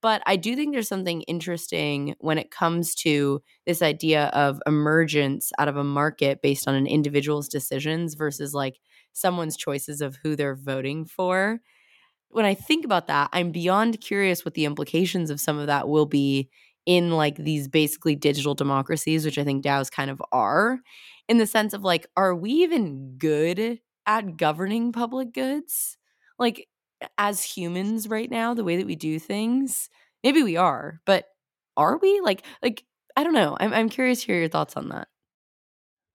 But 0.00 0.22
I 0.26 0.36
do 0.36 0.56
think 0.56 0.72
there's 0.72 0.88
something 0.88 1.22
interesting 1.22 2.14
when 2.18 2.38
it 2.38 2.50
comes 2.50 2.94
to 2.96 3.40
this 3.66 3.82
idea 3.82 4.26
of 4.28 4.60
emergence 4.66 5.52
out 5.58 5.68
of 5.68 5.76
a 5.76 5.84
market 5.84 6.42
based 6.42 6.66
on 6.66 6.74
an 6.74 6.86
individual's 6.86 7.48
decisions 7.48 8.14
versus 8.14 8.52
like 8.52 8.80
someone's 9.12 9.56
choices 9.56 10.00
of 10.00 10.16
who 10.22 10.34
they're 10.34 10.56
voting 10.56 11.04
for. 11.04 11.60
When 12.32 12.44
I 12.44 12.54
think 12.54 12.84
about 12.84 13.06
that, 13.06 13.28
I'm 13.32 13.52
beyond 13.52 14.00
curious 14.00 14.44
what 14.44 14.54
the 14.54 14.64
implications 14.64 15.30
of 15.30 15.40
some 15.40 15.58
of 15.58 15.66
that 15.66 15.88
will 15.88 16.06
be 16.06 16.48
in 16.86 17.12
like 17.12 17.36
these 17.36 17.68
basically 17.68 18.16
digital 18.16 18.54
democracies, 18.54 19.24
which 19.24 19.38
I 19.38 19.44
think 19.44 19.64
DAOs 19.64 19.90
kind 19.90 20.10
of 20.10 20.20
are, 20.32 20.80
in 21.28 21.38
the 21.38 21.46
sense 21.46 21.74
of 21.74 21.82
like, 21.84 22.06
are 22.16 22.34
we 22.34 22.50
even 22.50 23.16
good 23.18 23.78
at 24.06 24.36
governing 24.36 24.92
public 24.92 25.32
goods? 25.32 25.96
Like, 26.38 26.68
as 27.18 27.42
humans 27.42 28.08
right 28.08 28.30
now, 28.30 28.54
the 28.54 28.64
way 28.64 28.76
that 28.76 28.86
we 28.86 28.96
do 28.96 29.18
things, 29.18 29.88
maybe 30.24 30.42
we 30.42 30.56
are, 30.56 31.00
but 31.04 31.26
are 31.76 31.98
we? 31.98 32.20
Like, 32.20 32.44
like 32.62 32.84
I 33.16 33.24
don't 33.24 33.34
know. 33.34 33.56
I'm 33.60 33.72
I'm 33.72 33.88
curious 33.88 34.20
to 34.20 34.26
hear 34.26 34.38
your 34.38 34.48
thoughts 34.48 34.76
on 34.76 34.88
that. 34.90 35.08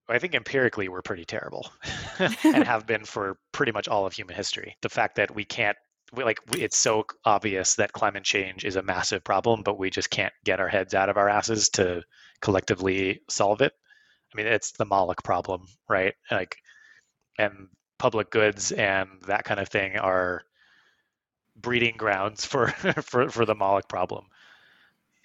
I 0.09 0.19
think 0.19 0.35
empirically 0.35 0.87
we're 0.87 1.01
pretty 1.01 1.25
terrible, 1.25 1.69
and 2.19 2.33
have 2.65 2.87
been 2.87 3.03
for 3.03 3.37
pretty 3.51 3.71
much 3.71 3.87
all 3.87 4.05
of 4.05 4.13
human 4.13 4.35
history. 4.35 4.75
The 4.81 4.89
fact 4.89 5.15
that 5.15 5.35
we 5.35 5.43
can't 5.43 5.77
we, 6.13 6.23
like 6.23 6.39
it's 6.53 6.77
so 6.77 7.05
obvious 7.25 7.75
that 7.75 7.93
climate 7.93 8.23
change 8.23 8.65
is 8.65 8.75
a 8.75 8.81
massive 8.81 9.23
problem, 9.23 9.63
but 9.63 9.77
we 9.77 9.89
just 9.89 10.09
can't 10.09 10.33
get 10.43 10.59
our 10.59 10.67
heads 10.67 10.93
out 10.93 11.09
of 11.09 11.17
our 11.17 11.29
asses 11.29 11.69
to 11.69 12.03
collectively 12.41 13.21
solve 13.29 13.61
it. 13.61 13.73
I 14.33 14.37
mean, 14.37 14.47
it's 14.47 14.71
the 14.71 14.85
Moloch 14.85 15.23
problem, 15.23 15.65
right? 15.89 16.13
Like, 16.29 16.57
and 17.37 17.67
public 17.97 18.29
goods 18.29 18.71
and 18.71 19.09
that 19.27 19.43
kind 19.43 19.59
of 19.59 19.69
thing 19.69 19.97
are 19.97 20.43
breeding 21.55 21.95
grounds 21.97 22.45
for 22.45 22.67
for 23.01 23.29
for 23.29 23.45
the 23.45 23.55
Moloch 23.55 23.87
problem. 23.89 24.25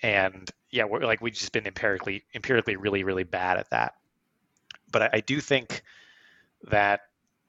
And 0.02 0.50
yeah, 0.70 0.84
we're 0.84 1.00
like 1.00 1.20
we've 1.20 1.34
just 1.34 1.52
been 1.52 1.66
empirically 1.66 2.24
empirically 2.34 2.76
really 2.76 3.04
really 3.04 3.24
bad 3.24 3.58
at 3.58 3.70
that. 3.70 3.94
But 4.90 5.02
I, 5.02 5.10
I 5.14 5.20
do 5.20 5.40
think 5.40 5.82
that 6.70 7.00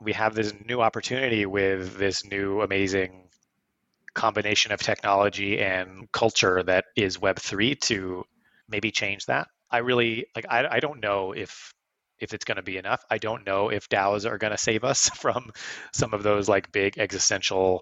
we 0.03 0.13
have 0.13 0.35
this 0.35 0.53
new 0.65 0.81
opportunity 0.81 1.45
with 1.45 1.97
this 1.97 2.25
new 2.25 2.61
amazing 2.61 3.29
combination 4.13 4.71
of 4.71 4.79
technology 4.79 5.59
and 5.59 6.11
culture 6.11 6.61
that 6.63 6.85
is 6.95 7.17
Web3 7.17 7.79
to 7.81 8.23
maybe 8.67 8.91
change 8.91 9.25
that. 9.25 9.47
I 9.71 9.79
really 9.79 10.27
like 10.35 10.45
I, 10.49 10.67
I 10.69 10.79
don't 10.79 11.01
know 11.01 11.31
if 11.31 11.73
if 12.19 12.33
it's 12.33 12.45
going 12.45 12.57
to 12.57 12.63
be 12.63 12.77
enough. 12.77 13.03
I 13.09 13.17
don't 13.17 13.45
know 13.45 13.69
if 13.69 13.89
DAOs 13.89 14.29
are 14.29 14.37
going 14.37 14.51
to 14.51 14.57
save 14.57 14.83
us 14.83 15.09
from 15.15 15.51
some 15.91 16.13
of 16.13 16.23
those 16.23 16.47
like 16.47 16.71
big 16.71 16.97
existential 16.97 17.81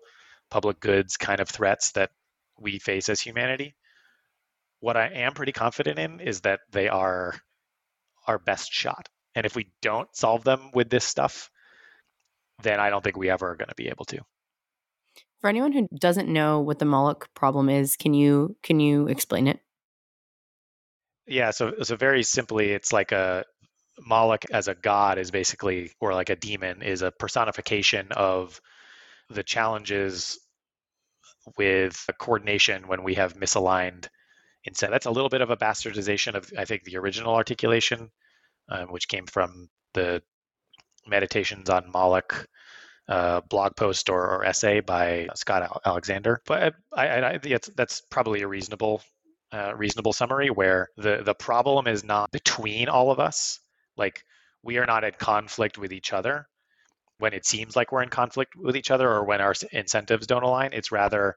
public 0.49 0.79
goods 0.79 1.17
kind 1.17 1.39
of 1.39 1.49
threats 1.49 1.91
that 1.93 2.11
we 2.59 2.79
face 2.79 3.09
as 3.09 3.19
humanity. 3.19 3.75
What 4.79 4.97
I 4.97 5.07
am 5.07 5.33
pretty 5.33 5.51
confident 5.51 5.99
in 5.99 6.19
is 6.19 6.41
that 6.41 6.61
they 6.71 6.87
are 6.87 7.35
our 8.27 8.39
best 8.39 8.71
shot. 8.71 9.09
And 9.35 9.45
if 9.45 9.55
we 9.55 9.71
don't 9.81 10.13
solve 10.15 10.43
them 10.43 10.71
with 10.73 10.89
this 10.89 11.05
stuff, 11.05 11.49
then 12.61 12.79
I 12.79 12.89
don't 12.89 13.03
think 13.03 13.17
we 13.17 13.29
ever 13.29 13.51
are 13.51 13.55
going 13.55 13.69
to 13.69 13.75
be 13.75 13.87
able 13.89 14.05
to. 14.05 14.19
For 15.39 15.49
anyone 15.49 15.71
who 15.71 15.87
doesn't 15.97 16.29
know 16.29 16.59
what 16.59 16.79
the 16.79 16.85
Moloch 16.85 17.33
problem 17.33 17.69
is, 17.69 17.95
can 17.95 18.13
you 18.13 18.55
can 18.61 18.79
you 18.79 19.07
explain 19.07 19.47
it? 19.47 19.59
Yeah, 21.27 21.51
so 21.51 21.73
so 21.81 21.95
very 21.95 22.23
simply, 22.23 22.71
it's 22.71 22.93
like 22.93 23.11
a 23.11 23.43
Moloch 23.99 24.45
as 24.51 24.67
a 24.67 24.75
god 24.75 25.17
is 25.17 25.31
basically, 25.31 25.91
or 25.99 26.13
like 26.13 26.29
a 26.29 26.35
demon, 26.35 26.81
is 26.81 27.01
a 27.01 27.11
personification 27.11 28.07
of 28.11 28.61
the 29.29 29.43
challenges 29.43 30.39
with 31.57 32.05
coordination 32.19 32.87
when 32.87 33.03
we 33.03 33.15
have 33.15 33.35
misaligned 33.35 34.07
instead. 34.63 34.91
That's 34.91 35.05
a 35.05 35.11
little 35.11 35.29
bit 35.29 35.41
of 35.41 35.49
a 35.49 35.57
bastardization 35.57 36.35
of, 36.35 36.51
I 36.57 36.65
think, 36.65 36.83
the 36.83 36.97
original 36.97 37.33
articulation, 37.33 38.11
um, 38.69 38.91
which 38.91 39.07
came 39.07 39.25
from 39.25 39.69
the 39.93 40.21
Meditations 41.07 41.69
on 41.69 41.91
Moloch 41.91 42.47
uh, 43.07 43.41
blog 43.41 43.75
post 43.75 44.09
or, 44.09 44.21
or, 44.21 44.45
essay 44.45 44.79
by 44.79 45.27
Scott 45.35 45.81
Alexander. 45.85 46.41
But 46.45 46.75
I, 46.93 47.07
I, 47.07 47.33
I 47.33 47.39
that's 47.75 48.01
probably 48.09 48.41
a 48.41 48.47
reasonable 48.47 49.01
uh, 49.51 49.73
reasonable 49.75 50.13
summary 50.13 50.49
where 50.49 50.87
the 50.97 51.21
the 51.23 51.33
problem 51.33 51.87
is 51.87 52.03
not 52.03 52.31
between 52.31 52.87
all 52.87 53.11
of 53.11 53.19
us. 53.19 53.59
Like 53.97 54.23
we 54.63 54.77
are 54.77 54.85
not 54.85 55.03
at 55.03 55.19
conflict 55.19 55.77
with 55.77 55.91
each 55.91 56.13
other 56.13 56.47
when 57.17 57.33
it 57.33 57.45
seems 57.45 57.75
like 57.75 57.91
we're 57.91 58.03
in 58.03 58.09
conflict 58.09 58.55
with 58.55 58.75
each 58.75 58.91
other 58.91 59.09
or 59.09 59.25
when 59.25 59.41
our 59.41 59.53
incentives 59.71 60.27
don't 60.27 60.43
align. 60.43 60.71
It's 60.73 60.91
rather 60.91 61.35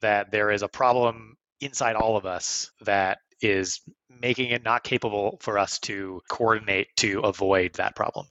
that 0.00 0.30
there 0.30 0.50
is 0.50 0.62
a 0.62 0.68
problem 0.68 1.36
inside 1.60 1.96
all 1.96 2.16
of 2.16 2.26
us 2.26 2.70
that 2.82 3.18
is 3.40 3.80
making 4.08 4.50
it 4.50 4.64
not 4.64 4.84
capable 4.84 5.38
for 5.42 5.58
us 5.58 5.78
to 5.80 6.22
coordinate 6.28 6.88
to 6.96 7.20
avoid 7.20 7.74
that 7.74 7.96
problem. 7.96 8.26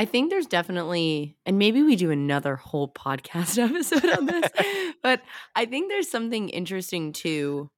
I 0.00 0.06
think 0.06 0.30
there's 0.30 0.46
definitely, 0.46 1.36
and 1.44 1.58
maybe 1.58 1.82
we 1.82 1.94
do 1.94 2.10
another 2.10 2.56
whole 2.56 2.88
podcast 2.88 3.62
episode 3.62 4.08
on 4.08 4.24
this, 4.24 4.50
but 5.02 5.20
I 5.54 5.66
think 5.66 5.90
there's 5.90 6.10
something 6.10 6.48
interesting 6.48 7.12
too. 7.12 7.68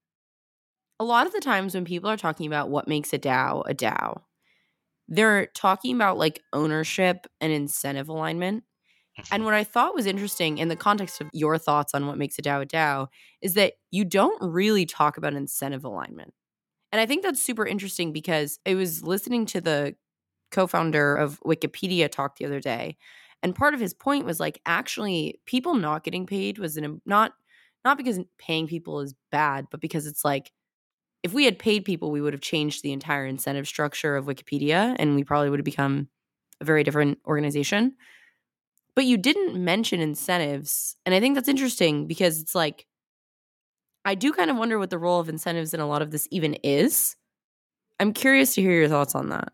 A 1.01 1.05
lot 1.05 1.27
of 1.27 1.33
the 1.33 1.41
times 1.41 1.75
when 1.75 1.85
people 1.85 2.09
are 2.09 2.17
talking 2.17 2.47
about 2.47 2.71
what 2.71 2.87
makes 2.87 3.13
a 3.13 3.19
DAO 3.19 3.65
a 3.69 3.75
DAO, 3.75 4.21
they're 5.09 5.47
talking 5.47 5.97
about 5.97 6.17
like 6.17 6.41
ownership 6.53 7.27
and 7.41 7.53
incentive 7.53 8.09
alignment. 8.09 8.63
And 9.17 9.27
mm-hmm. 9.27 9.45
what 9.45 9.55
I 9.55 9.65
thought 9.65 9.97
was 9.97 10.07
interesting 10.07 10.59
in 10.59 10.69
the 10.69 10.77
context 10.77 11.21
of 11.21 11.29
your 11.33 11.59
thoughts 11.59 11.93
on 11.93 12.07
what 12.07 12.19
makes 12.19 12.39
a 12.39 12.43
DAO 12.43 12.63
a 12.63 12.67
DAO 12.67 13.09
is 13.41 13.55
that 13.55 13.73
you 13.91 14.05
don't 14.05 14.41
really 14.41 14.87
talk 14.87 15.17
about 15.17 15.35
incentive 15.35 15.85
alignment. 15.85 16.35
And 16.93 17.01
I 17.01 17.07
think 17.07 17.25
that's 17.25 17.45
super 17.45 17.67
interesting 17.67 18.13
because 18.13 18.61
I 18.65 18.75
was 18.75 19.03
listening 19.03 19.45
to 19.47 19.61
the 19.61 19.97
co 20.53 20.67
founder 20.67 21.17
of 21.17 21.41
Wikipedia 21.41 22.11
talk 22.11 22.37
the 22.37 22.47
other 22.47 22.61
day. 22.61 22.97
And 23.43 23.55
part 23.55 23.75
of 23.75 23.81
his 23.81 23.95
point 23.95 24.25
was 24.25 24.39
like, 24.39 24.61
actually, 24.67 25.41
people 25.47 25.75
not 25.75 26.05
getting 26.05 26.27
paid 26.27 26.59
was 26.59 26.77
an, 26.77 27.03
not, 27.05 27.33
not 27.85 27.97
because 27.97 28.21
paying 28.39 28.69
people 28.69 29.01
is 29.01 29.15
bad, 29.33 29.67
but 29.71 29.81
because 29.81 30.07
it's 30.07 30.25
like 30.25 30.53
if 31.23 31.33
we 31.33 31.45
had 31.45 31.59
paid 31.59 31.85
people, 31.85 32.11
we 32.11 32.21
would 32.21 32.33
have 32.33 32.43
changed 32.43 32.83
the 32.83 32.93
entire 32.93 33.27
incentive 33.27 33.67
structure 33.67 34.17
of 34.17 34.27
Wikipedia 34.27 34.97
and 34.99 35.15
we 35.15 35.25
probably 35.25 35.51
would 35.51 35.61
have 35.61 35.65
become 35.65 36.09
a 36.61 36.65
very 36.65 36.83
different 36.85 37.19
organization. 37.27 37.95
But 38.95 39.05
you 39.05 39.17
didn't 39.17 39.63
mention 39.63 40.01
incentives. 40.01 40.97
And 41.07 41.15
I 41.15 41.21
think 41.21 41.35
that's 41.35 41.49
interesting 41.49 42.07
because 42.07 42.41
it's 42.41 42.55
like, 42.55 42.87
I 44.05 44.15
do 44.17 44.33
kind 44.33 44.51
of 44.51 44.57
wonder 44.57 44.79
what 44.79 44.91
the 44.91 44.99
role 44.99 45.21
of 45.21 45.29
incentives 45.29 45.73
in 45.73 45.81
a 45.81 45.87
lot 45.87 46.03
of 46.03 46.11
this 46.11 46.27
even 46.31 46.55
is. 46.63 47.17
I'm 48.01 48.13
curious 48.13 48.55
to 48.57 48.63
hear 48.63 48.73
your 48.73 48.89
thoughts 48.89 49.15
on 49.15 49.29
that. 49.29 49.53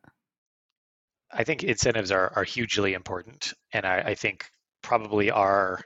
I 1.31 1.45
think 1.45 1.63
incentives 1.63 2.11
are, 2.11 2.33
are 2.35 2.45
hugely 2.45 2.95
important. 2.95 3.53
And 3.73 3.87
I, 3.87 3.99
I 3.99 4.15
think 4.15 4.47
probably 4.83 5.31
are 5.31 5.81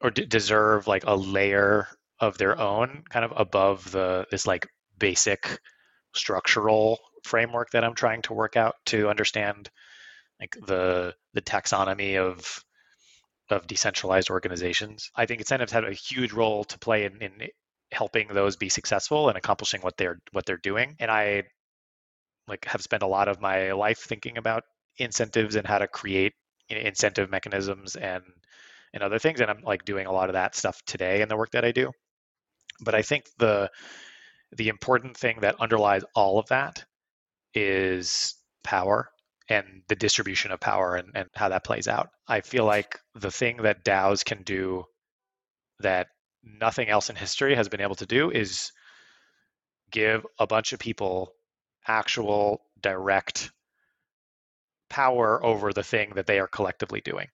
or 0.00 0.10
d- 0.10 0.26
deserve 0.26 0.86
like 0.86 1.04
a 1.06 1.16
layer 1.16 1.88
of 2.20 2.38
their 2.38 2.58
own 2.58 3.04
kind 3.08 3.24
of 3.24 3.32
above 3.36 3.90
the 3.90 4.26
this 4.30 4.46
like 4.46 4.68
basic 4.98 5.58
structural 6.14 6.98
framework 7.24 7.70
that 7.70 7.84
I'm 7.84 7.94
trying 7.94 8.22
to 8.22 8.34
work 8.34 8.56
out 8.56 8.74
to 8.86 9.08
understand 9.08 9.70
like 10.40 10.56
the 10.66 11.14
the 11.34 11.42
taxonomy 11.42 12.18
of 12.18 12.64
of 13.50 13.66
decentralized 13.66 14.30
organizations. 14.30 15.10
I 15.16 15.26
think 15.26 15.40
incentives 15.40 15.72
have 15.72 15.84
a 15.84 15.92
huge 15.92 16.32
role 16.32 16.64
to 16.64 16.78
play 16.78 17.04
in, 17.04 17.20
in 17.22 17.48
helping 17.92 18.28
those 18.28 18.56
be 18.56 18.68
successful 18.68 19.28
and 19.28 19.38
accomplishing 19.38 19.80
what 19.82 19.96
they're 19.96 20.18
what 20.32 20.46
they're 20.46 20.56
doing. 20.56 20.96
And 20.98 21.10
I 21.10 21.44
like 22.48 22.64
have 22.66 22.82
spent 22.82 23.02
a 23.02 23.08
lot 23.08 23.28
of 23.28 23.40
my 23.40 23.72
life 23.72 23.98
thinking 23.98 24.38
about 24.38 24.64
incentives 24.98 25.56
and 25.56 25.66
how 25.66 25.78
to 25.78 25.88
create 25.88 26.32
incentive 26.68 27.30
mechanisms 27.30 27.96
and 27.96 28.22
and 28.92 29.02
other 29.02 29.18
things 29.18 29.40
and 29.40 29.50
i'm 29.50 29.60
like 29.62 29.84
doing 29.84 30.06
a 30.06 30.12
lot 30.12 30.28
of 30.28 30.34
that 30.34 30.54
stuff 30.54 30.80
today 30.86 31.20
in 31.20 31.28
the 31.28 31.36
work 31.36 31.50
that 31.50 31.64
i 31.64 31.72
do 31.72 31.90
but 32.80 32.94
I 32.94 33.02
think 33.02 33.26
the 33.38 33.70
the 34.52 34.68
important 34.68 35.16
thing 35.16 35.38
that 35.40 35.60
underlies 35.60 36.04
all 36.14 36.38
of 36.38 36.48
that 36.48 36.84
is 37.54 38.36
power 38.62 39.10
and 39.48 39.82
the 39.88 39.96
distribution 39.96 40.52
of 40.52 40.60
power 40.60 40.96
and, 40.96 41.10
and 41.14 41.28
how 41.34 41.48
that 41.48 41.64
plays 41.64 41.88
out. 41.88 42.10
I 42.28 42.40
feel 42.40 42.64
like 42.64 42.98
the 43.14 43.30
thing 43.30 43.58
that 43.58 43.84
DAOs 43.84 44.24
can 44.24 44.42
do 44.42 44.84
that 45.80 46.06
nothing 46.42 46.88
else 46.88 47.10
in 47.10 47.16
history 47.16 47.54
has 47.54 47.68
been 47.68 47.80
able 47.80 47.96
to 47.96 48.06
do 48.06 48.30
is 48.30 48.70
give 49.90 50.24
a 50.38 50.46
bunch 50.46 50.72
of 50.72 50.78
people 50.78 51.32
actual 51.86 52.62
direct 52.80 53.50
power 54.88 55.44
over 55.44 55.72
the 55.72 55.82
thing 55.82 56.12
that 56.14 56.26
they 56.26 56.38
are 56.38 56.46
collectively 56.48 57.00
doing. 57.00 57.28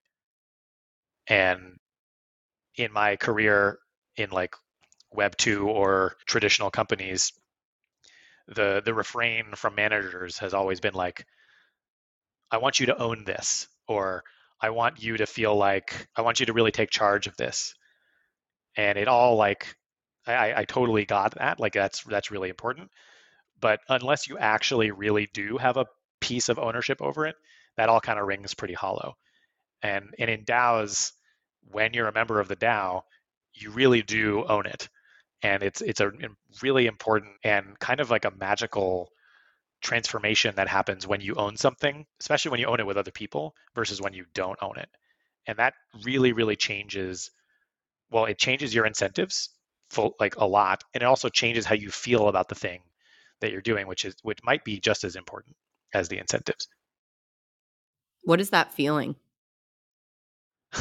And 1.27 1.79
in 2.75 2.91
my 2.91 3.15
career 3.15 3.79
in 4.15 4.29
like 4.29 4.55
web 5.11 5.35
2 5.37 5.67
or 5.67 6.15
traditional 6.25 6.71
companies 6.71 7.33
the 8.47 8.81
the 8.83 8.93
refrain 8.93 9.55
from 9.55 9.75
managers 9.75 10.37
has 10.39 10.53
always 10.53 10.79
been 10.79 10.93
like 10.93 11.25
i 12.51 12.57
want 12.57 12.79
you 12.79 12.85
to 12.87 12.97
own 12.97 13.23
this 13.23 13.67
or 13.87 14.23
i 14.61 14.69
want 14.69 15.01
you 15.01 15.17
to 15.17 15.25
feel 15.25 15.55
like 15.55 16.07
i 16.15 16.21
want 16.21 16.39
you 16.39 16.45
to 16.45 16.53
really 16.53 16.71
take 16.71 16.89
charge 16.89 17.27
of 17.27 17.37
this 17.37 17.73
and 18.75 18.97
it 18.97 19.07
all 19.07 19.35
like 19.35 19.75
i 20.27 20.61
i 20.61 20.65
totally 20.65 21.05
got 21.05 21.35
that 21.35 21.59
like 21.59 21.73
that's 21.73 22.03
that's 22.03 22.31
really 22.31 22.49
important 22.49 22.89
but 23.61 23.79
unless 23.89 24.27
you 24.27 24.37
actually 24.37 24.91
really 24.91 25.29
do 25.33 25.57
have 25.57 25.77
a 25.77 25.85
piece 26.19 26.49
of 26.49 26.59
ownership 26.59 27.01
over 27.01 27.25
it 27.25 27.35
that 27.77 27.89
all 27.89 28.01
kind 28.01 28.19
of 28.19 28.27
rings 28.27 28.53
pretty 28.53 28.73
hollow. 28.73 29.15
And 29.81 30.13
and 30.19 30.29
in 30.29 30.43
daos 30.45 31.11
when 31.71 31.93
you're 31.93 32.07
a 32.07 32.13
member 32.13 32.39
of 32.39 32.47
the 32.47 32.55
dao 32.55 33.01
you 33.53 33.71
really 33.71 34.01
do 34.01 34.45
own 34.45 34.65
it. 34.65 34.89
And 35.43 35.63
it's 35.63 35.81
it's 35.81 36.01
a 36.01 36.11
really 36.61 36.87
important 36.87 37.31
and 37.43 37.77
kind 37.79 37.99
of 37.99 38.09
like 38.11 38.25
a 38.25 38.31
magical 38.31 39.09
transformation 39.81 40.55
that 40.55 40.67
happens 40.67 41.07
when 41.07 41.21
you 41.21 41.35
own 41.35 41.57
something 41.57 42.05
especially 42.19 42.51
when 42.51 42.59
you 42.59 42.67
own 42.67 42.79
it 42.79 42.85
with 42.85 42.97
other 42.97 43.11
people 43.11 43.55
versus 43.75 44.01
when 44.01 44.13
you 44.13 44.25
don't 44.33 44.59
own 44.61 44.77
it. 44.77 44.89
And 45.47 45.57
that 45.57 45.73
really 46.03 46.33
really 46.33 46.55
changes 46.55 47.31
well 48.11 48.25
it 48.25 48.37
changes 48.37 48.73
your 48.75 48.85
incentives 48.85 49.49
full 49.89 50.15
like 50.19 50.35
a 50.37 50.45
lot 50.45 50.83
and 50.93 51.03
it 51.03 51.05
also 51.05 51.29
changes 51.29 51.65
how 51.65 51.75
you 51.75 51.89
feel 51.89 52.27
about 52.27 52.47
the 52.47 52.55
thing 52.55 52.81
that 53.41 53.51
you're 53.51 53.61
doing 53.61 53.87
which 53.87 54.05
is 54.05 54.15
which 54.23 54.39
might 54.43 54.63
be 54.63 54.79
just 54.79 55.03
as 55.03 55.15
important 55.15 55.55
as 55.93 56.07
the 56.07 56.17
incentives 56.17 56.67
what 58.23 58.39
is 58.39 58.51
that 58.51 58.73
feeling 58.73 59.15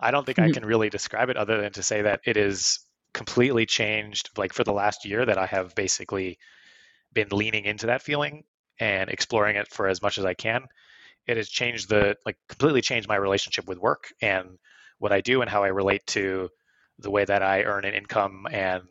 i 0.00 0.10
don't 0.10 0.24
think 0.24 0.38
i 0.38 0.50
can 0.52 0.64
really 0.64 0.88
describe 0.88 1.28
it 1.28 1.36
other 1.36 1.60
than 1.60 1.72
to 1.72 1.82
say 1.82 2.02
that 2.02 2.20
it 2.24 2.36
is 2.36 2.80
completely 3.12 3.66
changed 3.66 4.30
like 4.36 4.52
for 4.52 4.64
the 4.64 4.72
last 4.72 5.04
year 5.04 5.24
that 5.24 5.38
I 5.38 5.46
have 5.46 5.74
basically 5.74 6.38
been 7.12 7.28
leaning 7.30 7.64
into 7.64 7.86
that 7.86 8.02
feeling 8.02 8.44
and 8.78 9.10
exploring 9.10 9.56
it 9.56 9.68
for 9.68 9.88
as 9.88 10.00
much 10.00 10.18
as 10.18 10.24
I 10.24 10.34
can. 10.34 10.66
It 11.26 11.36
has 11.36 11.48
changed 11.48 11.88
the 11.88 12.16
like 12.24 12.36
completely 12.48 12.80
changed 12.80 13.08
my 13.08 13.16
relationship 13.16 13.66
with 13.66 13.78
work 13.78 14.12
and 14.22 14.58
what 14.98 15.12
I 15.12 15.20
do 15.20 15.40
and 15.40 15.50
how 15.50 15.64
I 15.64 15.68
relate 15.68 16.06
to 16.08 16.48
the 16.98 17.10
way 17.10 17.24
that 17.24 17.42
I 17.42 17.64
earn 17.64 17.84
an 17.84 17.94
income 17.94 18.46
and 18.50 18.84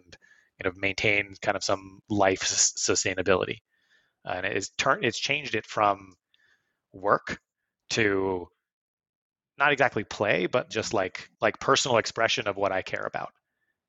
you 0.60 0.70
know 0.70 0.74
maintain 0.78 1.34
kind 1.42 1.58
of 1.58 1.64
some 1.64 2.00
life 2.10 2.42
sustainability. 2.42 3.58
Uh, 4.28 4.34
and 4.38 4.46
it's 4.46 4.70
turned 4.78 5.06
it's 5.06 5.20
changed 5.20 5.56
it 5.56 5.66
from 5.66 6.14
work 6.94 7.40
to 7.92 8.48
not 9.58 9.72
exactly 9.74 10.04
play, 10.04 10.46
but 10.48 10.70
just 10.70 10.94
like 10.94 11.30
like 11.42 11.60
personal 11.60 11.98
expression 11.98 12.48
of 12.48 12.56
what 12.58 12.72
I 12.72 12.82
care 12.82 13.06
about 13.06 13.32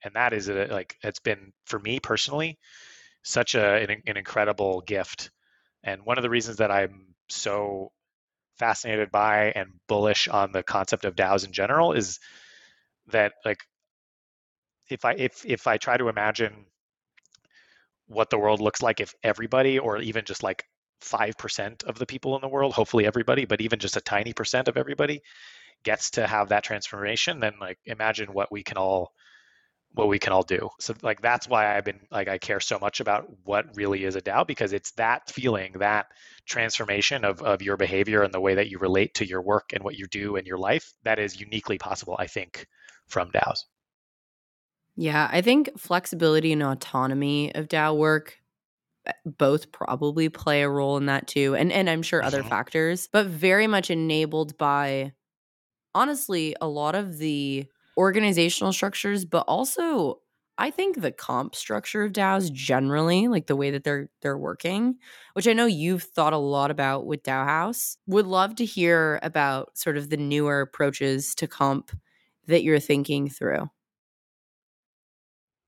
and 0.05 0.15
that 0.15 0.33
is 0.33 0.49
a, 0.49 0.67
like 0.67 0.97
it's 1.03 1.21
been 1.21 1.53
for 1.67 1.79
me 1.79 2.01
personally 2.01 2.59
such 3.23 3.55
a 3.55 3.83
an, 3.83 4.03
an 4.07 4.17
incredible 4.17 4.83
gift 4.83 5.31
and 5.85 6.03
one 6.05 6.19
of 6.19 6.23
the 6.23 6.31
reasons 6.31 6.59
that 6.59 6.71
i'm 6.71 7.15
so 7.29 7.91
fascinated 8.59 9.11
by 9.11 9.53
and 9.55 9.71
bullish 9.89 10.29
on 10.29 10.53
the 10.53 10.63
concept 10.63 11.05
of 11.05 11.17
DAOs 11.17 11.47
in 11.47 11.53
general 11.53 11.93
is 11.93 12.19
that 13.09 13.33
like 13.45 13.59
if 14.91 15.05
I 15.05 15.13
if 15.13 15.45
if 15.45 15.67
I 15.67 15.77
try 15.79 15.97
to 15.97 16.09
imagine 16.09 16.67
what 18.07 18.31
the 18.31 18.39
world 18.39 18.61
looks 18.61 18.83
like 18.83 19.01
if 19.01 19.15
everybody 19.23 19.79
or 19.79 19.99
even 19.99 20.25
just 20.25 20.43
like 20.43 20.65
5% 21.03 21.85
of 21.85 21.99
the 21.99 22.07
people 22.07 22.35
in 22.35 22.43
the 22.43 22.49
world, 22.49 22.75
hopefully 22.75 23.07
everybody, 23.07 23.45
but 23.45 23.61
even 23.61 23.79
just 23.79 23.97
a 23.97 24.01
tiny 24.01 24.33
percent 24.33 24.69
of 24.69 24.77
everybody 24.77 25.23
gets 25.85 26.11
to 26.13 26.27
have 26.27 26.49
that 26.49 26.65
transformation, 26.65 27.41
then 27.41 27.55
like 27.61 27.79
imagine 27.87 28.33
what 28.33 28.53
we 28.53 28.63
can 28.63 28.77
all 28.77 29.13
what 29.93 30.09
we 30.09 30.21
can 30.21 30.33
all 30.33 30.43
do. 30.43 30.69
So 30.79 30.95
like 31.03 31.21
that's 31.21 31.49
why 31.49 31.77
I've 31.77 31.85
been 31.85 32.01
like 32.11 32.29
I 32.29 32.39
care 32.39 32.61
so 32.61 32.79
much 32.79 33.01
about 33.01 33.27
what 33.45 33.77
really 33.77 34.05
is 34.05 34.15
a 34.17 34.21
DAO 34.21 34.47
because 34.47 34.73
it's 34.73 34.93
that 34.93 35.31
feeling, 35.31 35.73
that 35.79 36.07
transformation 36.47 37.25
of 37.25 37.43
of 37.43 37.63
your 37.63 37.77
behavior 37.77 38.23
and 38.23 38.33
the 38.33 38.41
way 38.41 38.55
that 38.57 38.69
you 38.69 38.79
relate 38.79 39.15
to 39.15 39.27
your 39.27 39.43
work 39.43 39.73
and 39.73 39.83
what 39.83 39.97
you 39.97 40.07
do 40.09 40.37
in 40.37 40.47
your 40.47 40.59
life 40.59 40.93
that 41.05 41.19
is 41.19 41.41
uniquely 41.41 41.79
possible, 41.79 42.17
I 42.19 42.27
think, 42.27 42.67
from 43.09 43.31
DAOs. 43.31 43.65
Yeah, 44.97 45.29
I 45.31 45.41
think 45.41 45.71
flexibility 45.79 46.53
and 46.53 46.63
autonomy 46.63 47.55
of 47.55 47.69
DAO 47.69 47.97
work 47.97 48.39
eh, 49.07 49.13
both 49.25 49.73
probably 49.73 50.29
play 50.29 50.63
a 50.63 50.69
role 50.69 50.97
in 50.97 51.07
that 51.07 51.27
too. 51.27 51.55
And 51.55 51.73
and 51.73 51.89
I'm 51.89 52.03
sure 52.03 52.23
other 52.23 52.41
mm-hmm. 52.41 52.49
factors, 52.49 53.09
but 53.13 53.27
very 53.27 53.67
much 53.67 53.91
enabled 53.91 54.59
by 54.59 55.13
honestly 55.95 56.55
a 56.61 56.69
lot 56.69 56.95
of 56.95 57.19
the 57.19 57.67
organizational 57.97 58.73
structures, 58.73 59.25
but 59.25 59.45
also 59.47 60.21
I 60.61 60.71
think 60.71 61.01
the 61.01 61.11
comp 61.11 61.55
structure 61.55 62.03
of 62.03 62.13
DAOs 62.13 62.53
generally, 62.53 63.29
like 63.29 63.47
the 63.47 63.57
way 63.57 63.71
that 63.71 63.83
they're 63.83 64.11
they're 64.21 64.37
working, 64.37 64.97
which 65.33 65.49
I 65.49 65.55
know 65.55 65.65
you've 65.65 66.03
thought 66.03 66.35
a 66.35 66.39
lot 66.39 66.71
about 66.71 67.07
with 67.07 67.23
DAOHaus, 67.23 67.97
would 68.07 68.27
love 68.27 68.57
to 68.57 68.67
hear 68.67 69.19
about 69.23 69.79
sort 69.79 69.97
of 69.97 70.11
the 70.11 70.19
newer 70.19 70.61
approaches 70.61 71.35
to 71.37 71.47
comp 71.47 71.93
that 72.47 72.63
you're 72.63 72.79
thinking 72.79 73.31
through. 73.31 73.71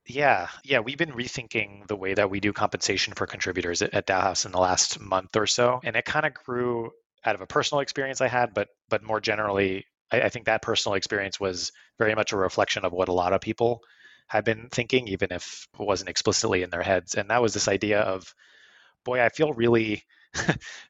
Yeah, 0.07 0.49
yeah, 0.65 0.81
we've 0.81 0.99
been 0.99 1.13
rethinking 1.13 1.87
the 1.87 1.97
way 1.97 2.15
that 2.15 2.29
we 2.29 2.41
do 2.41 2.53
compensation 2.53 3.15
for 3.15 3.27
contributors 3.27 3.83
at, 3.83 3.95
at 3.95 4.45
in 4.45 4.53
the 4.53 4.59
last 4.59 4.99
month 5.01 5.37
or 5.37 5.47
so, 5.47 5.81
and 5.85 5.95
it 5.97 6.05
kind 6.05 6.27
of 6.27 6.35
grew 6.35 6.91
out 7.25 7.37
of 7.37 7.41
a 7.41 7.47
personal 7.47 7.81
experience 7.81 8.21
I 8.21 8.27
had, 8.29 8.53
but 8.53 8.69
but 8.89 9.03
more 9.05 9.21
generally 9.21 9.87
I, 10.11 10.23
I 10.23 10.29
think 10.29 10.47
that 10.47 10.63
personal 10.63 10.95
experience 10.97 11.39
was 11.39 11.71
very 11.99 12.15
much 12.17 12.33
a 12.33 12.37
reflection 12.37 12.85
of 12.85 12.93
what 12.93 13.09
a 13.09 13.13
lot 13.13 13.33
of 13.33 13.41
people 13.41 13.81
had 14.27 14.45
been 14.45 14.69
thinking, 14.71 15.07
even 15.09 15.31
if 15.31 15.69
it 15.79 15.85
wasn't 15.85 16.11
explicitly 16.11 16.63
in 16.63 16.71
their 16.71 16.83
heads. 16.83 17.15
And 17.15 17.31
that 17.31 17.43
was 17.43 17.55
this 17.55 17.69
idea 17.69 18.01
of, 18.01 18.35
boy, 19.05 19.23
I 19.23 19.29
feel 19.31 19.53
really 19.53 20.05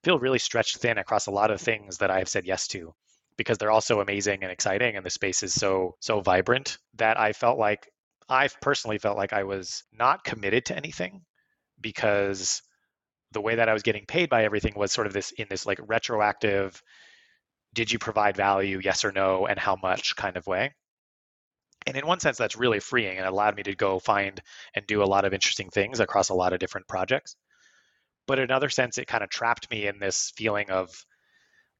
feel 0.05 0.19
really 0.19 0.39
stretched 0.39 0.79
thin 0.79 0.99
across 0.99 1.27
a 1.27 1.33
lot 1.33 1.51
of 1.51 1.61
things 1.61 1.99
that 1.99 2.11
I've 2.11 2.29
said 2.29 2.47
yes 2.47 2.69
to 2.69 2.95
because 3.37 3.59
they're 3.59 3.71
all 3.71 3.81
so 3.81 4.01
amazing 4.01 4.43
and 4.43 4.53
exciting 4.53 4.97
and 4.97 5.05
the 5.05 5.11
space 5.11 5.43
is 5.43 5.55
so 5.55 5.97
so 6.01 6.21
vibrant 6.21 6.79
that 6.95 7.19
I 7.19 7.33
felt 7.33 7.59
like 7.59 7.89
I 8.29 8.49
personally 8.61 8.99
felt 8.99 9.17
like 9.17 9.33
I 9.33 9.45
was 9.45 9.85
not 9.93 10.25
committed 10.25 10.67
to 10.67 10.77
anything 10.77 11.23
because 11.81 12.63
the 13.33 13.41
way 13.41 13.57
that 13.57 13.69
I 13.69 13.73
was 13.73 13.83
getting 13.83 14.07
paid 14.07 14.29
by 14.29 14.45
everything 14.45 14.75
was 14.77 14.93
sort 14.93 15.07
of 15.07 15.13
this 15.13 15.33
in 15.33 15.47
this 15.49 15.67
like 15.67 15.79
retroactive 15.83 16.83
did 17.75 17.91
you 17.91 17.99
provide 17.99 18.37
value, 18.37 18.81
yes 18.83 19.05
or 19.05 19.13
no, 19.13 19.47
and 19.47 19.59
how 19.59 19.77
much 19.83 20.15
kind 20.17 20.37
of 20.37 20.47
way. 20.47 20.75
And 21.87 21.97
in 21.97 22.07
one 22.07 22.21
sense, 22.21 22.37
that's 22.37 22.57
really 22.57 22.81
freeing 22.81 23.19
and 23.19 23.27
allowed 23.27 23.57
me 23.57 23.63
to 23.65 23.75
go 23.75 23.99
find 23.99 24.41
and 24.75 24.87
do 24.87 25.03
a 25.03 25.05
lot 25.05 25.25
of 25.25 25.33
interesting 25.33 25.71
things 25.71 25.99
across 25.99 26.29
a 26.29 26.35
lot 26.35 26.53
of 26.53 26.59
different 26.59 26.87
projects. 26.87 27.35
But 28.27 28.39
in 28.39 28.45
another 28.45 28.69
sense, 28.69 28.99
it 28.99 29.09
kind 29.09 29.25
of 29.25 29.31
trapped 29.31 29.71
me 29.71 29.87
in 29.87 29.99
this 29.99 30.33
feeling 30.37 30.71
of 30.71 30.91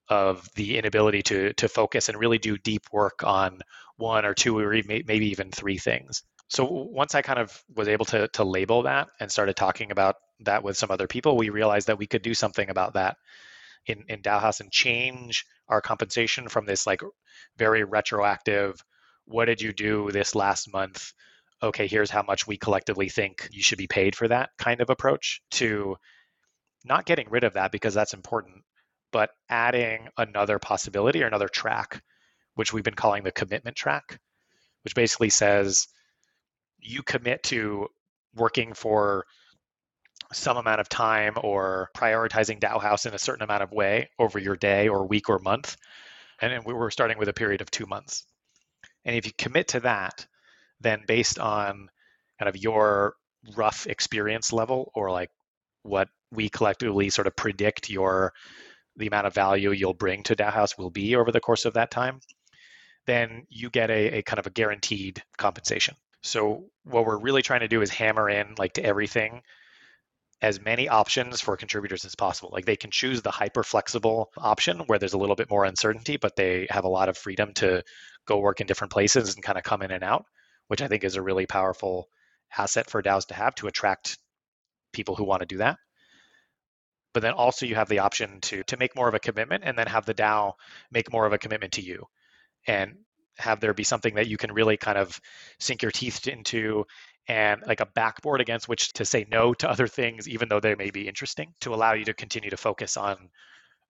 of 0.09 0.49
the 0.55 0.79
inability 0.79 1.23
to 1.23 1.53
to 1.55 1.69
focus 1.69 2.09
and 2.09 2.19
really 2.19 2.39
do 2.39 2.59
deep 2.59 2.83
work 2.93 3.23
on 3.23 3.61
one 3.97 4.25
or 4.25 4.35
two 4.35 4.59
or 4.59 4.73
maybe 4.87 5.31
even 5.31 5.51
three 5.53 5.79
things. 5.79 6.25
So 6.53 6.67
once 6.67 7.15
I 7.15 7.23
kind 7.23 7.39
of 7.39 7.65
was 7.75 7.89
able 7.89 8.05
to 8.07 8.29
to 8.29 8.45
label 8.45 8.83
that 8.83 9.09
and 9.19 9.33
started 9.33 9.57
talking 9.57 9.91
about 9.91 10.17
that 10.41 10.63
with 10.63 10.77
some 10.77 10.91
other 10.91 11.07
people, 11.07 11.39
we 11.39 11.49
realized 11.49 11.87
that 11.87 11.97
we 11.97 12.07
could 12.07 12.21
do 12.21 12.35
something 12.35 12.69
about 12.69 12.93
that 12.93 13.17
in 13.87 14.05
in 14.09 14.21
DAOHaus 14.21 14.61
and 14.61 14.71
change 14.71 15.47
our 15.69 15.81
compensation 15.81 16.49
from 16.49 16.67
this 16.67 16.87
like 16.87 17.01
very 17.57 17.85
retroactive 17.85 18.85
what 19.25 19.47
did 19.47 19.63
you 19.63 19.73
do 19.73 20.11
this 20.11 20.35
last 20.35 20.71
month? 20.71 21.15
Okay 21.63 21.87
here's 21.87 22.11
how 22.11 22.23
much 22.23 22.47
we 22.47 22.59
collectively 22.59 23.09
think 23.09 23.49
you 23.51 23.63
should 23.63 23.79
be 23.79 23.87
paid 23.87 24.15
for 24.15 24.29
that 24.29 24.51
kind 24.59 24.83
of 24.83 24.91
approach 24.91 25.41
to 25.53 25.97
not 26.85 27.07
getting 27.07 27.31
rid 27.31 27.45
of 27.45 27.55
that 27.55 27.73
because 27.73 27.95
that's 27.95 28.13
important 28.13 28.63
but 29.11 29.31
adding 29.49 30.09
another 30.19 30.59
possibility 30.59 31.23
or 31.23 31.29
another 31.29 31.49
track 31.49 32.03
which 32.57 32.75
we've 32.75 32.85
been 32.85 33.03
calling 33.03 33.23
the 33.23 33.33
commitment 33.33 33.75
track 33.75 34.21
which 34.85 34.95
basically 34.95 35.31
says 35.31 35.89
you 36.83 37.03
commit 37.03 37.43
to 37.45 37.89
working 38.35 38.75
for 38.75 39.25
some 40.33 40.57
amount 40.57 40.81
of 40.81 40.89
time 40.89 41.35
or 41.43 41.91
prioritizing 41.97 42.59
DAOHaus 42.59 43.07
in 43.07 43.15
a 43.15 43.19
certain 43.19 43.43
amount 43.43 43.63
of 43.63 43.71
way 43.71 44.09
over 44.19 44.39
your 44.39 44.57
day 44.57 44.89
or 44.89 45.07
week 45.07 45.29
or 45.29 45.39
month. 45.39 45.77
And 46.41 46.65
we 46.65 46.75
were 46.75 46.91
starting 46.91 47.19
with 47.19 47.29
a 47.29 47.35
period 47.35 47.61
of 47.61 47.71
two 47.71 47.87
months. 47.87 48.25
And 49.05 49.15
if 49.17 49.27
you 49.27 49.33
commit 49.37 49.69
to 49.69 49.81
that, 49.81 50.27
then 50.81 51.03
based 51.07 51.39
on 51.39 51.89
kind 52.39 52.49
of 52.49 52.57
your 52.57 53.15
rough 53.57 53.87
experience 53.87 54.53
level 54.53 54.91
or 54.95 55.11
like 55.11 55.31
what 55.83 56.09
we 56.31 56.49
collectively 56.49 57.11
sort 57.11 57.27
of 57.27 57.37
predict 57.37 57.91
your 57.91 58.33
the 58.97 59.07
amount 59.07 59.27
of 59.27 59.35
value 59.35 59.71
you'll 59.71 59.95
bring 59.95 60.23
to 60.25 60.37
DAOHaus 60.37 60.77
will 60.77 60.91
be 60.91 61.17
over 61.17 61.33
the 61.33 61.41
course 61.41 61.65
of 61.65 61.75
that 61.75 61.91
time, 61.91 62.21
then 63.07 63.47
you 63.49 63.71
get 63.71 63.91
a, 63.91 64.19
a 64.19 64.23
kind 64.23 64.39
of 64.39 64.47
a 64.47 64.51
guaranteed 64.51 65.23
compensation. 65.39 65.97
So 66.23 66.67
what 66.85 67.05
we're 67.05 67.19
really 67.19 67.43
trying 67.43 67.61
to 67.61 67.69
do 67.69 67.83
is 67.83 67.91
hammer 67.91 68.29
in 68.29 68.55
like 68.59 68.75
to 68.75 68.85
everything 68.85 69.43
as 70.41 70.61
many 70.61 70.89
options 70.89 71.41
for 71.41 71.57
contributors 71.57 72.05
as 72.05 72.17
possible. 72.17 72.51
Like 72.53 72.65
they 72.65 72.77
can 72.77 72.91
choose 72.91 73.23
the 73.23 73.31
hyper 73.31 73.63
flexible 73.63 74.33
option 74.37 74.81
where 74.81 74.99
there's 74.99 75.13
a 75.13 75.19
little 75.19 75.37
bit 75.37 75.51
more 75.51 75.65
uncertainty, 75.65 76.17
but 76.17 76.35
they 76.35 76.67
have 76.69 76.85
a 76.85 76.89
lot 76.89 77.09
of 77.09 77.17
freedom 77.17 77.55
to 77.55 77.85
go 78.27 78.39
work 78.39 78.61
in 78.61 78.67
different 78.67 78.93
places 78.93 79.35
and 79.35 79.43
kind 79.43 79.57
of 79.57 79.65
come 79.65 79.83
in 79.83 79.93
and 79.93 80.03
out, 80.03 80.25
which 80.67 80.83
I 80.83 80.89
think 80.89 81.05
is 81.05 81.15
a 81.15 81.23
really 81.23 81.47
powerful 81.47 82.09
asset 82.57 82.91
for 82.91 83.03
DAOs 83.03 83.27
to 83.27 83.35
have 83.35 83.55
to 83.57 83.69
attract 83.69 84.19
people 84.93 85.15
who 85.15 85.25
want 85.25 85.41
to 85.41 85.47
do 85.47 85.59
that. 85.59 85.79
But 87.15 87.23
then 87.23 87.33
also 87.33 87.67
you 87.67 87.77
have 87.77 87.89
the 87.89 88.01
option 88.01 88.41
to 88.43 88.63
to 88.65 88.77
make 88.77 88.97
more 88.97 89.09
of 89.09 89.15
a 89.15 89.21
commitment 89.21 89.65
and 89.65 89.79
then 89.79 89.87
have 89.87 90.07
the 90.07 90.15
DAO 90.15 90.55
make 90.91 91.13
more 91.13 91.27
of 91.27 91.33
a 91.33 91.39
commitment 91.39 91.75
to 91.75 91.83
you. 91.83 92.07
And 92.67 92.97
have 93.39 93.61
there 93.61 93.75
be 93.75 93.85
something 93.85 94.15
that 94.15 94.29
you 94.29 94.37
can 94.37 94.53
really 94.53 94.77
kind 94.77 94.99
of 94.99 95.19
sink 95.59 95.83
your 95.83 95.91
teeth 95.91 96.27
into 96.29 96.85
and 97.29 97.63
like 97.67 97.81
a 97.81 97.87
backboard 97.87 98.41
against 98.41 98.69
which 98.69 98.93
to 98.95 99.05
say 99.05 99.27
no 99.31 99.55
to 99.55 99.71
other 99.71 99.87
things, 99.87 100.29
even 100.29 100.49
though 100.49 100.61
they 100.61 100.75
may 100.75 100.91
be 100.91 101.09
interesting, 101.09 101.53
to 101.61 101.75
allow 101.75 101.93
you 101.93 102.05
to 102.05 102.15
continue 102.15 102.51
to 102.51 102.57
focus 102.57 102.97
on 102.97 103.31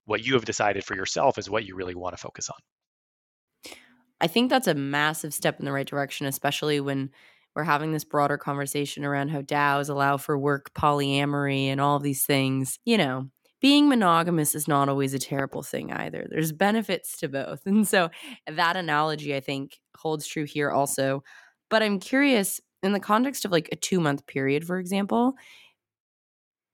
what 0.04 0.24
you 0.24 0.34
have 0.34 0.44
decided 0.44 0.84
for 0.84 0.94
yourself 0.94 1.38
is 1.38 1.48
what 1.48 1.64
you 1.64 1.74
really 1.76 1.94
want 1.94 2.14
to 2.14 2.20
focus 2.20 2.50
on. 2.50 3.74
I 4.20 4.26
think 4.26 4.50
that's 4.50 4.68
a 4.68 4.74
massive 4.74 5.34
step 5.34 5.58
in 5.58 5.64
the 5.64 5.72
right 5.72 5.86
direction, 5.86 6.26
especially 6.26 6.80
when 6.80 7.10
we're 7.54 7.64
having 7.64 7.92
this 7.92 8.04
broader 8.04 8.38
conversation 8.38 9.04
around 9.04 9.28
how 9.28 9.42
DAOs 9.42 9.88
allow 9.88 10.16
for 10.16 10.38
work 10.38 10.72
polyamory 10.74 11.66
and 11.66 11.80
all 11.80 11.96
of 11.96 12.02
these 12.02 12.24
things. 12.24 12.78
You 12.84 12.98
know, 12.98 13.30
being 13.62 13.88
monogamous 13.88 14.54
is 14.54 14.68
not 14.68 14.90
always 14.90 15.14
a 15.14 15.18
terrible 15.18 15.62
thing 15.62 15.92
either. 15.92 16.26
There's 16.28 16.52
benefits 16.52 17.16
to 17.18 17.28
both. 17.28 17.62
And 17.66 17.88
so 17.88 18.10
that 18.46 18.76
analogy, 18.76 19.34
I 19.34 19.40
think, 19.40 19.80
holds 19.96 20.26
true 20.26 20.44
here 20.44 20.70
also. 20.70 21.22
But 21.70 21.82
I'm 21.82 22.00
curious 22.00 22.60
in 22.82 22.92
the 22.92 23.00
context 23.00 23.44
of 23.46 23.52
like 23.52 23.68
a 23.72 23.76
two 23.76 24.00
month 24.00 24.26
period, 24.26 24.66
for 24.66 24.78
example, 24.78 25.34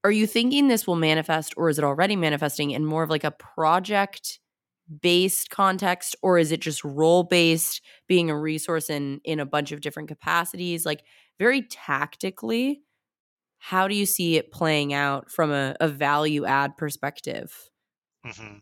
are 0.05 0.11
you 0.11 0.26
thinking 0.26 0.68
this 0.68 0.86
will 0.86 0.97
manifest 0.97 1.55
or 1.57 1.68
is 1.68 1.78
it 1.78 1.84
already 1.84 2.16
manifesting 2.16 2.70
in 2.70 2.84
more 2.84 3.03
of 3.03 3.11
like 3.11 3.24
a 3.24 3.30
project 3.30 4.39
based 5.03 5.51
context 5.51 6.16
or 6.22 6.39
is 6.39 6.53
it 6.53 6.61
just 6.61 6.82
role 6.84 7.22
based 7.24 7.82
being 8.09 8.30
a 8.30 8.39
resource 8.39 8.89
in 8.89 9.20
in 9.24 9.39
a 9.41 9.47
bunch 9.47 9.72
of 9.72 9.82
different 9.82 10.09
capacities 10.09 10.86
like 10.86 11.03
very 11.39 11.62
tactically 11.62 12.82
how 13.59 13.88
do 13.88 13.94
you 13.94 14.06
see 14.06 14.36
it 14.36 14.52
playing 14.52 14.92
out 14.92 15.30
from 15.30 15.50
a, 15.52 15.74
a 15.80 15.88
value 15.88 16.44
add 16.44 16.76
perspective 16.76 17.70
mm-hmm. 18.26 18.59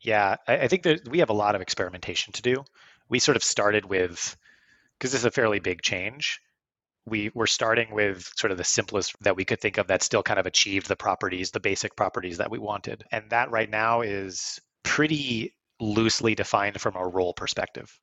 yeah 0.00 0.36
I, 0.46 0.58
I 0.58 0.68
think 0.68 0.82
that 0.84 1.08
we 1.08 1.18
have 1.18 1.30
a 1.30 1.34
lot 1.34 1.54
of 1.54 1.60
experimentation 1.60 2.32
to 2.34 2.42
do 2.42 2.64
we 3.08 3.18
sort 3.18 3.36
of 3.36 3.44
started 3.44 3.84
with 3.84 4.36
because 4.98 5.12
this 5.12 5.22
is 5.22 5.26
a 5.26 5.30
fairly 5.30 5.60
big 5.60 5.82
change 5.82 6.40
we 7.06 7.30
were 7.34 7.46
starting 7.46 7.92
with 7.92 8.30
sort 8.36 8.50
of 8.50 8.58
the 8.58 8.64
simplest 8.64 9.14
that 9.22 9.36
we 9.36 9.44
could 9.44 9.60
think 9.60 9.78
of 9.78 9.88
that 9.88 10.02
still 10.02 10.22
kind 10.22 10.40
of 10.40 10.46
achieved 10.46 10.88
the 10.88 10.96
properties, 10.96 11.50
the 11.50 11.60
basic 11.60 11.96
properties 11.96 12.38
that 12.38 12.50
we 12.50 12.58
wanted. 12.58 13.04
And 13.12 13.28
that 13.30 13.50
right 13.50 13.68
now 13.68 14.00
is 14.00 14.58
pretty 14.82 15.54
loosely 15.80 16.34
defined 16.34 16.80
from 16.80 16.96
a 16.96 17.06
role 17.06 17.34
perspective. 17.34 17.98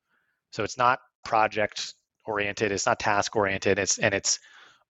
So 0.52 0.64
it's 0.64 0.78
not 0.78 1.00
project 1.26 1.96
oriented, 2.26 2.72
it's 2.72 2.86
not 2.86 3.00
task 3.00 3.36
oriented, 3.36 3.80
it's 3.80 3.98
and 3.98 4.14
it's 4.14 4.40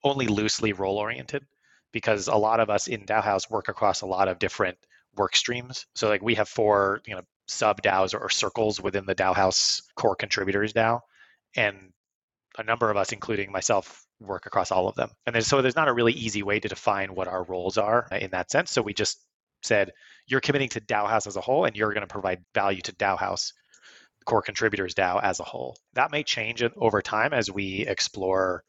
only 0.04 0.28
loosely 0.28 0.74
role 0.74 0.98
oriented 0.98 1.46
because 1.92 2.28
a 2.28 2.36
lot 2.36 2.60
of 2.60 2.70
us 2.70 2.88
in 2.88 3.06
DAOHaus 3.06 3.50
work 3.50 3.68
across 3.68 4.02
a 4.02 4.06
lot 4.06 4.28
of 4.28 4.40
different 4.40 4.78
work 5.16 5.36
streams. 5.36 5.86
So 5.96 6.08
like 6.08 6.22
we 6.22 6.36
have 6.36 6.48
four, 6.48 7.02
you 7.06 7.16
know, 7.16 7.22
sub 7.48 7.82
DAOs 7.82 8.14
or, 8.14 8.30
circles 8.30 8.80
within 8.80 9.06
the 9.06 9.16
DAOHaus 9.16 9.82
core 9.96 10.16
contributors 10.16 10.74
DAO. 10.74 11.02
And 11.56 11.92
a 12.58 12.64
number 12.64 12.90
of 12.90 12.98
us, 12.98 13.12
including 13.12 13.52
myself, 13.52 14.06
work 14.20 14.46
across 14.46 14.72
all 14.72 14.88
of 14.88 14.96
them. 14.96 15.10
And 15.26 15.36
there's, 15.36 15.48
so 15.48 15.62
there's 15.62 15.76
not 15.76 15.90
a 15.90 15.94
really 15.94 16.14
easy 16.14 16.44
way 16.44 16.60
to 16.60 16.68
define 16.68 17.14
what 17.14 17.28
our 17.28 17.44
roles 17.44 17.78
are 17.78 18.08
in 18.12 18.32
that 18.32 18.52
sense. 18.52 18.72
So 18.72 18.82
we 18.82 18.94
just 18.94 19.20
said, 19.64 19.92
you're 20.28 20.42
committing 20.42 20.70
to 20.70 20.82
DAOHaus 20.82 21.28
as 21.28 21.36
a 21.36 21.42
whole, 21.42 21.66
and 21.66 21.76
you're 21.76 21.94
going 21.94 22.02
to 22.02 22.08
provide 22.08 22.44
value 22.54 22.82
to 22.82 22.94
DAOHaus, 22.94 23.54
core 24.26 24.42
contributors 24.42 24.96
DAO 24.96 25.22
as 25.22 25.40
a 25.40 25.44
whole. 25.44 25.78
That 25.94 26.12
may 26.12 26.24
change 26.24 26.64
over 26.78 27.02
time 27.02 27.34
as 27.34 27.52
we 27.52 27.86
explore 27.88 28.64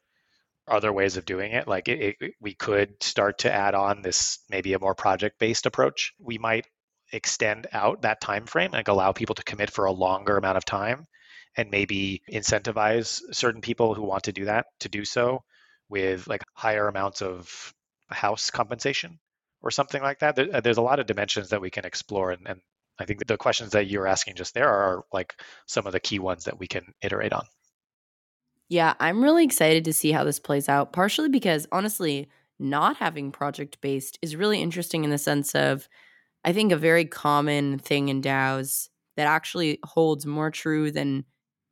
other 0.68 0.92
ways 0.92 1.16
of 1.16 1.24
doing 1.24 1.52
it. 1.52 1.66
Like 1.66 1.88
it, 1.88 2.16
it, 2.20 2.34
we 2.40 2.54
could 2.54 3.02
start 3.02 3.38
to 3.38 3.52
add 3.52 3.74
on 3.74 4.02
this 4.02 4.38
maybe 4.48 4.74
a 4.74 4.78
more 4.78 4.94
project-based 4.94 5.66
approach. 5.66 6.12
We 6.18 6.38
might 6.38 6.66
extend 7.12 7.66
out 7.72 8.02
that 8.02 8.20
time 8.20 8.46
frame 8.46 8.74
and 8.74 8.86
allow 8.88 9.12
people 9.12 9.34
to 9.34 9.44
commit 9.44 9.70
for 9.70 9.84
a 9.84 9.92
longer 9.92 10.36
amount 10.36 10.56
of 10.56 10.64
time 10.64 11.06
and 11.56 11.70
maybe 11.70 12.22
incentivize 12.32 13.20
certain 13.32 13.60
people 13.60 13.94
who 13.94 14.02
want 14.02 14.24
to 14.24 14.32
do 14.32 14.46
that 14.46 14.66
to 14.80 14.88
do 14.88 15.04
so 15.04 15.42
with 15.88 16.26
like 16.26 16.42
higher 16.54 16.88
amounts 16.88 17.20
of 17.20 17.74
HAUS 18.10 18.50
compensation 18.50 19.18
or 19.60 19.70
something 19.70 20.02
like 20.02 20.20
that. 20.20 20.38
Uh, 20.38 20.60
there's 20.60 20.78
a 20.78 20.82
lot 20.82 20.98
of 20.98 21.06
dimensions 21.06 21.50
that 21.50 21.60
we 21.60 21.70
can 21.70 21.84
explore. 21.84 22.30
And, 22.30 22.48
and 22.48 22.60
I 22.98 23.04
think 23.04 23.26
the 23.26 23.36
questions 23.36 23.72
that 23.72 23.86
you're 23.86 24.06
asking 24.06 24.36
just 24.36 24.54
there 24.54 24.68
are 24.68 25.04
like 25.12 25.34
some 25.66 25.86
of 25.86 25.92
the 25.92 26.00
key 26.00 26.18
ones 26.18 26.44
that 26.44 26.58
we 26.58 26.66
can 26.66 26.94
iterate 27.02 27.32
on. 27.32 27.44
Yeah, 28.68 28.94
I'm 29.00 29.22
really 29.22 29.44
excited 29.44 29.84
to 29.84 29.92
see 29.92 30.12
how 30.12 30.24
this 30.24 30.38
plays 30.38 30.68
out, 30.68 30.92
partially 30.92 31.28
because 31.28 31.66
honestly, 31.72 32.28
not 32.58 32.96
having 32.96 33.32
project 33.32 33.80
based 33.80 34.18
is 34.22 34.36
really 34.36 34.62
interesting 34.62 35.04
in 35.04 35.10
the 35.10 35.18
sense 35.18 35.54
of 35.54 35.88
I 36.44 36.52
think 36.52 36.72
a 36.72 36.76
very 36.76 37.04
common 37.06 37.78
thing 37.78 38.08
in 38.08 38.22
DAOs 38.22 38.88
that 39.16 39.26
actually 39.26 39.80
holds 39.84 40.26
more 40.26 40.50
true 40.50 40.90
than 40.92 41.24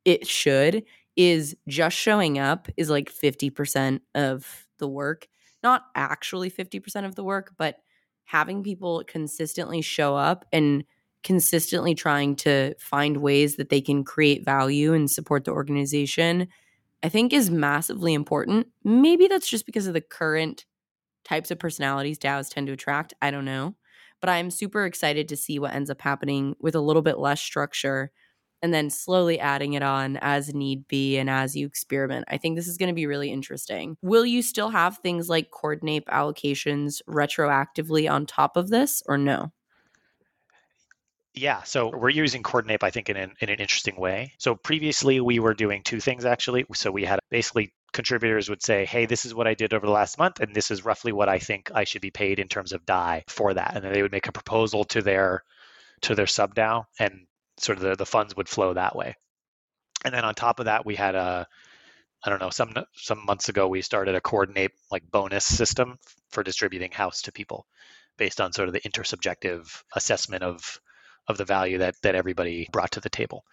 it 0.05 0.27
should 0.27 0.83
is 1.15 1.55
just 1.67 1.97
showing 1.97 2.39
up 2.39 2.67
is 2.77 2.89
like 2.89 3.09
50% 3.11 4.01
of 4.15 4.67
the 4.79 4.87
work. 4.89 5.27
Not 5.63 5.85
actually 5.95 6.49
50% 6.49 7.05
of 7.05 7.15
the 7.15 7.23
work, 7.23 7.53
but 7.57 7.77
having 8.25 8.63
people 8.63 9.03
consistently 9.07 9.81
show 9.81 10.15
up 10.15 10.45
and 10.53 10.83
consistently 11.23 11.93
trying 11.93 12.35
to 12.35 12.73
find 12.79 13.17
ways 13.17 13.55
that 13.57 13.69
they 13.69 13.81
can 13.81 14.03
create 14.03 14.43
value 14.45 14.93
and 14.93 15.09
support 15.09 15.45
the 15.45 15.51
organization, 15.51 16.47
I 17.03 17.09
think 17.09 17.33
is 17.33 17.49
massively 17.49 18.13
important. 18.13 18.67
Maybe 18.83 19.27
that's 19.27 19.49
just 19.49 19.65
because 19.65 19.87
of 19.87 19.93
the 19.93 20.01
current 20.01 20.65
types 21.23 21.51
of 21.51 21.59
personalities 21.59 22.19
DAOs 22.19 22.49
tend 22.49 22.67
to 22.67 22.73
attract. 22.73 23.13
I 23.21 23.31
don't 23.31 23.45
know. 23.45 23.75
But 24.19 24.29
I'm 24.29 24.51
super 24.51 24.85
excited 24.85 25.27
to 25.29 25.37
see 25.37 25.57
what 25.57 25.73
ends 25.73 25.89
up 25.89 26.01
happening 26.01 26.55
with 26.59 26.75
a 26.75 26.81
little 26.81 27.01
bit 27.01 27.17
less 27.17 27.41
structure 27.41 28.11
and 28.61 28.71
then 28.71 28.91
slowly 28.91 29.39
adding 29.39 29.73
it 29.73 29.81
on 29.81 30.17
as 30.21 30.53
need 30.53 30.87
be 30.87 31.17
and 31.17 31.29
as 31.29 31.55
you 31.55 31.65
experiment. 31.65 32.25
I 32.27 32.37
think 32.37 32.55
this 32.55 32.67
is 32.67 32.77
going 32.77 32.89
to 32.89 32.95
be 32.95 33.07
really 33.07 33.31
interesting. 33.31 33.97
Will 34.03 34.25
you 34.25 34.43
still 34.43 34.69
have 34.69 34.99
things 34.99 35.29
like 35.29 35.49
Coordinape 35.49 36.05
allocations 36.05 37.01
retroactively 37.09 38.09
on 38.11 38.27
top 38.27 38.57
of 38.57 38.69
this 38.69 39.01
or 39.07 39.17
no? 39.17 39.51
Yeah, 41.33 41.63
so 41.63 41.89
we're 41.95 42.09
using 42.09 42.43
Coordinape, 42.43 42.83
I 42.83 42.89
think, 42.89 43.09
in 43.09 43.15
an, 43.15 43.33
in 43.39 43.49
an 43.49 43.59
interesting 43.59 43.95
way. 43.95 44.33
So 44.37 44.55
previously, 44.55 45.21
we 45.21 45.39
were 45.39 45.53
doing 45.53 45.81
two 45.81 46.01
things 46.01 46.25
actually. 46.25 46.65
So 46.73 46.91
we 46.91 47.05
had 47.05 47.19
basically 47.29 47.73
contributors 47.93 48.49
would 48.49 48.61
say, 48.61 48.85
hey, 48.85 49.05
this 49.05 49.25
is 49.25 49.33
what 49.33 49.47
I 49.47 49.53
did 49.53 49.73
over 49.73 49.85
the 49.85 49.91
last 49.93 50.17
month, 50.17 50.41
and 50.41 50.53
this 50.53 50.71
is 50.71 50.83
roughly 50.83 51.13
what 51.13 51.29
I 51.29 51.39
think 51.39 51.71
I 51.73 51.85
should 51.85 52.01
be 52.01 52.11
paid 52.11 52.39
in 52.39 52.49
terms 52.49 52.73
of 52.73 52.85
DAI 52.85 53.23
for 53.27 53.53
that. 53.53 53.75
And 53.75 53.83
then 53.83 53.93
they 53.93 54.01
would 54.01 54.11
make 54.11 54.27
a 54.27 54.31
proposal 54.33 54.83
to 54.85 55.01
their 55.01 55.43
to 56.01 56.15
their 56.15 56.27
sub 56.27 56.53
DAO, 56.55 56.85
and 56.99 57.27
sort 57.57 57.77
of 57.77 57.83
the, 57.83 57.95
the 57.95 58.05
funds 58.05 58.35
would 58.35 58.49
flow 58.49 58.73
that 58.73 58.95
way. 58.95 59.15
And 60.03 60.13
then 60.13 60.25
on 60.25 60.35
top 60.35 60.59
of 60.59 60.65
that, 60.65 60.85
we 60.85 60.95
had 60.95 61.15
a 61.15 61.47
I 62.25 62.29
don't 62.29 62.41
know 62.41 62.49
some 62.49 62.73
some 62.93 63.25
months 63.25 63.49
ago 63.49 63.67
we 63.69 63.81
started 63.81 64.15
a 64.15 64.21
Coordinape 64.21 64.73
like 64.91 65.09
bonus 65.09 65.45
system 65.45 65.97
for 66.29 66.43
distributing 66.43 66.91
HAUS 66.91 67.21
to 67.23 67.31
people 67.31 67.67
based 68.17 68.41
on 68.41 68.51
sort 68.51 68.67
of 68.67 68.73
the 68.73 68.81
intersubjective 68.81 69.83
assessment 69.95 70.43
of 70.43 70.79
of 71.27 71.37
the 71.37 71.45
value 71.45 71.77
that 71.79 71.95
that 72.03 72.15
everybody 72.15 72.67
brought 72.71 72.91
to 72.91 72.99
the 72.99 73.09
table. 73.09 73.43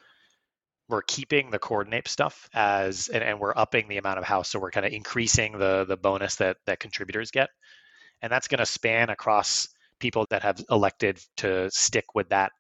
We're 0.89 1.03
keeping 1.03 1.51
the 1.51 1.59
Coordinape 1.59 2.09
stuff 2.09 2.49
as 2.55 3.09
and, 3.09 3.23
and 3.23 3.39
we're 3.39 3.57
upping 3.57 3.89
the 3.89 3.99
amount 3.99 4.19
of 4.19 4.25
HAUS, 4.25 4.49
so 4.49 4.59
we're 4.59 4.71
kind 4.71 4.87
of 4.87 4.93
increasing 4.93 5.59
the 5.59 5.85
the 5.85 5.97
bonus 5.97 6.37
that 6.37 6.57
that 6.67 6.81
contributors 6.81 7.31
get, 7.31 7.51
and 8.23 8.33
that's 8.33 8.49
going 8.49 8.59
to 8.59 8.67
span 8.67 9.11
across 9.11 9.69
people 10.01 10.27
that 10.31 10.43
have 10.43 10.61
elected 10.71 11.21
to 11.37 11.71
stick 11.71 12.15
with 12.15 12.29
that 12.31 12.53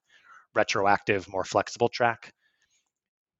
retroactive, 0.54 1.28
more 1.28 1.44
flexible 1.44 1.88
track, 1.88 2.32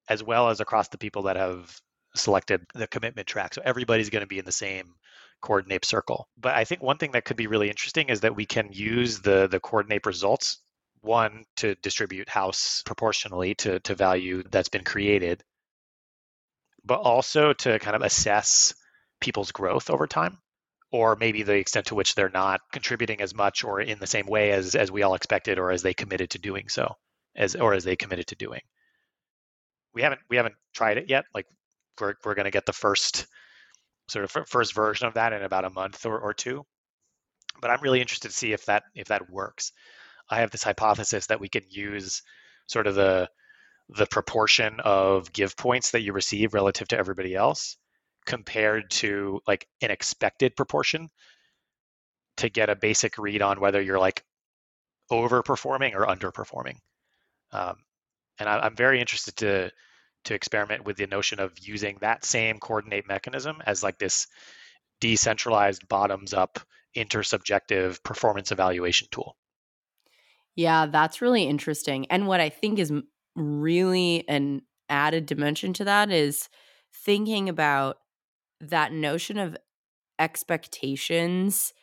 as 0.09 0.23
well 0.23 0.49
as 0.49 0.61
across 0.61 0.89
the 0.89 0.99
people 0.99 1.23
that 1.23 1.37
have 1.37 1.81
selected 2.15 2.65
the 2.75 2.87
commitment 2.87 3.27
track. 3.27 3.55
So 3.55 3.63
everybody's 3.65 4.11
going 4.11 4.23
to 4.23 4.27
be 4.27 4.39
in 4.39 4.45
the 4.45 4.53
same 4.53 4.95
Coordinape 5.43 5.85
circle. 5.85 6.29
But 6.37 6.55
I 6.55 6.65
think 6.65 6.83
one 6.83 6.99
thing 6.99 7.13
that 7.13 7.25
could 7.25 7.37
be 7.37 7.47
really 7.47 7.69
interesting 7.69 8.09
is 8.09 8.21
that 8.21 8.35
we 8.35 8.47
can 8.47 8.69
use 8.73 9.21
the 9.21 9.49
the 9.49 9.61
Coordinape 9.61 10.07
results 10.07 10.59
one 11.03 11.45
to 11.57 11.75
distribute 11.77 12.29
HAUS 12.29 12.83
proportionally 12.85 13.55
to 13.57 13.81
to 13.81 13.95
value 13.95 14.43
that's 14.51 14.69
been 14.69 14.85
created, 14.85 15.43
but 16.85 17.01
also 17.01 17.53
to 17.53 17.79
kind 17.79 17.97
of 17.97 18.03
assess 18.03 18.75
people's 19.21 19.53
growth 19.53 19.91
over 19.91 20.07
time 20.07 20.39
or 20.91 21.17
maybe 21.17 21.43
the 21.43 21.55
extent 21.55 21.87
to 21.87 21.95
which 21.95 22.15
they're 22.15 22.31
not 22.31 22.61
contributing 22.73 23.21
as 23.21 23.35
much 23.35 23.65
or 23.65 23.81
in 23.81 23.99
the 23.99 24.07
same 24.07 24.27
way 24.27 24.53
as 24.53 24.75
as 24.75 24.91
we 24.91 25.03
all 25.03 25.15
expected 25.15 25.59
or 25.59 25.71
as 25.71 25.83
they 25.83 25.93
committed 25.93 26.31
to 26.31 26.39
doing 26.39 26.69
so 26.69 26.95
as 27.37 27.57
or 27.57 27.75
as 27.75 27.85
they 27.85 27.97
committed 27.97 28.27
to 28.27 28.37
doing 28.37 28.61
we 29.93 30.03
haven't 30.03 30.21
we 30.31 30.37
haven't 30.37 30.55
tried 30.73 30.97
it 30.97 31.09
yet 31.09 31.25
like 31.35 31.47
we're, 32.01 32.15
we're 32.25 32.35
going 32.35 32.45
to 32.45 32.51
get 32.51 32.65
the 32.65 32.73
first 32.73 33.27
sort 34.09 34.25
of 34.25 34.49
first 34.49 34.73
version 34.75 35.07
of 35.07 35.15
that 35.15 35.33
in 35.33 35.43
about 35.43 35.65
a 35.65 35.71
month 35.71 36.07
or, 36.07 36.19
or 36.19 36.33
two 36.33 36.65
but 37.61 37.71
I'm 37.71 37.81
really 37.81 38.01
interested 38.01 38.29
to 38.29 38.35
see 38.35 38.53
if 38.53 38.65
that 38.67 38.85
if 38.95 39.09
that 39.09 39.31
works. 39.31 39.73
I 40.31 40.41
have 40.41 40.51
this 40.51 40.63
hypothesis 40.63 41.27
that 41.27 41.41
we 41.41 41.49
can 41.49 41.65
use 41.69 42.23
sort 42.67 42.87
of 42.87 42.95
the 42.95 43.29
the 43.91 44.07
proportion 44.07 44.81
of 44.85 45.33
give 45.33 45.57
points 45.57 45.93
that 45.93 46.03
you 46.03 46.13
receive 46.13 46.53
relative 46.53 46.89
to 46.89 46.99
everybody 46.99 47.35
else 47.35 47.79
compared 48.27 48.91
to 48.91 49.41
like 49.47 49.67
an 49.81 49.91
expected 49.91 50.55
proportion 50.55 51.09
to 52.37 52.51
get 52.51 52.69
a 52.69 52.77
basic 52.77 53.17
read 53.17 53.41
on 53.41 53.61
whether 53.61 53.81
you're 53.81 53.99
like 53.99 54.23
overperforming 55.11 55.95
or 55.95 56.07
underperforming. 56.07 56.77
Um, 57.53 57.77
and 58.39 58.49
I, 58.49 58.59
I'm 58.59 58.77
very 58.77 59.01
interested 59.01 59.37
to 59.37 59.71
to 60.25 60.35
experiment 60.35 60.85
with 60.85 60.97
the 60.97 61.07
notion 61.07 61.41
of 61.41 61.53
using 61.61 61.97
that 62.01 62.25
same 62.25 62.59
Coordinape 62.59 63.07
mechanism 63.07 63.63
as 63.65 63.83
like 63.83 63.99
this 63.99 64.27
decentralized 65.01 65.89
bottoms 65.89 66.35
up 66.35 66.59
intersubjective 66.97 68.03
performance 68.03 68.53
evaluation 68.53 69.09
tool. 69.11 69.37
Yeah, 70.59 70.87
that's 70.87 71.23
really 71.23 71.45
interesting. 71.45 72.07
And 72.11 72.27
what 72.27 72.41
I 72.41 72.49
think 72.49 72.81
is 72.81 72.93
really 73.37 74.29
an 74.29 74.63
added 74.89 75.27
dimension 75.27 75.73
to 75.75 75.85
that 75.85 76.11
is 76.11 76.49
thinking 76.93 77.49
about 77.49 77.99
that 78.61 78.93
notion 78.93 79.39
of 79.39 79.57
expectations 80.19 81.75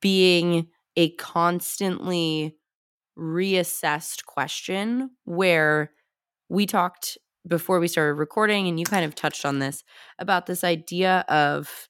being 0.00 0.68
a 0.96 1.10
constantly 1.16 2.56
reassessed 3.18 4.26
question 4.26 5.10
where 5.24 5.92
we 6.48 6.66
talked 6.66 7.18
before 7.46 7.80
we 7.80 7.88
started 7.88 8.14
recording 8.14 8.68
and 8.68 8.78
you 8.80 8.86
kind 8.86 9.04
of 9.04 9.14
touched 9.14 9.46
on 9.46 9.60
this 9.60 9.84
about 10.18 10.46
this 10.46 10.64
idea 10.64 11.24
of 11.28 11.88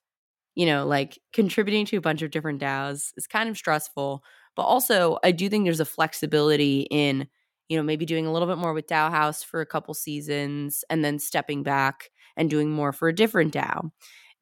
you 0.54 0.66
know 0.66 0.86
like 0.86 1.18
contributing 1.32 1.86
to 1.86 1.96
a 1.96 2.00
bunch 2.00 2.22
of 2.22 2.30
different 2.30 2.60
DAOs 2.60 3.12
is 3.16 3.26
kind 3.26 3.48
of 3.48 3.56
stressful 3.56 4.22
but 4.58 4.64
also 4.64 5.18
I 5.22 5.30
do 5.30 5.48
think 5.48 5.64
there's 5.64 5.78
a 5.78 5.84
flexibility 5.84 6.88
in 6.90 7.28
you 7.68 7.76
know 7.76 7.82
maybe 7.84 8.04
doing 8.04 8.26
a 8.26 8.32
little 8.32 8.48
bit 8.48 8.58
more 8.58 8.74
with 8.74 8.88
DAOHaus 8.88 9.44
for 9.44 9.60
a 9.60 9.66
couple 9.66 9.94
seasons 9.94 10.82
and 10.90 11.04
then 11.04 11.20
stepping 11.20 11.62
back 11.62 12.10
and 12.36 12.50
doing 12.50 12.68
more 12.68 12.92
for 12.92 13.06
a 13.06 13.14
different 13.14 13.54
DAO. 13.54 13.90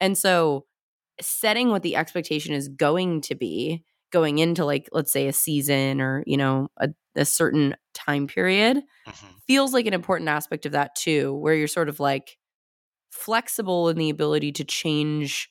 and 0.00 0.16
so 0.16 0.64
setting 1.20 1.68
what 1.68 1.82
the 1.82 1.96
expectation 1.96 2.54
is 2.54 2.68
going 2.68 3.20
to 3.20 3.34
be 3.34 3.84
going 4.10 4.38
into 4.38 4.64
like 4.64 4.88
let's 4.90 5.12
say 5.12 5.28
a 5.28 5.34
season 5.34 6.00
or 6.00 6.24
you 6.26 6.38
know 6.38 6.68
a, 6.78 6.88
a 7.14 7.26
certain 7.26 7.76
time 7.92 8.26
period 8.26 8.78
mm-hmm. 9.06 9.26
feels 9.46 9.74
like 9.74 9.84
an 9.84 9.92
important 9.92 10.30
aspect 10.30 10.64
of 10.64 10.72
that 10.72 10.94
too 10.94 11.34
where 11.34 11.54
you're 11.54 11.68
sort 11.68 11.90
of 11.90 12.00
like 12.00 12.38
flexible 13.10 13.90
in 13.90 13.98
the 13.98 14.08
ability 14.08 14.50
to 14.52 14.64
change 14.64 15.50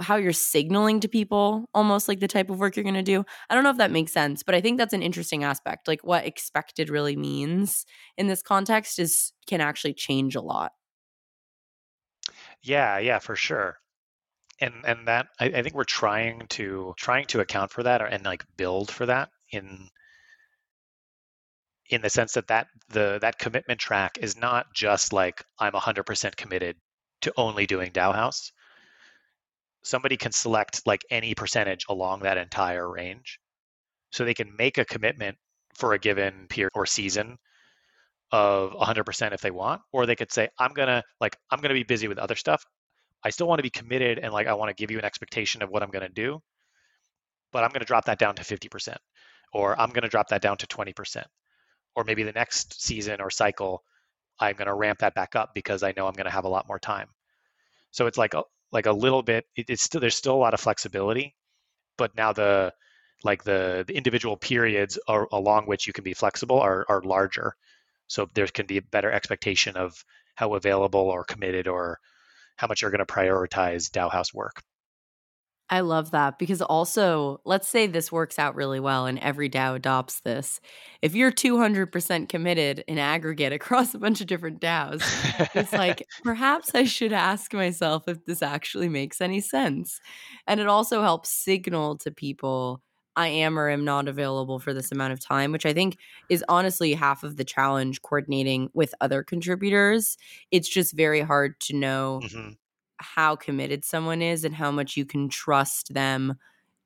how 0.00 0.16
you're 0.16 0.32
signaling 0.32 1.00
to 1.00 1.08
people 1.08 1.68
almost 1.74 2.08
like 2.08 2.20
the 2.20 2.28
type 2.28 2.50
of 2.50 2.58
work 2.58 2.76
you're 2.76 2.82
going 2.82 2.94
to 2.94 3.02
do. 3.02 3.24
I 3.48 3.54
don't 3.54 3.64
know 3.64 3.70
if 3.70 3.78
that 3.78 3.90
makes 3.90 4.12
sense 4.12 4.42
but 4.42 4.54
i 4.54 4.60
think 4.60 4.78
that's 4.78 4.94
an 4.94 5.02
interesting 5.02 5.44
aspect 5.44 5.88
like 5.88 6.02
what 6.04 6.26
expected 6.26 6.90
really 6.90 7.16
means 7.16 7.86
in 8.16 8.26
this 8.26 8.42
context 8.42 8.98
is 8.98 9.32
can 9.46 9.60
actually 9.60 9.94
change 9.94 10.34
a 10.34 10.40
lot. 10.40 10.72
Yeah 12.62 12.98
yeah 12.98 13.18
for 13.18 13.36
sure. 13.36 13.78
And 14.60 14.74
and 14.84 15.08
that 15.08 15.28
I, 15.38 15.46
I, 15.46 15.62
think 15.62 15.74
we're 15.74 15.84
trying 15.84 16.46
to 16.50 16.94
trying 16.96 17.26
to 17.26 17.40
account 17.40 17.70
for 17.70 17.84
that 17.84 18.02
and 18.02 18.24
like 18.24 18.44
build 18.56 18.90
for 18.90 19.06
that 19.06 19.30
in 19.52 19.88
in 21.90 22.02
the 22.02 22.10
sense 22.10 22.32
that 22.32 22.48
that 22.48 22.66
the 22.88 23.18
that 23.20 23.38
commitment 23.38 23.80
track 23.80 24.18
is 24.20 24.36
not 24.36 24.66
just 24.74 25.12
like 25.12 25.44
I'm 25.58 25.72
100% 25.72 26.36
committed 26.36 26.76
to 27.22 27.32
only 27.36 27.66
doing 27.66 27.92
DAOHaus. 27.92 28.52
Somebody 29.82 30.16
can 30.16 30.32
select 30.32 30.86
like 30.86 31.02
any 31.10 31.34
percentage 31.34 31.84
along 31.88 32.20
that 32.20 32.38
entire 32.38 32.88
range, 32.90 33.38
so 34.10 34.24
they 34.24 34.34
can 34.34 34.54
make 34.56 34.78
a 34.78 34.84
commitment 34.84 35.36
for 35.74 35.94
a 35.94 35.98
given 35.98 36.46
period 36.48 36.70
or 36.74 36.86
season 36.86 37.38
of 38.32 38.72
100% 38.72 39.32
if 39.32 39.40
they 39.40 39.50
want 39.50 39.80
or 39.90 40.04
they 40.04 40.14
could 40.14 40.30
say 40.30 40.46
i'm 40.58 40.74
gonna 40.74 41.02
like 41.18 41.34
i'm 41.50 41.62
gonna 41.62 41.72
be 41.72 41.82
busy 41.82 42.08
with 42.08 42.18
other 42.18 42.36
stuff 42.36 42.62
I 43.24 43.30
still 43.30 43.48
want 43.48 43.58
to 43.58 43.64
be 43.64 43.70
committed 43.70 44.18
and 44.18 44.32
like 44.32 44.46
I 44.46 44.54
want 44.54 44.68
to 44.68 44.80
give 44.80 44.90
you 44.90 44.98
an 44.98 45.04
expectation 45.04 45.62
of 45.62 45.70
what 45.70 45.82
I'm 45.82 45.90
going 45.90 46.06
to 46.06 46.12
do, 46.12 46.40
but 47.52 47.64
I'm 47.64 47.70
going 47.70 47.80
to 47.80 47.86
drop 47.86 48.04
that 48.04 48.18
down 48.18 48.34
to 48.36 48.42
50% 48.42 48.96
or 49.52 49.78
I'm 49.80 49.90
going 49.90 50.02
to 50.02 50.08
drop 50.08 50.28
that 50.28 50.42
down 50.42 50.56
to 50.58 50.66
20%. 50.66 51.24
Or 51.96 52.04
maybe 52.04 52.22
the 52.22 52.32
next 52.32 52.80
season 52.80 53.20
or 53.20 53.30
cycle 53.30 53.82
I'm 54.38 54.54
going 54.54 54.66
to 54.66 54.74
ramp 54.74 55.00
that 55.00 55.14
back 55.14 55.34
up 55.34 55.50
because 55.52 55.82
I 55.82 55.92
know 55.96 56.06
I'm 56.06 56.12
going 56.12 56.26
to 56.26 56.30
have 56.30 56.44
a 56.44 56.48
lot 56.48 56.68
more 56.68 56.78
time. 56.78 57.08
So 57.90 58.06
it's 58.06 58.18
like 58.18 58.34
a, 58.34 58.44
like 58.72 58.86
a 58.86 58.92
little 58.92 59.22
bit 59.22 59.46
it, 59.56 59.66
it's 59.68 59.82
still 59.82 60.00
there's 60.00 60.16
still 60.16 60.34
a 60.34 60.44
lot 60.44 60.54
of 60.54 60.60
flexibility, 60.60 61.34
but 61.96 62.14
now 62.16 62.32
the 62.32 62.72
like 63.24 63.42
the, 63.44 63.84
the 63.86 63.96
individual 63.96 64.36
periods 64.36 64.98
are, 65.08 65.28
along 65.32 65.66
which 65.66 65.86
you 65.86 65.92
can 65.92 66.04
be 66.04 66.14
flexible 66.14 66.60
are, 66.60 66.86
are 66.88 67.02
larger. 67.02 67.54
So 68.06 68.28
there 68.34 68.46
can 68.46 68.66
be 68.66 68.78
a 68.78 68.82
better 68.82 69.10
expectation 69.10 69.76
of 69.76 70.04
how 70.34 70.54
available 70.54 71.00
or 71.00 71.24
committed 71.24 71.66
or 71.66 71.98
how 72.56 72.68
much 72.68 72.82
you're 72.82 72.90
going 72.90 73.04
to 73.04 73.12
prioritize 73.12 73.90
DAOHaus 73.90 74.32
work. 74.32 74.62
I 75.70 75.80
love 75.80 76.12
that 76.12 76.38
because 76.38 76.62
also, 76.62 77.40
let's 77.44 77.68
say 77.68 77.86
this 77.86 78.10
works 78.10 78.38
out 78.38 78.54
really 78.54 78.80
well 78.80 79.06
and 79.06 79.18
every 79.18 79.50
DAO 79.50 79.76
adopts 79.76 80.20
this. 80.20 80.60
If 81.02 81.14
you're 81.14 81.30
200% 81.30 82.28
committed 82.28 82.84
in 82.88 82.98
aggregate 82.98 83.52
across 83.58 83.94
a 83.94 83.98
bunch 83.98 84.20
of 84.20 84.26
different 84.26 84.60
DAOs, 84.60 85.02
it's 85.54 85.72
like, 85.72 86.06
perhaps 86.24 86.74
I 86.74 86.84
should 86.84 87.12
ask 87.12 87.52
myself 87.52 88.04
if 88.08 88.24
this 88.24 88.42
actually 88.42 88.88
makes 88.88 89.20
any 89.20 89.40
sense. 89.40 90.00
And 90.46 90.58
it 90.60 90.68
also 90.68 91.02
helps 91.02 91.30
signal 91.30 91.98
to 91.98 92.10
people 92.10 92.82
I 93.18 93.26
am 93.26 93.58
or 93.58 93.68
am 93.68 93.84
not 93.84 94.06
available 94.06 94.60
for 94.60 94.72
this 94.72 94.92
amount 94.92 95.12
of 95.12 95.18
time, 95.18 95.50
which 95.50 95.66
I 95.66 95.72
think 95.72 95.98
is 96.30 96.44
honestly 96.48 96.94
half 96.94 97.24
of 97.24 97.36
the 97.36 97.44
challenge 97.44 98.00
coordinating 98.00 98.70
with 98.74 98.94
other 99.00 99.24
contributors. 99.24 100.16
It's 100.52 100.68
just 100.68 100.96
very 100.96 101.20
hard 101.20 101.58
to 101.62 101.74
know 101.74 102.20
mm-hmm. 102.22 102.50
How 102.98 103.36
committed 103.36 103.84
someone 103.84 104.22
is 104.22 104.44
and 104.44 104.54
how 104.54 104.70
much 104.70 104.96
you 104.96 105.04
can 105.04 105.28
trust 105.28 105.94
them 105.94 106.36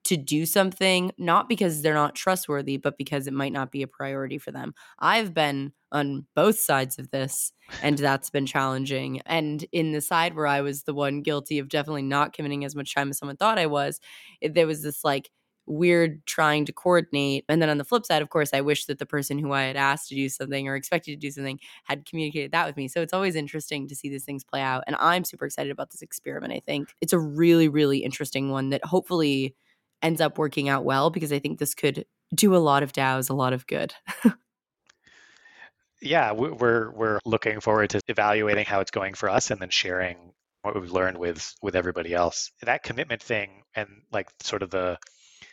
to 0.04 0.16
do 0.16 0.44
something, 0.44 1.12
not 1.16 1.48
because 1.48 1.80
they're 1.80 1.94
not 1.94 2.16
trustworthy, 2.16 2.76
but 2.76 2.98
because 2.98 3.26
it 3.28 3.32
might 3.32 3.52
not 3.52 3.70
be 3.70 3.82
a 3.82 3.86
priority 3.86 4.36
for 4.36 4.50
them. 4.50 4.74
I've 4.98 5.32
been 5.32 5.72
on 5.92 6.26
both 6.34 6.58
sides 6.58 6.98
of 6.98 7.10
this, 7.10 7.52
and 7.82 7.96
that's 7.98 8.28
been 8.28 8.46
challenging. 8.46 9.20
And 9.26 9.64
in 9.70 9.92
the 9.92 10.00
side 10.00 10.34
where 10.34 10.48
I 10.48 10.60
was 10.60 10.82
the 10.82 10.94
one 10.94 11.22
guilty 11.22 11.60
of 11.60 11.68
definitely 11.68 12.02
not 12.02 12.32
committing 12.32 12.64
as 12.64 12.74
much 12.74 12.94
time 12.94 13.10
as 13.10 13.18
someone 13.18 13.36
thought 13.36 13.58
I 13.58 13.66
was, 13.66 14.00
it, 14.40 14.54
there 14.54 14.66
was 14.66 14.82
this 14.82 15.04
like, 15.04 15.30
weird 15.66 16.24
trying 16.26 16.64
to 16.66 16.72
coordinate. 16.72 17.44
And 17.48 17.62
then 17.62 17.68
on 17.68 17.78
the 17.78 17.84
flip 17.84 18.04
side, 18.04 18.22
of 18.22 18.30
course, 18.30 18.50
I 18.52 18.60
wish 18.60 18.86
that 18.86 18.98
the 18.98 19.06
person 19.06 19.38
who 19.38 19.52
I 19.52 19.62
had 19.62 19.76
asked 19.76 20.08
to 20.08 20.14
do 20.14 20.28
something 20.28 20.68
or 20.68 20.74
expected 20.74 21.12
to 21.12 21.16
do 21.16 21.30
something 21.30 21.58
had 21.84 22.04
communicated 22.06 22.52
that 22.52 22.66
with 22.66 22.76
me. 22.76 22.88
So 22.88 23.00
it's 23.00 23.12
always 23.12 23.36
interesting 23.36 23.88
to 23.88 23.94
see 23.94 24.08
these 24.08 24.24
things 24.24 24.44
play 24.44 24.60
out. 24.60 24.84
And 24.86 24.96
I'm 24.98 25.24
super 25.24 25.46
excited 25.46 25.70
about 25.70 25.90
this 25.90 26.02
experiment. 26.02 26.52
I 26.52 26.60
think 26.60 26.94
it's 27.00 27.12
a 27.12 27.18
really, 27.18 27.68
really 27.68 27.98
interesting 27.98 28.50
one 28.50 28.70
that 28.70 28.84
hopefully 28.84 29.54
ends 30.02 30.20
up 30.20 30.38
working 30.38 30.68
out 30.68 30.84
well 30.84 31.10
because 31.10 31.32
I 31.32 31.38
think 31.38 31.58
this 31.58 31.74
could 31.74 32.04
do 32.34 32.56
a 32.56 32.58
lot 32.58 32.82
of 32.82 32.92
DAOs 32.92 33.30
a 33.30 33.34
lot 33.34 33.52
of 33.52 33.66
good. 33.66 33.94
yeah, 36.02 36.32
we're 36.32 36.90
we're 36.90 37.18
looking 37.24 37.60
forward 37.60 37.90
to 37.90 38.00
evaluating 38.08 38.64
how 38.64 38.80
it's 38.80 38.90
going 38.90 39.14
for 39.14 39.28
us 39.28 39.50
and 39.50 39.60
then 39.60 39.70
sharing 39.70 40.32
what 40.62 40.80
we've 40.80 40.90
learned 40.90 41.18
with 41.18 41.54
with 41.62 41.76
everybody 41.76 42.12
else. 42.14 42.50
That 42.62 42.82
commitment 42.82 43.22
thing 43.22 43.62
and 43.74 43.88
like 44.10 44.28
sort 44.40 44.62
of 44.62 44.70
the 44.70 44.98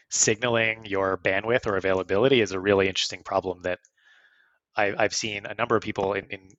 signaling 0.09 0.85
your 0.85 1.17
bandwidth 1.17 1.67
or 1.67 1.77
availability 1.77 2.41
is 2.41 2.51
a 2.51 2.59
really 2.59 2.87
interesting 2.87 3.21
problem 3.23 3.61
that 3.63 3.79
I, 4.75 4.93
have 4.97 5.13
seen 5.13 5.45
a 5.45 5.55
number 5.55 5.75
of 5.75 5.83
people, 5.83 6.13
in, 6.13 6.25
in, 6.29 6.49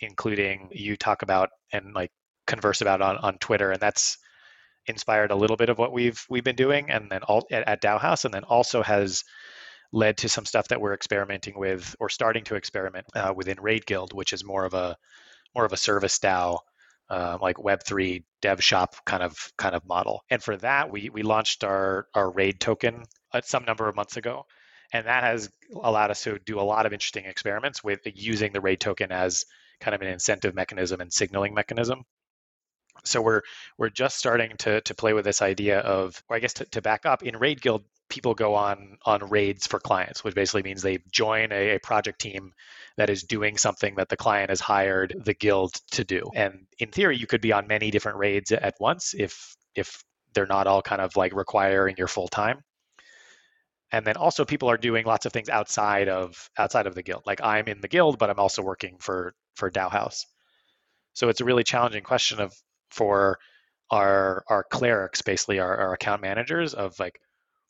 including 0.00 0.68
you, 0.72 0.96
talk 0.96 1.22
about 1.22 1.50
and 1.72 1.94
like 1.94 2.10
converse 2.46 2.80
about 2.80 3.00
on, 3.00 3.16
on 3.18 3.38
Twitter, 3.38 3.72
and 3.72 3.80
that's 3.80 4.18
inspired 4.86 5.30
a 5.30 5.36
little 5.36 5.56
bit 5.56 5.68
of 5.70 5.78
what 5.78 5.92
we've 5.92 6.24
we've 6.28 6.44
been 6.44 6.56
doing, 6.56 6.90
and 6.90 7.10
then 7.10 7.22
all 7.22 7.46
at, 7.50 7.66
at 7.68 7.82
DAOHaus, 7.82 8.24
and 8.24 8.34
then 8.34 8.44
also 8.44 8.82
has 8.82 9.24
led 9.92 10.16
to 10.18 10.28
some 10.28 10.44
stuff 10.44 10.68
that 10.68 10.80
we're 10.80 10.94
experimenting 10.94 11.58
with 11.58 11.96
or 12.00 12.08
starting 12.08 12.44
to 12.44 12.54
experiment 12.54 13.06
uh, 13.14 13.32
within 13.34 13.60
Raid 13.60 13.86
Guild, 13.86 14.12
which 14.12 14.32
is 14.32 14.44
more 14.44 14.64
of 14.64 14.74
a 14.74 14.96
more 15.54 15.64
of 15.64 15.72
a 15.72 15.76
service 15.76 16.18
DAO 16.18 16.58
uh, 17.10 17.38
like 17.40 17.56
Web3 17.56 18.22
dev 18.40 18.62
shop 18.62 18.94
kind 19.04 19.22
of 19.22 19.36
kind 19.58 19.74
of 19.74 19.84
model. 19.84 20.22
And 20.30 20.42
for 20.42 20.56
that, 20.58 20.90
we 20.90 21.10
we 21.10 21.22
launched 21.22 21.64
our 21.64 22.06
our 22.14 22.30
RAID 22.30 22.60
token 22.60 23.02
some 23.42 23.64
number 23.64 23.88
of 23.88 23.96
months 23.96 24.16
ago, 24.16 24.46
and 24.92 25.06
that 25.06 25.24
has 25.24 25.50
allowed 25.74 26.10
us 26.10 26.22
to 26.24 26.38
do 26.38 26.60
a 26.60 26.62
lot 26.62 26.86
of 26.86 26.92
interesting 26.92 27.26
experiments 27.26 27.82
with 27.82 28.00
using 28.04 28.52
the 28.52 28.60
RAID 28.60 28.80
token 28.80 29.12
as 29.12 29.44
kind 29.80 29.94
of 29.94 30.02
an 30.02 30.08
incentive 30.08 30.54
mechanism 30.54 31.00
and 31.00 31.12
signaling 31.12 31.54
mechanism. 31.54 32.04
So 33.04 33.22
we're 33.22 33.42
we're 33.78 33.90
just 33.90 34.18
starting 34.18 34.56
to 34.58 34.80
to 34.82 34.94
play 34.94 35.12
with 35.12 35.24
this 35.24 35.42
idea 35.42 35.80
of, 35.80 36.22
or 36.28 36.36
I 36.36 36.38
guess 36.38 36.54
to, 36.54 36.64
to 36.66 36.82
back 36.82 37.06
up 37.06 37.22
in 37.22 37.36
Raid 37.36 37.60
Guild, 37.60 37.84
people 38.10 38.34
go 38.34 38.54
on 38.54 38.98
on 39.06 39.30
raids 39.30 39.66
for 39.66 39.80
clients, 39.80 40.22
which 40.22 40.34
basically 40.34 40.62
means 40.62 40.82
they 40.82 40.98
join 41.10 41.52
a, 41.52 41.76
a, 41.76 41.78
project 41.78 42.20
team 42.20 42.52
that 42.96 43.08
is 43.08 43.22
doing 43.22 43.56
something 43.56 43.94
that 43.94 44.08
the 44.08 44.16
client 44.16 44.50
has 44.50 44.60
hired 44.60 45.14
the 45.24 45.32
guild 45.32 45.72
to 45.92 46.04
do. 46.04 46.30
And 46.34 46.66
in 46.78 46.90
theory, 46.90 47.16
you 47.16 47.26
could 47.26 47.40
be 47.40 47.52
on 47.52 47.66
many 47.66 47.90
different 47.90 48.18
raids 48.18 48.52
at 48.52 48.74
once 48.80 49.14
if 49.16 49.56
if 49.74 50.04
they're 50.34 50.46
not 50.46 50.66
all 50.66 50.82
kind 50.82 51.00
of 51.00 51.16
like 51.16 51.34
requiring 51.34 51.96
your 51.96 52.08
full 52.08 52.28
time. 52.28 52.62
And 53.92 54.06
then 54.06 54.16
also 54.16 54.44
people 54.44 54.70
are 54.70 54.76
doing 54.76 55.04
lots 55.06 55.26
of 55.26 55.32
things 55.32 55.48
outside 55.48 56.08
of 56.08 56.50
outside 56.58 56.86
of 56.86 56.94
the 56.94 57.02
guild. 57.02 57.22
Like 57.26 57.40
i'm 57.42 57.68
in 57.68 57.80
the 57.80 57.88
guild 57.88 58.18
but 58.18 58.30
i'm 58.30 58.40
also 58.40 58.62
working 58.62 58.98
for 58.98 59.34
for 59.54 59.70
DAOHaus. 59.70 60.26
So 61.14 61.28
it's 61.28 61.40
a 61.40 61.44
really 61.44 61.64
challenging 61.64 62.02
question 62.02 62.40
of 62.40 62.54
for 62.90 63.38
our 63.90 64.44
our 64.48 64.64
clerics 64.64 65.22
basically 65.22 65.58
our, 65.58 65.76
our 65.76 65.92
account 65.94 66.22
managers 66.22 66.74
of 66.74 66.98
like 66.98 67.20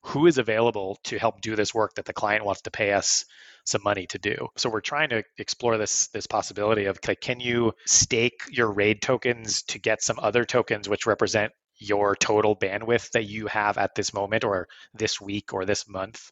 who 0.02 0.26
is 0.26 0.38
available 0.38 0.98
to 1.04 1.18
help 1.18 1.40
do 1.40 1.56
this 1.56 1.74
work 1.74 1.94
that 1.94 2.04
the 2.04 2.12
client 2.12 2.44
wants 2.44 2.62
to 2.62 2.70
pay 2.70 2.92
us 2.92 3.24
some 3.64 3.82
money 3.82 4.06
to 4.06 4.18
do. 4.18 4.48
So 4.56 4.70
we're 4.70 4.80
trying 4.80 5.10
to 5.10 5.22
explore 5.38 5.76
this 5.76 6.08
this 6.08 6.26
possibility 6.26 6.86
of 6.86 6.98
like, 7.06 7.20
can 7.20 7.40
you 7.40 7.72
stake 7.86 8.40
your 8.50 8.72
raid 8.72 9.02
tokens 9.02 9.62
to 9.64 9.78
get 9.78 10.02
some 10.02 10.18
other 10.18 10.44
tokens 10.44 10.88
which 10.88 11.06
represent 11.06 11.52
your 11.76 12.14
total 12.16 12.56
bandwidth 12.56 13.10
that 13.12 13.24
you 13.24 13.46
have 13.46 13.78
at 13.78 13.94
this 13.94 14.12
moment 14.12 14.44
or 14.44 14.68
this 14.94 15.20
week 15.20 15.52
or 15.52 15.64
this 15.64 15.88
month 15.88 16.30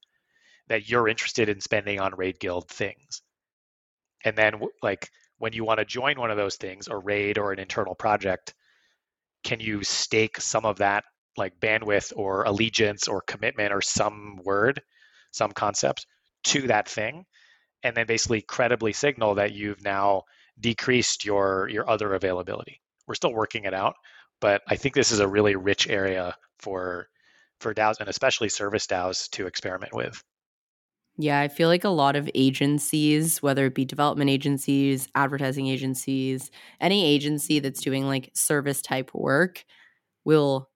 that 0.68 0.88
you're 0.88 1.08
interested 1.08 1.48
in 1.48 1.60
spending 1.60 2.00
on 2.00 2.14
raid 2.16 2.38
guild 2.38 2.68
things. 2.68 3.22
And 4.24 4.36
then 4.36 4.60
like 4.82 5.08
when 5.38 5.52
you 5.52 5.64
want 5.64 5.78
to 5.78 5.84
join 5.84 6.18
one 6.18 6.30
of 6.30 6.36
those 6.36 6.56
things, 6.56 6.88
a 6.88 6.96
raid 6.96 7.38
or 7.38 7.52
an 7.52 7.58
internal 7.58 7.94
project, 7.94 8.54
can 9.44 9.60
you 9.60 9.82
stake 9.82 10.40
some 10.40 10.66
of 10.66 10.78
that 10.78 11.04
like 11.38 11.60
bandwidth 11.60 12.12
or 12.16 12.42
allegiance 12.44 13.08
or 13.08 13.22
commitment 13.22 13.72
or 13.72 13.80
some 13.80 14.40
word, 14.44 14.82
some 15.30 15.52
concept 15.52 16.06
to 16.44 16.62
that 16.68 16.88
thing, 16.88 17.24
and 17.82 17.96
then 17.96 18.06
basically 18.06 18.42
credibly 18.42 18.92
signal 18.92 19.34
that 19.36 19.52
you've 19.52 19.82
now 19.82 20.22
decreased 20.60 21.24
your 21.24 21.68
your 21.68 21.88
other 21.88 22.14
availability. 22.14 22.80
We're 23.06 23.14
still 23.14 23.32
working 23.32 23.64
it 23.64 23.74
out, 23.74 23.94
but 24.40 24.62
I 24.68 24.76
think 24.76 24.94
this 24.94 25.12
is 25.12 25.20
a 25.20 25.28
really 25.28 25.56
rich 25.56 25.88
area 25.88 26.34
for 26.58 27.08
for 27.60 27.74
DAOs 27.74 28.00
and 28.00 28.08
especially 28.08 28.48
service 28.48 28.86
DAOs 28.86 29.28
to 29.30 29.46
experiment 29.46 29.94
with. 29.94 30.22
Yeah, 31.20 31.40
I 31.40 31.48
feel 31.48 31.68
like 31.68 31.82
a 31.82 31.88
lot 31.88 32.14
of 32.14 32.30
agencies, 32.32 33.42
whether 33.42 33.66
it 33.66 33.74
be 33.74 33.84
development 33.84 34.30
agencies, 34.30 35.08
advertising 35.16 35.66
agencies, 35.66 36.52
any 36.80 37.04
agency 37.04 37.58
that's 37.58 37.80
doing 37.80 38.06
like 38.06 38.30
service 38.34 38.80
type 38.80 39.10
work 39.12 39.64
will 40.24 40.70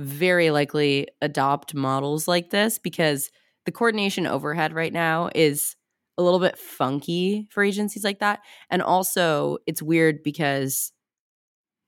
very 0.00 0.50
likely 0.50 1.08
adopt 1.20 1.74
models 1.74 2.26
like 2.26 2.50
this 2.50 2.78
because 2.78 3.30
the 3.66 3.72
coordination 3.72 4.26
overhead 4.26 4.72
right 4.72 4.92
now 4.92 5.30
is 5.34 5.76
a 6.16 6.22
little 6.22 6.40
bit 6.40 6.58
funky 6.58 7.46
for 7.50 7.62
agencies 7.62 8.04
like 8.04 8.18
that. 8.20 8.40
And 8.70 8.82
also, 8.82 9.58
it's 9.66 9.82
weird 9.82 10.22
because 10.22 10.92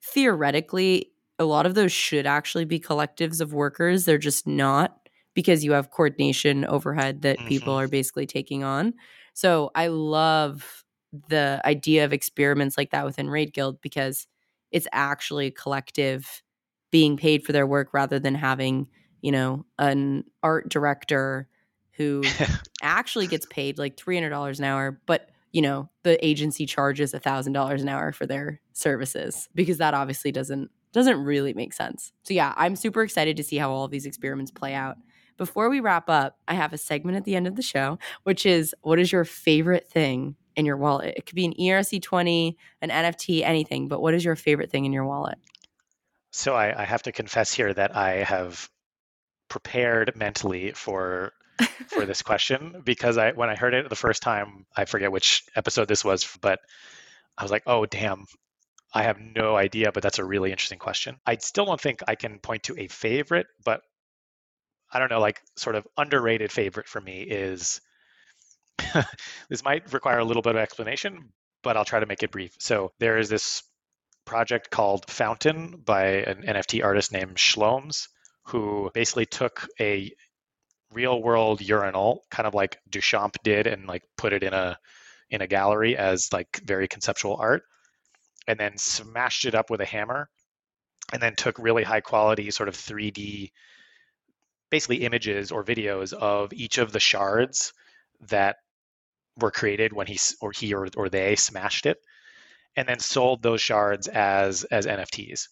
theoretically, 0.04 1.12
a 1.38 1.44
lot 1.44 1.66
of 1.66 1.74
those 1.74 1.92
should 1.92 2.26
actually 2.26 2.64
be 2.64 2.78
collectives 2.78 3.40
of 3.40 3.52
workers. 3.52 4.04
They're 4.04 4.18
just 4.18 4.46
not 4.46 4.96
because 5.34 5.64
you 5.64 5.72
have 5.72 5.90
coordination 5.90 6.64
overhead 6.66 7.22
that 7.22 7.38
mm-hmm. 7.38 7.48
people 7.48 7.74
are 7.74 7.88
basically 7.88 8.26
taking 8.26 8.62
on. 8.62 8.94
So 9.34 9.70
I 9.74 9.86
love 9.86 10.84
the 11.28 11.60
idea 11.64 12.04
of 12.04 12.12
experiments 12.12 12.76
like 12.76 12.90
that 12.90 13.04
within 13.04 13.30
Raid 13.30 13.52
Guild 13.52 13.80
because 13.80 14.26
it's 14.70 14.88
actually 14.92 15.46
a 15.46 15.50
collective 15.50 16.42
being 16.92 17.16
paid 17.16 17.44
for 17.44 17.50
their 17.50 17.66
work 17.66 17.88
rather 17.92 18.20
than 18.20 18.36
having, 18.36 18.86
you 19.20 19.32
know, 19.32 19.66
an 19.80 20.22
art 20.44 20.68
director 20.68 21.48
who 21.92 22.22
actually 22.82 23.26
gets 23.26 23.46
paid 23.46 23.78
like 23.78 23.96
$300 23.96 24.58
an 24.58 24.64
hour, 24.64 25.00
but 25.06 25.28
you 25.50 25.60
know, 25.60 25.90
the 26.02 26.24
agency 26.24 26.64
charges 26.64 27.12
$1000 27.12 27.80
an 27.80 27.88
hour 27.88 28.12
for 28.12 28.26
their 28.26 28.60
services 28.72 29.48
because 29.54 29.78
that 29.78 29.94
obviously 29.94 30.30
doesn't 30.30 30.70
doesn't 30.92 31.24
really 31.24 31.54
make 31.54 31.72
sense. 31.72 32.12
So 32.22 32.34
yeah, 32.34 32.52
I'm 32.56 32.76
super 32.76 33.02
excited 33.02 33.38
to 33.38 33.42
see 33.42 33.56
how 33.56 33.70
all 33.70 33.84
of 33.84 33.90
these 33.90 34.04
experiments 34.04 34.50
play 34.50 34.74
out. 34.74 34.98
Before 35.38 35.70
we 35.70 35.80
wrap 35.80 36.10
up, 36.10 36.38
I 36.46 36.54
have 36.54 36.74
a 36.74 36.78
segment 36.78 37.16
at 37.16 37.24
the 37.24 37.34
end 37.34 37.46
of 37.46 37.56
the 37.56 37.62
show, 37.62 37.98
which 38.24 38.44
is 38.44 38.74
what 38.82 38.98
is 38.98 39.10
your 39.10 39.24
favorite 39.24 39.88
thing 39.88 40.36
in 40.54 40.66
your 40.66 40.76
wallet? 40.76 41.14
It 41.16 41.24
could 41.24 41.34
be 41.34 41.46
an 41.46 41.54
ERC20, 41.58 42.56
an 42.82 42.90
NFT, 42.90 43.42
anything, 43.42 43.88
but 43.88 44.02
what 44.02 44.12
is 44.12 44.22
your 44.22 44.36
favorite 44.36 44.70
thing 44.70 44.84
in 44.84 44.92
your 44.92 45.06
wallet? 45.06 45.38
So 46.32 46.54
I, 46.56 46.82
I 46.82 46.84
have 46.84 47.02
to 47.04 47.12
confess 47.12 47.52
here 47.52 47.72
that 47.72 47.94
I 47.94 48.24
have 48.24 48.68
prepared 49.48 50.16
mentally 50.16 50.72
for 50.72 51.32
for 51.88 52.06
this 52.06 52.22
question 52.30 52.82
because 52.84 53.18
I 53.18 53.32
when 53.32 53.50
I 53.50 53.56
heard 53.56 53.74
it 53.74 53.88
the 53.88 53.96
first 53.96 54.22
time, 54.22 54.66
I 54.76 54.86
forget 54.86 55.12
which 55.12 55.44
episode 55.56 55.88
this 55.88 56.04
was, 56.04 56.26
but 56.40 56.60
I 57.38 57.44
was 57.44 57.52
like, 57.52 57.64
"Oh, 57.66 57.86
damn. 57.86 58.26
I 58.94 59.04
have 59.04 59.18
no 59.20 59.56
idea, 59.56 59.92
but 59.92 60.02
that's 60.02 60.18
a 60.18 60.24
really 60.24 60.50
interesting 60.52 60.78
question." 60.78 61.20
I 61.26 61.36
still 61.38 61.66
don't 61.66 61.80
think 61.80 62.02
I 62.08 62.14
can 62.16 62.38
point 62.40 62.64
to 62.64 62.78
a 62.78 62.88
favorite, 62.88 63.46
but 63.64 63.82
I 64.92 64.98
don't 64.98 65.10
know, 65.10 65.20
like 65.20 65.40
sort 65.56 65.76
of 65.76 65.86
underrated 65.96 66.52
favorite 66.52 66.88
for 66.88 67.00
me 67.00 67.22
is 67.22 67.80
this 69.48 69.64
might 69.64 69.92
require 69.92 70.18
a 70.18 70.24
little 70.24 70.42
bit 70.42 70.54
of 70.56 70.60
explanation, 70.60 71.32
but 71.62 71.76
I'll 71.76 71.84
try 71.84 72.00
to 72.00 72.06
make 72.06 72.22
it 72.22 72.30
brief. 72.30 72.54
So 72.58 72.92
there 72.98 73.18
is 73.18 73.28
this 73.28 73.62
project 74.24 74.70
called 74.70 75.10
Fountain 75.10 75.82
by 75.84 76.04
an 76.04 76.42
NFT 76.42 76.84
artist 76.84 77.12
named 77.12 77.36
Shlomes, 77.36 78.08
who 78.44 78.90
basically 78.94 79.26
took 79.26 79.68
a 79.80 80.12
real 80.92 81.22
world 81.22 81.60
urinal, 81.60 82.24
kind 82.30 82.46
of 82.46 82.54
like 82.54 82.78
Duchamp 82.90 83.36
did, 83.42 83.66
and 83.66 83.86
like 83.86 84.02
put 84.16 84.32
it 84.32 84.42
in 84.42 84.52
a 84.52 84.78
in 85.30 85.40
a 85.40 85.46
gallery 85.46 85.96
as 85.96 86.32
like 86.32 86.60
very 86.64 86.88
conceptual 86.88 87.36
art, 87.36 87.62
and 88.46 88.58
then 88.58 88.76
smashed 88.76 89.44
it 89.44 89.54
up 89.54 89.70
with 89.70 89.80
a 89.80 89.86
hammer, 89.86 90.28
and 91.12 91.22
then 91.22 91.34
took 91.34 91.58
really 91.58 91.82
high 91.82 92.00
quality 92.00 92.50
sort 92.50 92.68
of 92.68 92.76
3D 92.76 93.50
basically 94.70 95.04
images 95.04 95.52
or 95.52 95.64
videos 95.64 96.12
of 96.12 96.52
each 96.52 96.78
of 96.78 96.92
the 96.92 97.00
shards 97.00 97.72
that 98.28 98.56
were 99.38 99.50
created 99.50 99.92
when 99.92 100.06
he 100.06 100.18
or 100.40 100.52
he 100.52 100.74
or, 100.74 100.88
or 100.96 101.08
they 101.08 101.36
smashed 101.36 101.86
it 101.86 101.98
and 102.76 102.88
then 102.88 102.98
sold 102.98 103.42
those 103.42 103.60
shards 103.60 104.08
as 104.08 104.64
as 104.64 104.86
NFTs 104.86 105.48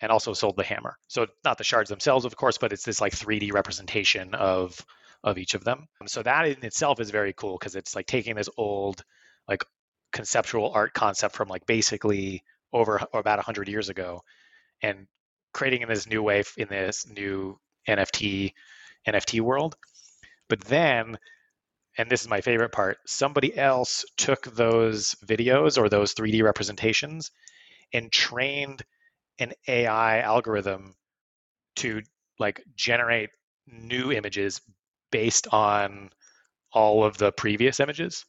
and 0.00 0.12
also 0.12 0.32
sold 0.32 0.56
the 0.56 0.64
hammer. 0.64 0.96
So 1.08 1.26
not 1.44 1.58
the 1.58 1.64
shards 1.64 1.90
themselves 1.90 2.24
of 2.24 2.36
course, 2.36 2.58
but 2.58 2.72
it's 2.72 2.84
this 2.84 3.00
like 3.00 3.12
3D 3.12 3.52
representation 3.52 4.34
of 4.34 4.84
of 5.24 5.38
each 5.38 5.54
of 5.54 5.64
them. 5.64 5.86
So 6.06 6.22
that 6.22 6.46
in 6.46 6.64
itself 6.64 7.00
is 7.00 7.10
very 7.10 7.32
cool 7.32 7.56
because 7.58 7.74
it's 7.76 7.96
like 7.96 8.06
taking 8.06 8.36
this 8.36 8.50
old 8.56 9.02
like 9.48 9.64
conceptual 10.12 10.70
art 10.72 10.94
concept 10.94 11.34
from 11.34 11.48
like 11.48 11.66
basically 11.66 12.42
over 12.72 12.96
about 13.12 13.38
100 13.38 13.68
years 13.68 13.88
ago 13.88 14.22
and 14.82 15.06
creating 15.52 15.82
in 15.82 15.88
this 15.88 16.06
new 16.06 16.22
way 16.22 16.42
in 16.56 16.68
this 16.68 17.06
new 17.08 17.58
NFT 17.88 18.52
NFT 19.08 19.40
world. 19.40 19.76
But 20.48 20.60
then, 20.62 21.18
and 21.98 22.10
this 22.10 22.22
is 22.22 22.28
my 22.28 22.40
favorite 22.40 22.72
part, 22.72 22.98
somebody 23.06 23.56
else 23.56 24.04
took 24.16 24.44
those 24.54 25.14
videos 25.24 25.78
or 25.78 25.88
those 25.88 26.14
3D 26.14 26.42
representations 26.42 27.30
and 27.92 28.12
trained 28.12 28.82
an 29.38 29.52
AI 29.68 30.20
algorithm 30.20 30.94
to 31.76 32.02
like 32.38 32.62
generate 32.74 33.30
new 33.66 34.12
images 34.12 34.60
based 35.10 35.46
on 35.52 36.10
all 36.72 37.04
of 37.04 37.16
the 37.16 37.32
previous 37.32 37.80
images. 37.80 38.24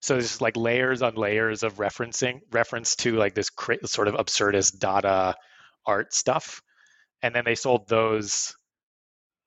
So 0.00 0.14
there's 0.14 0.40
like 0.40 0.56
layers 0.56 1.02
on 1.02 1.14
layers 1.14 1.62
of 1.62 1.74
referencing 1.76 2.40
reference 2.52 2.96
to 2.96 3.16
like 3.16 3.34
this 3.34 3.50
sort 3.84 4.08
of 4.08 4.14
absurdist 4.14 4.78
Dada 4.78 5.34
art 5.86 6.12
stuff 6.12 6.60
and 7.22 7.34
then 7.34 7.44
they 7.44 7.54
sold 7.54 7.88
those 7.88 8.54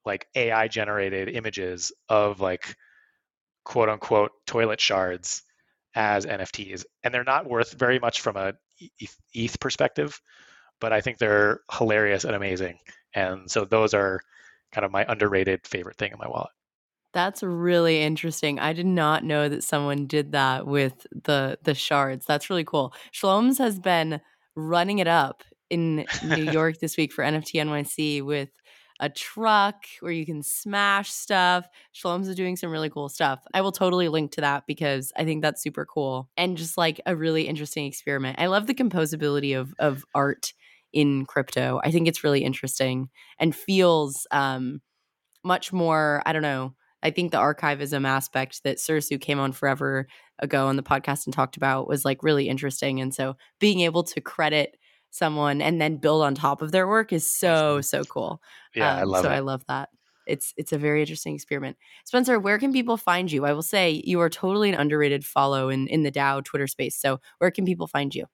like 0.04 0.26
AI 0.34 0.68
generated 0.68 1.28
images 1.28 1.92
of 2.08 2.40
like 2.40 2.74
quote 3.64 3.88
unquote 3.88 4.32
toilet 4.46 4.80
shards 4.80 5.42
as 5.94 6.26
NFTs. 6.26 6.84
And 7.02 7.12
they're 7.12 7.24
not 7.24 7.48
worth 7.48 7.78
very 7.78 7.98
much 7.98 8.20
from 8.20 8.36
a 8.36 8.54
ETH 9.34 9.60
perspective, 9.60 10.20
but 10.80 10.92
I 10.92 11.00
think 11.00 11.18
they're 11.18 11.60
hilarious 11.70 12.24
and 12.24 12.34
amazing. 12.34 12.78
And 13.14 13.50
so 13.50 13.64
those 13.64 13.94
are 13.94 14.20
kind 14.72 14.84
of 14.84 14.92
my 14.92 15.04
underrated 15.08 15.66
favorite 15.66 15.96
thing 15.96 16.12
in 16.12 16.18
my 16.18 16.28
wallet. 16.28 16.50
That's 17.12 17.42
really 17.42 18.02
interesting. 18.02 18.60
I 18.60 18.72
did 18.72 18.86
not 18.86 19.24
know 19.24 19.48
that 19.48 19.64
someone 19.64 20.06
did 20.06 20.32
that 20.32 20.66
with 20.66 21.06
the 21.24 21.58
the 21.64 21.74
shards. 21.74 22.24
That's 22.24 22.48
really 22.48 22.64
cool. 22.64 22.94
Shlomes 23.12 23.58
has 23.58 23.80
been 23.80 24.20
running 24.54 25.00
it 25.00 25.08
up 25.08 25.42
in 25.70 26.04
New 26.24 26.44
York 26.52 26.78
this 26.78 26.96
week 26.96 27.12
for 27.12 27.24
NFT 27.24 27.60
NYC 27.64 28.22
with 28.22 28.50
a 29.00 29.08
truck 29.08 29.86
where 30.00 30.12
you 30.12 30.24
can 30.24 30.42
smash 30.42 31.10
stuff. 31.10 31.66
Shlomes 31.94 32.28
is 32.28 32.36
doing 32.36 32.56
some 32.56 32.70
really 32.70 32.90
cool 32.90 33.08
stuff. 33.08 33.40
I 33.52 33.62
will 33.62 33.72
totally 33.72 34.08
link 34.08 34.32
to 34.32 34.42
that 34.42 34.64
because 34.66 35.12
I 35.16 35.24
think 35.24 35.42
that's 35.42 35.62
super 35.62 35.84
cool 35.84 36.28
and 36.36 36.56
just 36.56 36.78
like 36.78 37.00
a 37.06 37.16
really 37.16 37.48
interesting 37.48 37.86
experiment. 37.86 38.38
I 38.38 38.46
love 38.46 38.66
the 38.66 38.74
composability 38.74 39.58
of 39.58 39.74
of 39.78 40.04
art 40.14 40.52
in 40.92 41.24
crypto. 41.26 41.80
I 41.82 41.90
think 41.90 42.06
it's 42.06 42.22
really 42.22 42.44
interesting 42.44 43.08
and 43.38 43.54
feels 43.54 44.26
um 44.30 44.80
much 45.42 45.72
more, 45.72 46.22
I 46.26 46.32
don't 46.32 46.42
know, 46.42 46.74
I 47.02 47.10
think 47.10 47.32
the 47.32 47.38
archivism 47.38 48.06
aspect 48.06 48.62
that 48.64 48.76
Sursu 48.76 49.20
came 49.20 49.38
on 49.38 49.52
forever 49.52 50.06
ago 50.38 50.66
on 50.66 50.76
the 50.76 50.82
podcast 50.82 51.26
and 51.26 51.34
talked 51.34 51.56
about 51.56 51.88
was 51.88 52.04
like 52.04 52.22
really 52.22 52.48
interesting. 52.48 53.00
And 53.00 53.14
so 53.14 53.36
being 53.58 53.80
able 53.80 54.02
to 54.04 54.20
credit 54.20 54.76
someone 55.10 55.60
and 55.60 55.80
then 55.80 55.96
build 55.96 56.22
on 56.22 56.34
top 56.34 56.62
of 56.62 56.72
their 56.72 56.86
work 56.88 57.12
is 57.12 57.30
so 57.30 57.80
so 57.80 58.04
cool. 58.04 58.40
Yeah, 58.74 58.92
um, 58.92 58.98
I 58.98 59.02
love 59.02 59.24
so 59.24 59.30
it. 59.30 59.34
I 59.34 59.38
love 59.40 59.64
that. 59.68 59.88
It's 60.26 60.54
it's 60.56 60.72
a 60.72 60.78
very 60.78 61.00
interesting 61.00 61.34
experiment. 61.34 61.76
Spencer, 62.04 62.38
where 62.38 62.58
can 62.58 62.72
people 62.72 62.96
find 62.96 63.30
you? 63.30 63.44
I 63.44 63.52
will 63.52 63.62
say 63.62 64.02
you 64.04 64.20
are 64.20 64.30
totally 64.30 64.68
an 64.68 64.76
underrated 64.76 65.24
follow 65.24 65.68
in 65.68 65.88
in 65.88 66.02
the 66.02 66.12
DAO 66.12 66.44
Twitter 66.44 66.66
space. 66.66 66.96
So 66.96 67.20
where 67.38 67.50
can 67.50 67.64
people 67.64 67.86
find 67.86 68.14
you? 68.14 68.26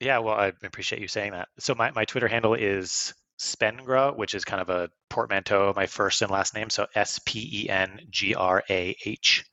Yeah, 0.00 0.18
well, 0.18 0.34
I 0.34 0.52
appreciate 0.62 1.02
you 1.02 1.08
saying 1.08 1.32
that. 1.32 1.48
So 1.58 1.74
my, 1.74 1.90
my 1.90 2.06
Twitter 2.06 2.26
handle 2.26 2.54
is 2.54 3.12
Spengrah, 3.38 4.16
which 4.16 4.34
is 4.34 4.46
kind 4.46 4.62
of 4.62 4.70
a 4.70 4.88
portmanteau 5.10 5.68
of 5.68 5.76
my 5.76 5.86
first 5.86 6.22
and 6.22 6.30
last 6.30 6.54
name. 6.54 6.70
So 6.70 6.86
S 6.94 7.20
P 7.24 7.64
E 7.64 7.68
N 7.68 8.00
G 8.08 8.34
R 8.34 8.62
A 8.70 8.96
H. 9.04 9.44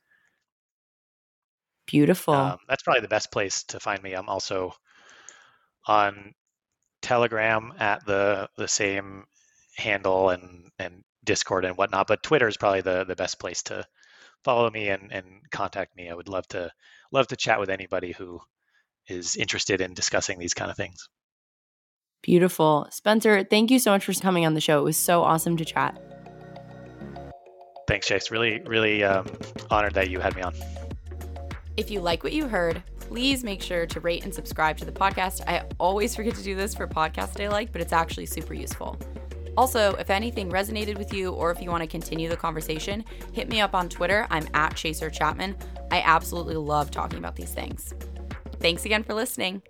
Beautiful. 1.86 2.34
Um, 2.34 2.58
that's 2.68 2.82
probably 2.82 3.02
the 3.02 3.08
best 3.08 3.30
place 3.30 3.64
to 3.64 3.80
find 3.80 4.02
me. 4.02 4.12
I'm 4.12 4.28
also 4.28 4.72
on 5.88 6.34
Telegram 7.02 7.72
at 7.78 8.04
the 8.06 8.48
the 8.56 8.68
same 8.68 9.24
handle 9.76 10.30
and 10.30 10.70
and 10.78 11.02
Discord 11.24 11.64
and 11.64 11.76
whatnot, 11.76 12.06
but 12.06 12.22
Twitter 12.22 12.46
is 12.46 12.56
probably 12.56 12.82
the 12.82 13.04
the 13.04 13.16
best 13.16 13.40
place 13.40 13.62
to 13.64 13.84
follow 14.44 14.70
me 14.70 14.88
and 14.88 15.12
and 15.12 15.24
contact 15.50 15.96
me. 15.96 16.08
I 16.08 16.14
would 16.14 16.28
love 16.28 16.46
to 16.48 16.70
love 17.12 17.26
to 17.28 17.36
chat 17.36 17.58
with 17.58 17.70
anybody 17.70 18.12
who 18.12 18.40
is 19.08 19.36
interested 19.36 19.80
in 19.80 19.94
discussing 19.94 20.38
these 20.38 20.54
kind 20.54 20.70
of 20.70 20.76
things. 20.76 21.08
Beautiful. 22.22 22.88
Spencer, 22.90 23.44
thank 23.44 23.70
you 23.70 23.78
so 23.78 23.92
much 23.92 24.04
for 24.04 24.12
coming 24.12 24.44
on 24.44 24.54
the 24.54 24.60
show. 24.60 24.80
It 24.80 24.84
was 24.84 24.96
so 24.96 25.22
awesome 25.22 25.56
to 25.56 25.64
chat. 25.64 26.00
Thanks, 27.86 28.06
Chase. 28.06 28.30
Really, 28.30 28.60
really 28.66 29.02
um, 29.02 29.26
honored 29.70 29.94
that 29.94 30.10
you 30.10 30.20
had 30.20 30.36
me 30.36 30.42
on. 30.42 30.54
If 31.76 31.90
you 31.90 32.00
like 32.00 32.22
what 32.22 32.32
you 32.32 32.48
heard, 32.48 32.82
please 33.08 33.42
make 33.42 33.62
sure 33.62 33.86
to 33.86 34.00
rate 34.00 34.24
and 34.24 34.34
subscribe 34.34 34.76
to 34.76 34.84
the 34.84 34.92
podcast. 34.92 35.40
I 35.46 35.64
always 35.78 36.14
forget 36.14 36.34
to 36.34 36.42
do 36.42 36.54
this 36.54 36.74
for 36.74 36.86
podcasts 36.86 37.42
I 37.42 37.48
like, 37.48 37.72
but 37.72 37.80
it's 37.80 37.92
actually 37.92 38.26
super 38.26 38.54
useful. 38.54 38.98
Also, 39.56 39.94
if 39.96 40.10
anything 40.10 40.50
resonated 40.50 40.98
with 40.98 41.12
you 41.12 41.32
or 41.32 41.50
if 41.50 41.60
you 41.60 41.70
want 41.70 41.82
to 41.82 41.88
continue 41.88 42.28
the 42.28 42.36
conversation, 42.36 43.04
hit 43.32 43.48
me 43.48 43.60
up 43.60 43.74
on 43.74 43.88
Twitter. 43.88 44.26
I'm 44.30 44.46
at 44.54 44.76
Chaser 44.76 45.10
Chapman. 45.10 45.56
I 45.90 46.02
absolutely 46.02 46.56
love 46.56 46.90
talking 46.90 47.18
about 47.18 47.34
these 47.34 47.52
things. 47.52 47.92
Thanks 48.60 48.84
again 48.84 49.02
for 49.02 49.14
listening. 49.14 49.62